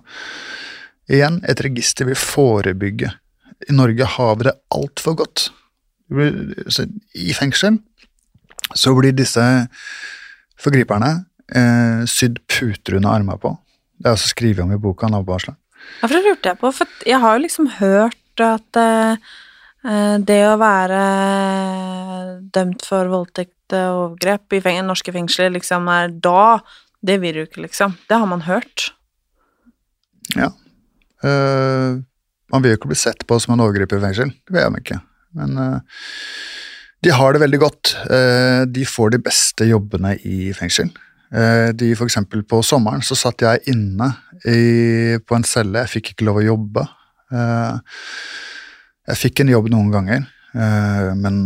[1.10, 3.12] igjen, et register vil forebygge.
[3.68, 5.48] I Norge har vi det altfor godt.
[6.10, 7.80] I fengsel
[8.74, 9.42] så blir disse
[10.60, 11.10] forgriperne
[11.52, 13.54] eh, sydd puter under armene på.
[13.98, 15.56] Det er også skrevet om i boka Nabovarselet.
[16.00, 19.43] Ja, for det lurte jeg på, for jeg har jo liksom hørt at eh, Eh,
[19.84, 21.00] det å være
[22.54, 26.62] dømt for voldtekt og overgrep i feng norske fengsler liksom er da
[27.04, 27.98] Det vil du ikke, liksom.
[28.08, 28.94] Det har man hørt.
[30.32, 30.48] Ja.
[31.24, 32.00] Uh,
[32.52, 34.30] man vil jo ikke bli sett på som en overgriper i fengsel.
[34.46, 35.00] Det vil man ikke.
[35.36, 36.06] Men uh,
[37.04, 37.92] de har det veldig godt.
[38.08, 40.92] Uh, de får de beste jobbene i fengsel.
[41.34, 44.06] De for eksempel På sommeren så satt jeg inne
[44.46, 45.80] i, på en celle.
[45.82, 46.84] Jeg fikk ikke lov å jobbe.
[47.34, 47.80] Uh,
[49.10, 50.26] jeg fikk en jobb noen ganger,
[50.56, 51.40] eh, men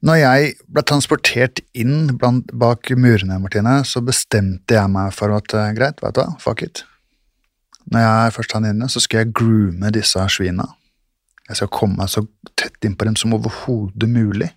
[0.00, 5.72] når jeg ble transportert inn bak murene, Martine, så bestemte jeg meg for at eh,
[5.76, 6.84] greit, vet du hva, fuck it.
[7.92, 10.66] Når jeg er først er inne, så skal jeg groome disse svina.
[11.50, 12.24] Jeg skal komme meg så
[12.56, 14.48] tett innpå dem som overhodet mulig.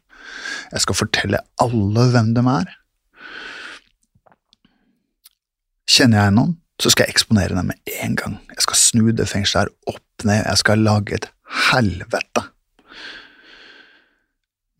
[0.71, 2.73] Jeg skal fortelle alle hvem de er.
[5.89, 8.39] Kjenner jeg noen, så skal jeg eksponere dem med en gang.
[8.51, 11.29] Jeg skal snu det fengselet her opp ned, jeg skal lage et
[11.69, 12.43] helvete.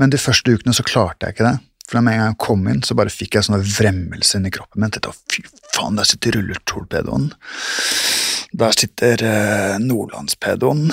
[0.01, 1.59] Men de første ukene så klarte jeg ikke det.
[1.87, 4.83] For med en gang jeg kom inn, så bare fikk jeg sånne vremmelser inni kroppen
[4.83, 4.91] min.
[4.91, 7.29] Tenkte, fy faen, der sitter rulletorpedoen.
[8.59, 10.89] Der sitter eh, nordlandspedoen.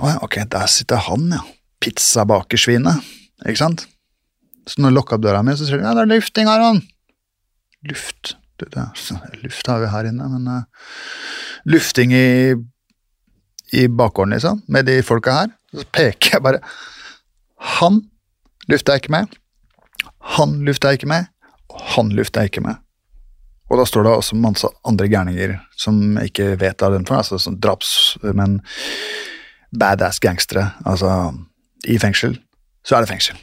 [0.00, 1.42] Ja, ok, der sitter han, ja.
[1.84, 3.04] Pizzabakersvinet.
[3.44, 3.84] Ikke sant?
[4.66, 6.80] Så når jeg lukka opp døra mi, så sier de ja, det er lufting, Aron.
[7.86, 8.36] Luft
[9.42, 10.88] Luft har vi her inne, men uh,
[11.68, 12.54] lufting i,
[13.72, 15.52] i bakgården, liksom, med de folka her.
[15.74, 16.62] Så peker jeg bare
[17.76, 18.00] Han
[18.70, 19.38] lufter jeg ikke med.
[20.36, 21.30] Han lufter jeg ikke med.
[21.72, 22.82] Og han lufter jeg ikke med.
[23.70, 27.38] Og da står det også masse andre gærninger som ikke vet av den for, altså
[27.42, 28.60] sånn drapsmenn,
[29.74, 30.68] badass gangstere.
[30.86, 31.10] Altså,
[31.86, 32.38] i fengsel
[32.86, 33.38] så er det fengsel.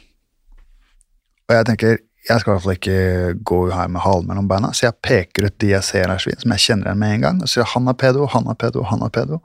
[1.44, 4.70] Og jeg tenker jeg skal i hvert fall ikke gå her med halen mellom beina,
[4.72, 7.24] så jeg peker ut de jeg ser er svin, som jeg kjenner igjen med en
[7.26, 9.40] gang, og sier han er pedo, han er pedo, han er pedo.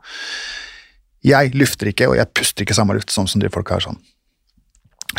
[1.27, 3.99] Jeg lufter ikke, og jeg puster ikke samme luft sånn som de folka her sånn.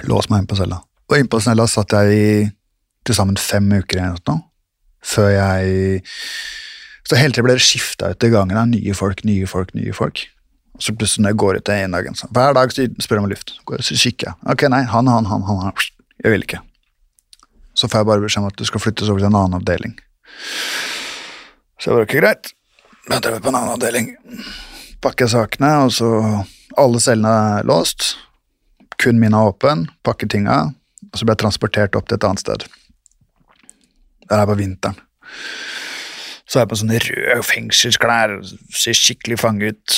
[0.09, 0.81] Lås meg inn på cella.
[1.11, 2.31] Og inn på cella satt jeg i
[3.05, 4.45] til sammen fem uker eller noe,
[5.05, 6.03] før jeg
[7.09, 9.93] Så hele tiden ble det skifta ut i gangen av nye folk, nye folk, nye
[9.97, 10.21] folk.
[10.79, 13.25] Og så plutselig når jeg går ut en dag, så, hver dag så spør jeg
[13.25, 13.55] om luft.
[13.83, 14.39] Så kikker jeg.
[14.55, 15.89] Ok, nei, han, han, han, han, han.
[16.23, 16.61] Jeg vil ikke
[17.81, 19.95] så får jeg bare beskjed om at du skal flyttes over til en annen avdeling.
[21.81, 22.53] Så det var ikke greit.
[23.09, 24.11] Møter vi på en annen avdeling.
[25.01, 26.11] Pakker sakene, og så
[26.79, 28.13] Alle cellene er låst.
[29.03, 29.89] Kun min er åpen.
[30.07, 30.69] Pakker tinga.
[31.11, 32.67] Og så blir jeg transportert opp til et annet sted.
[34.23, 35.01] Det er på vinteren.
[36.47, 38.37] Så er jeg på sånne røde fengselsklær,
[38.75, 39.97] ser skikkelig fange ut.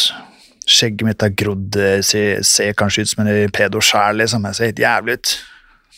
[0.64, 1.76] Skjegget mitt er grodd,
[2.08, 4.48] ser, ser kanskje ut som en pedo sjæl, liksom.
[4.48, 5.34] Jeg ser helt jævlig ut.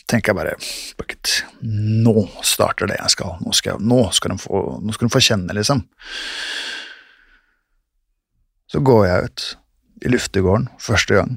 [0.05, 0.55] Tenker jeg bare
[0.99, 1.31] Bucket,
[1.65, 3.39] nå starter det jeg skal.
[3.41, 5.81] Nå skal, jeg, nå skal, de, få, nå skal de få kjenne, liksom.
[8.69, 9.45] Så går jeg ut
[10.05, 11.35] i luftegården første gang.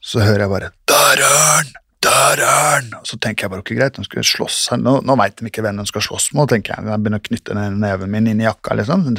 [0.00, 1.72] Så hører jeg bare 'Der er han!
[2.02, 4.70] Der er han!' Og så tenker jeg bare ok, greit, de skal slåss.
[4.78, 6.86] Nå, nå veit de ikke hvem de skal slåss med, tenker jeg.
[6.86, 9.10] Jeg begynner å knytte neven min inn i jakka, liksom.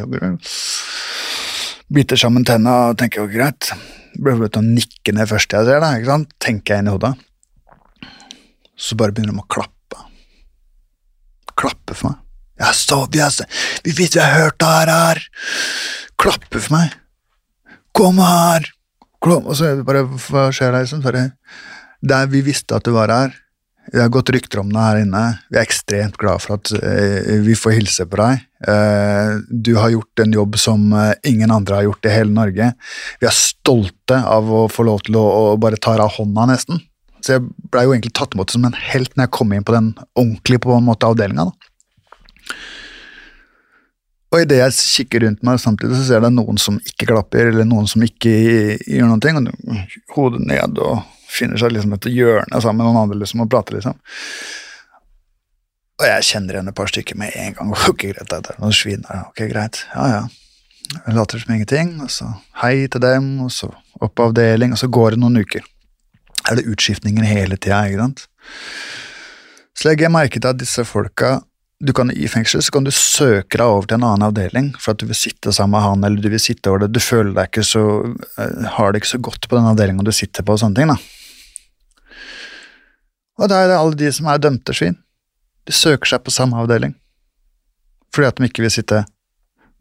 [1.92, 3.74] Biter sammen tenna og tenker ok, greit.
[4.16, 6.34] Blir til å nikke ned først jeg ser det, ikke sant?
[6.40, 7.14] tenker jeg inn i hodet.
[8.82, 10.02] Så bare begynner de å klappe.
[11.60, 12.20] Klappe for meg.
[12.62, 13.38] Jeg så, har,
[13.86, 15.22] vi vet vi har hørt det her, her.
[16.22, 16.98] Klappe for meg.
[17.98, 18.68] Kom her!
[19.22, 19.46] Kom.
[19.46, 20.74] Og så det bare Hva skjer?
[20.76, 21.02] Liksom?
[21.06, 21.32] Bare,
[22.02, 23.38] der vi visste at du var her.
[23.92, 25.24] Vi har gått rykter om det her inne.
[25.50, 28.44] Vi er ekstremt glad for at eh, vi får hilse på deg.
[28.70, 32.70] Eh, du har gjort en jobb som eh, ingen andre har gjort i hele Norge.
[33.20, 36.80] Vi er stolte av å få lov til å bare ta deg av hånda, nesten.
[37.22, 39.76] Så jeg blei jo egentlig tatt imot som en helt når jeg kom inn på
[39.76, 41.52] den ordentlige på en måte avdelinga.
[44.32, 47.68] Og idet jeg kikker rundt meg, samtidig så ser jeg noen som ikke klapper, eller
[47.68, 48.32] noen som ikke
[48.80, 53.02] gjør noen ting, og hodet ned og finner seg liksom et hjørne sammen med noen
[53.04, 53.98] andre liksom, og prater, liksom.
[56.02, 57.74] Og jeg kjenner igjen et par stykker med en gang.
[57.92, 59.28] Ok, greit, det er noen svin der.
[59.28, 59.84] Ok, greit.
[59.92, 60.24] Ja, ja.
[60.96, 62.32] Jeg later som ingenting, og så
[62.64, 63.70] hei til dem, og så
[64.02, 65.68] opp avdeling, og så går det noen uker.
[66.50, 68.26] Er det utskiftninger hele tida, ikke sant?
[69.78, 71.40] Så legger jeg merke til at disse folka
[71.82, 74.94] du kan I fengsel så kan du søke deg over til en annen avdeling for
[74.94, 76.92] at du vil sitte sammen med han, eller du vil sitte over det.
[76.94, 80.12] Du føler deg ikke så uh, Har det ikke så godt på den avdelinga du
[80.14, 80.92] sitter på, og sånne ting.
[80.94, 81.00] da.
[83.42, 85.00] Og da er det alle de som er dømte svin.
[85.66, 86.94] De søker seg på samme avdeling
[88.12, 89.06] fordi at de ikke vil sitte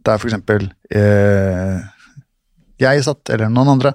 [0.07, 1.81] der for eksempel eh,
[2.81, 3.91] jeg satt, eller noen andre.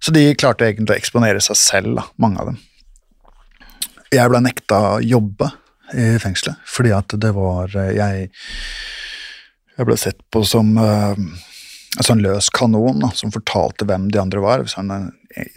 [0.00, 2.60] Så de klarte egentlig å eksponere seg selv, da, mange av dem.
[4.10, 5.50] Jeg ble nekta å jobbe
[5.94, 8.28] i fengselet, fordi at det var eh, Jeg,
[9.76, 14.20] jeg ble sett på som uh, en sånn løs kanon da, som fortalte hvem de
[14.22, 14.64] andre var.
[14.70, 14.92] Sånn,
[15.34, 15.48] jeg,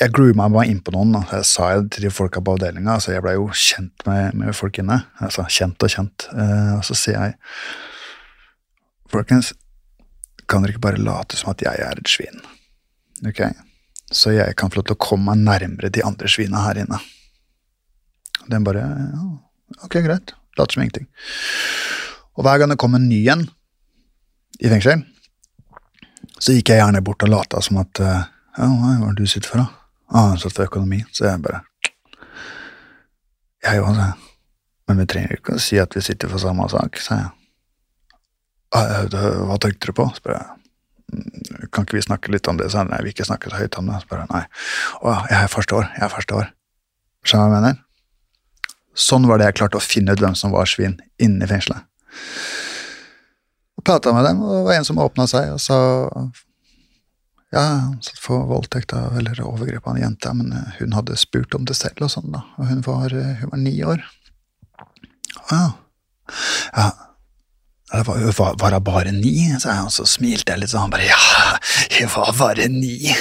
[0.00, 1.14] jeg grooma meg inn på noen.
[1.16, 1.22] Da.
[1.38, 2.96] Jeg sa det til de folka på avdelinga.
[2.96, 5.00] Altså, jeg blei jo kjent med, med, folk inne.
[5.22, 6.26] Altså kjent og kjent.
[6.32, 7.38] Uh, og så sier jeg
[9.06, 9.52] Folkens,
[10.50, 12.40] kan dere ikke bare late som at jeg er et svin?
[13.22, 13.44] Ok?
[14.12, 17.00] Så jeg kan få lov til å komme meg nærmere de andre svina her inne.
[18.46, 19.24] Den bare ja,
[19.82, 20.34] Ok, greit.
[20.56, 21.08] Later som ingenting.
[22.38, 23.42] Og hver gang det kom en ny en
[24.62, 25.02] i fengsel,
[26.38, 28.22] så gikk jeg gjerne bort og lata som at eh,
[28.56, 29.66] Ja, hva er det du sitter for, da?
[30.08, 31.02] Ah, han satt for økonomi.
[31.12, 31.64] Så jeg bare
[33.66, 34.30] Jeg òg, sa jeg.
[34.86, 37.32] Men vi trenger ikke å si at vi sitter for samme sak, sa jeg.
[38.76, 40.06] Ah, hva tenkte du på?
[40.16, 40.55] spør jeg.
[41.72, 42.70] Kan ikke vi snakke litt om det?
[42.72, 42.84] Så.
[42.88, 43.98] Nei, vi ikke snakke så høyt om det.
[44.02, 44.44] Så bare Nei.
[45.00, 45.90] Å, jeg forstår.
[45.98, 46.50] Jeg forstår.
[47.26, 47.82] Skjønner du hva jeg mener?
[48.96, 51.84] Sånn var det jeg klarte å finne ut hvem som var svin inne i fengselet.
[53.76, 55.78] Og Prata med dem, og det var en som åpna seg og sa
[57.54, 61.16] ja, han satt for voldtekt av, eller overgrep av en jente, men eh, hun hadde
[61.20, 64.02] spurt om det selv, og sånn da, og hun var, eh, hun var ni år.
[65.52, 65.60] Ja.
[66.74, 66.88] ja.
[67.92, 69.34] Var, var hun bare ni?
[69.60, 71.18] sa jeg, og så smilte jeg litt, og han bare ja,
[71.94, 73.12] jeg var bare ni.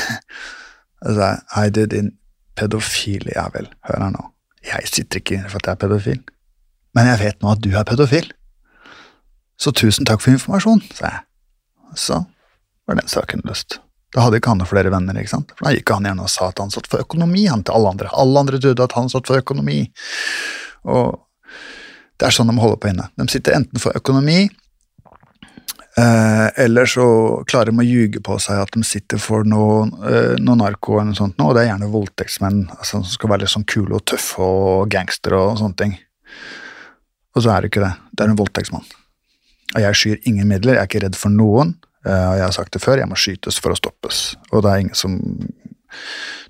[1.04, 2.10] Og så sa jeg, hei, du, din
[2.58, 4.26] pedofile jævel, hør her nå.
[4.66, 6.22] Jeg sitter ikke inne for at jeg er pedofil,
[6.98, 8.32] men jeg vet nå at du er pedofil.
[9.62, 11.26] Så tusen takk for informasjon, sa jeg.
[11.96, 12.24] Så
[12.90, 13.78] var den saken løst.
[14.16, 15.54] Da hadde ikke han noen flere venner, ikke sant?
[15.54, 17.94] for da gikk han gjerne og sa at han satt for økonomi, han til alle
[17.94, 18.10] andre.
[18.16, 19.82] Alle andre trodde at han satt for økonomi.
[20.88, 21.22] Og
[22.20, 23.10] det er sånn de holder på inne.
[23.20, 24.46] De sitter enten for økonomi,
[25.98, 27.06] Eh, eller så
[27.48, 31.14] klarer de å ljuge på seg at de sitter for noe, eh, noe narko, eller
[31.14, 34.04] noe sånt, og det er gjerne voldtektsmenn altså, som skal være litt sånn kule og
[34.04, 35.96] tøffe og gangstere og sånne ting.
[37.36, 37.94] Og så er det ikke det.
[38.12, 38.92] Det er en voldtektsmann.
[39.76, 41.78] Og jeg skyr ingen midler, jeg er ikke redd for noen.
[42.04, 44.36] Eh, og jeg har sagt det før, jeg må skytes for å stoppes.
[44.52, 45.16] Og det er ingen som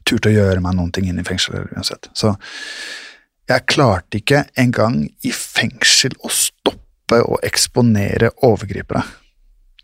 [0.10, 2.10] turte å gjøre meg noen ting inn i fengselet uansett.
[2.18, 2.34] Så
[3.50, 9.04] jeg klarte ikke engang i fengsel å stoppe å eksponere overgripere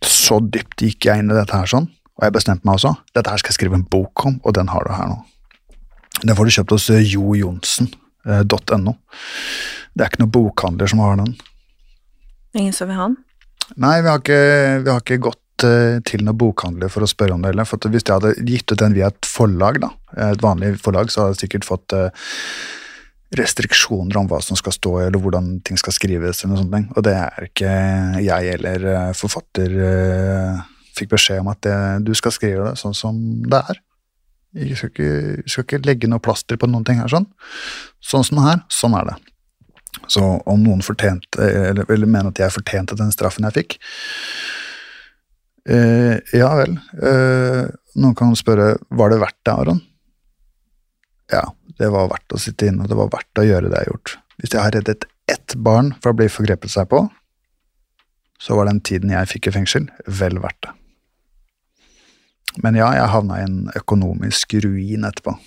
[0.06, 2.96] så dypt gikk jeg inn i dette her sånn, og jeg bestemte meg også.
[3.16, 5.20] Dette her skal jeg skrive en bok om, og den har du her nå.
[6.22, 8.96] Den får du kjøpt hos eh, jojonsen.no.
[8.96, 8.98] Eh,
[9.92, 11.36] det er ikke noen bokhandler som har den.
[12.58, 13.20] Ingen som vil ha den?
[13.80, 14.42] Nei, vi har ikke,
[14.84, 17.68] vi har ikke gått uh, til noen bokhandler for å spørre om det heller.
[17.68, 19.94] For hvis jeg hadde gitt ut den via et forlag, da,
[20.32, 21.96] et vanlig forlag, så hadde jeg sikkert fått
[23.38, 26.92] restriksjoner om hva som skal stå, eller hvordan ting skal skrives, eller noe sånt.
[26.98, 27.76] Og det er ikke
[28.26, 30.60] jeg eller eh, forfatter eh,
[30.98, 31.78] fikk beskjed om at det,
[32.08, 33.18] du skal skrive det sånn som
[33.48, 33.82] det er.
[34.52, 35.12] Vi skal ikke,
[35.46, 37.30] vi skal ikke legge noe plaster på noen ting her sånn.
[38.04, 39.20] Sånn som det her, sånn er det.
[40.12, 43.78] Så om noen fortjente, eller, eller mener at jeg fortjente den straffen jeg fikk
[45.68, 46.78] eh, Ja vel.
[46.96, 47.64] Eh,
[48.00, 49.82] noen kan spørre var det verdt det, Aron?
[51.32, 51.46] Ja,
[51.80, 53.94] det var verdt å sitte inne, og det var verdt å gjøre det jeg har
[53.94, 54.14] gjort.
[54.42, 57.06] Hvis jeg har reddet ett barn fra å bli forgrepet seg på,
[58.42, 60.74] så var den tiden jeg fikk i fengsel, vel verdt det.
[62.66, 65.38] Men ja, jeg havna i en økonomisk ruin etterpå.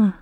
[0.00, 0.14] Mm.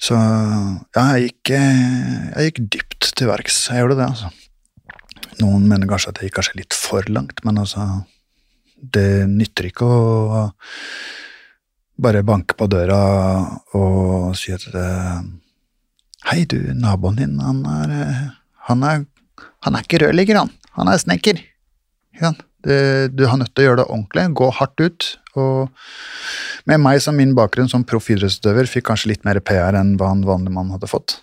[0.00, 3.60] Så ja, jeg gikk, jeg gikk dypt til verks.
[3.68, 4.32] Jeg gjorde det, altså.
[5.42, 7.84] Noen mener kanskje at jeg gikk kanskje litt for langt, men altså
[8.92, 10.44] Det nytter ikke å
[12.04, 12.98] bare banke på døra
[13.78, 14.66] og si at
[16.24, 17.90] Hei, du, naboen din, han er
[18.64, 19.02] Han er,
[19.66, 20.50] han er ikke rørlegger, han.
[20.78, 21.42] Han er snekker.
[22.16, 22.30] Ja,
[22.64, 22.78] det,
[23.12, 25.08] du har nødt til å gjøre det ordentlig, gå hardt ut.
[25.36, 25.68] Og
[26.70, 30.14] med meg som min bakgrunn som proff idrettsutøver fikk kanskje litt mer PR enn hva
[30.14, 31.18] en vanlig mann hadde fått.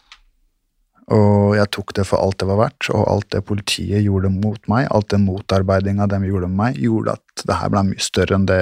[1.12, 4.62] Og jeg tok det for alt det var verdt, og alt det politiet gjorde mot
[4.72, 8.38] meg, alt det motarbeidinga de gjorde med meg, gjorde at det her ble mye større
[8.38, 8.62] enn det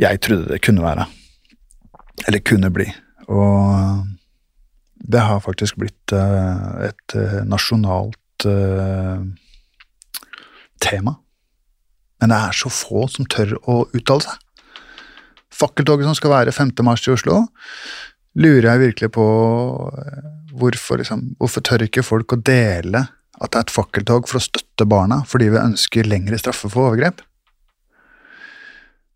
[0.00, 1.06] jeg trodde det kunne være.
[2.26, 2.88] Eller kunne bli.
[3.30, 4.04] Og
[4.94, 9.20] det har faktisk blitt uh, et uh, nasjonalt uh,
[10.82, 11.16] tema.
[12.20, 14.40] Men det er så få som tør å uttale seg.
[15.54, 16.72] Fakkeltoget som skal være 5.
[16.86, 17.44] mars i Oslo,
[18.34, 19.26] lurer jeg virkelig på
[20.58, 23.06] hvorfor, liksom, hvorfor tør ikke folk å dele
[23.42, 26.90] at det er et fakkeltog for å støtte barna fordi vi ønsker lengre straffe for
[26.90, 27.22] overgrep?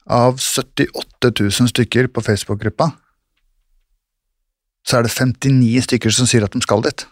[0.08, 2.92] Av 78 000 stykker på Facebook-gruppa
[4.88, 7.04] så er det 59 stykker som sier at de skal dit.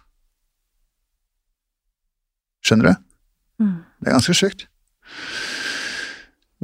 [2.64, 3.04] Skjønner du?
[3.62, 3.76] Mm.
[4.00, 4.64] Det er ganske sjukt.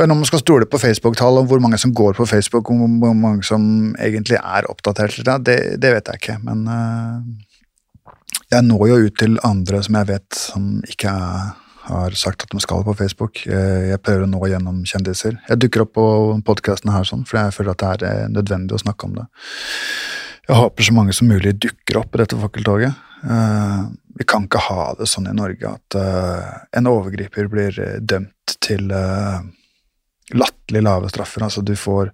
[0.01, 2.81] Men om man skal stole på Facebook-tall om hvor mange som går på Facebook, og
[2.81, 6.39] hvor mange som egentlig er oppdatert, det, det vet jeg ikke.
[6.47, 7.19] Men uh,
[8.53, 11.13] jeg når jo ut til andre som jeg vet som ikke
[11.83, 13.43] har sagt at de skal på Facebook.
[13.47, 15.39] Jeg, prøver å nå gjennom kjendiser.
[15.49, 16.07] Jeg dukker opp på
[16.47, 19.27] podkasten her sånn, for jeg føler at det er nødvendig å snakke om det.
[20.49, 23.03] Jeg håper så mange som mulig dukker opp i dette fakkeltoget.
[23.23, 28.57] Uh, vi kan ikke ha det sånn i Norge at uh, en overgriper blir dømt
[28.63, 28.91] til
[30.33, 31.47] latterlig lave straffer.
[31.47, 32.13] Altså, du får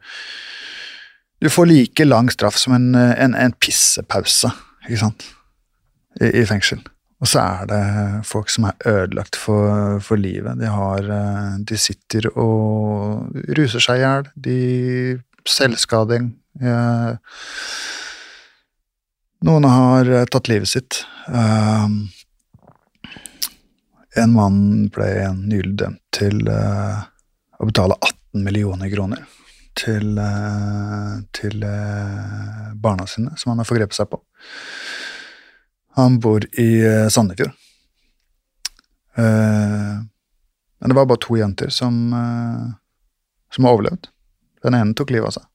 [1.39, 4.49] Du får like lang straff som en, en, en pissepause,
[4.89, 5.27] ikke sant,
[6.21, 6.81] I, i, fengsel.
[7.19, 7.83] Og så er det
[8.29, 10.59] folk som er ødelagt for, for livet.
[10.61, 11.09] De har
[11.67, 14.29] De sitter og ruser seg i hjel.
[14.49, 14.59] De
[15.49, 16.31] Selvskading.
[16.61, 17.17] Uh,
[19.47, 20.99] noen har tatt livet sitt.
[24.19, 25.09] En mann ble
[25.39, 29.23] nylig dømt til å betale 18 millioner kroner
[29.79, 30.19] til,
[31.39, 31.63] til
[32.83, 34.19] barna sine, som han har forgrepet seg på.
[35.99, 36.69] Han bor i
[37.11, 37.53] Sandefjord.
[39.19, 41.97] men det var bare to jenter som,
[43.51, 44.07] som har overlevd.
[44.63, 45.49] Den ene tok livet av seg.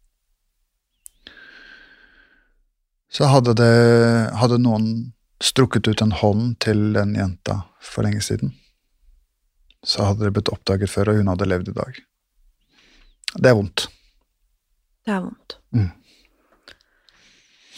[3.14, 3.74] så hadde, det,
[4.42, 4.88] hadde noen
[5.44, 8.56] strukket ut en hånd til den jenta for lenge siden.
[9.86, 12.00] Så hadde det blitt oppdaget før, og hun hadde levd i dag.
[13.36, 13.86] Det er vondt.
[15.06, 15.58] Det er vondt.
[15.76, 15.92] Mm.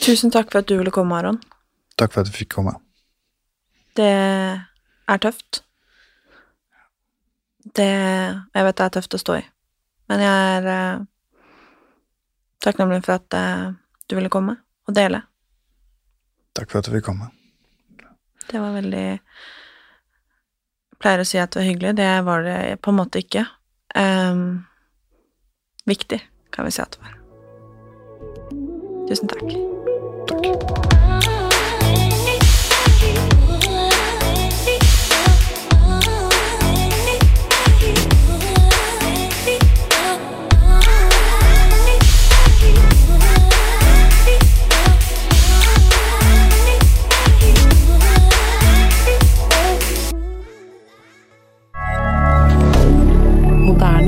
[0.05, 1.41] Tusen takk for at du ville komme, Aron.
[1.95, 2.75] Takk for at du fikk komme.
[3.95, 5.63] Det er tøft.
[7.75, 9.45] Det Jeg vet det er tøft å stå i,
[10.11, 11.05] men jeg er eh,
[12.63, 13.73] takknemlig for at eh,
[14.07, 15.23] du ville komme og dele.
[16.55, 17.31] Takk for at du fikk komme.
[18.45, 19.19] Det var veldig Jeg
[21.01, 21.93] pleier å si at det var hyggelig.
[21.97, 23.43] Det var det på en måte ikke.
[23.95, 24.65] Um,
[25.89, 26.21] viktig,
[26.55, 27.15] kan vi si at det var.
[29.09, 29.47] Tusen takk.
[30.31, 30.94] Takk.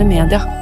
[0.08, 0.57] Media.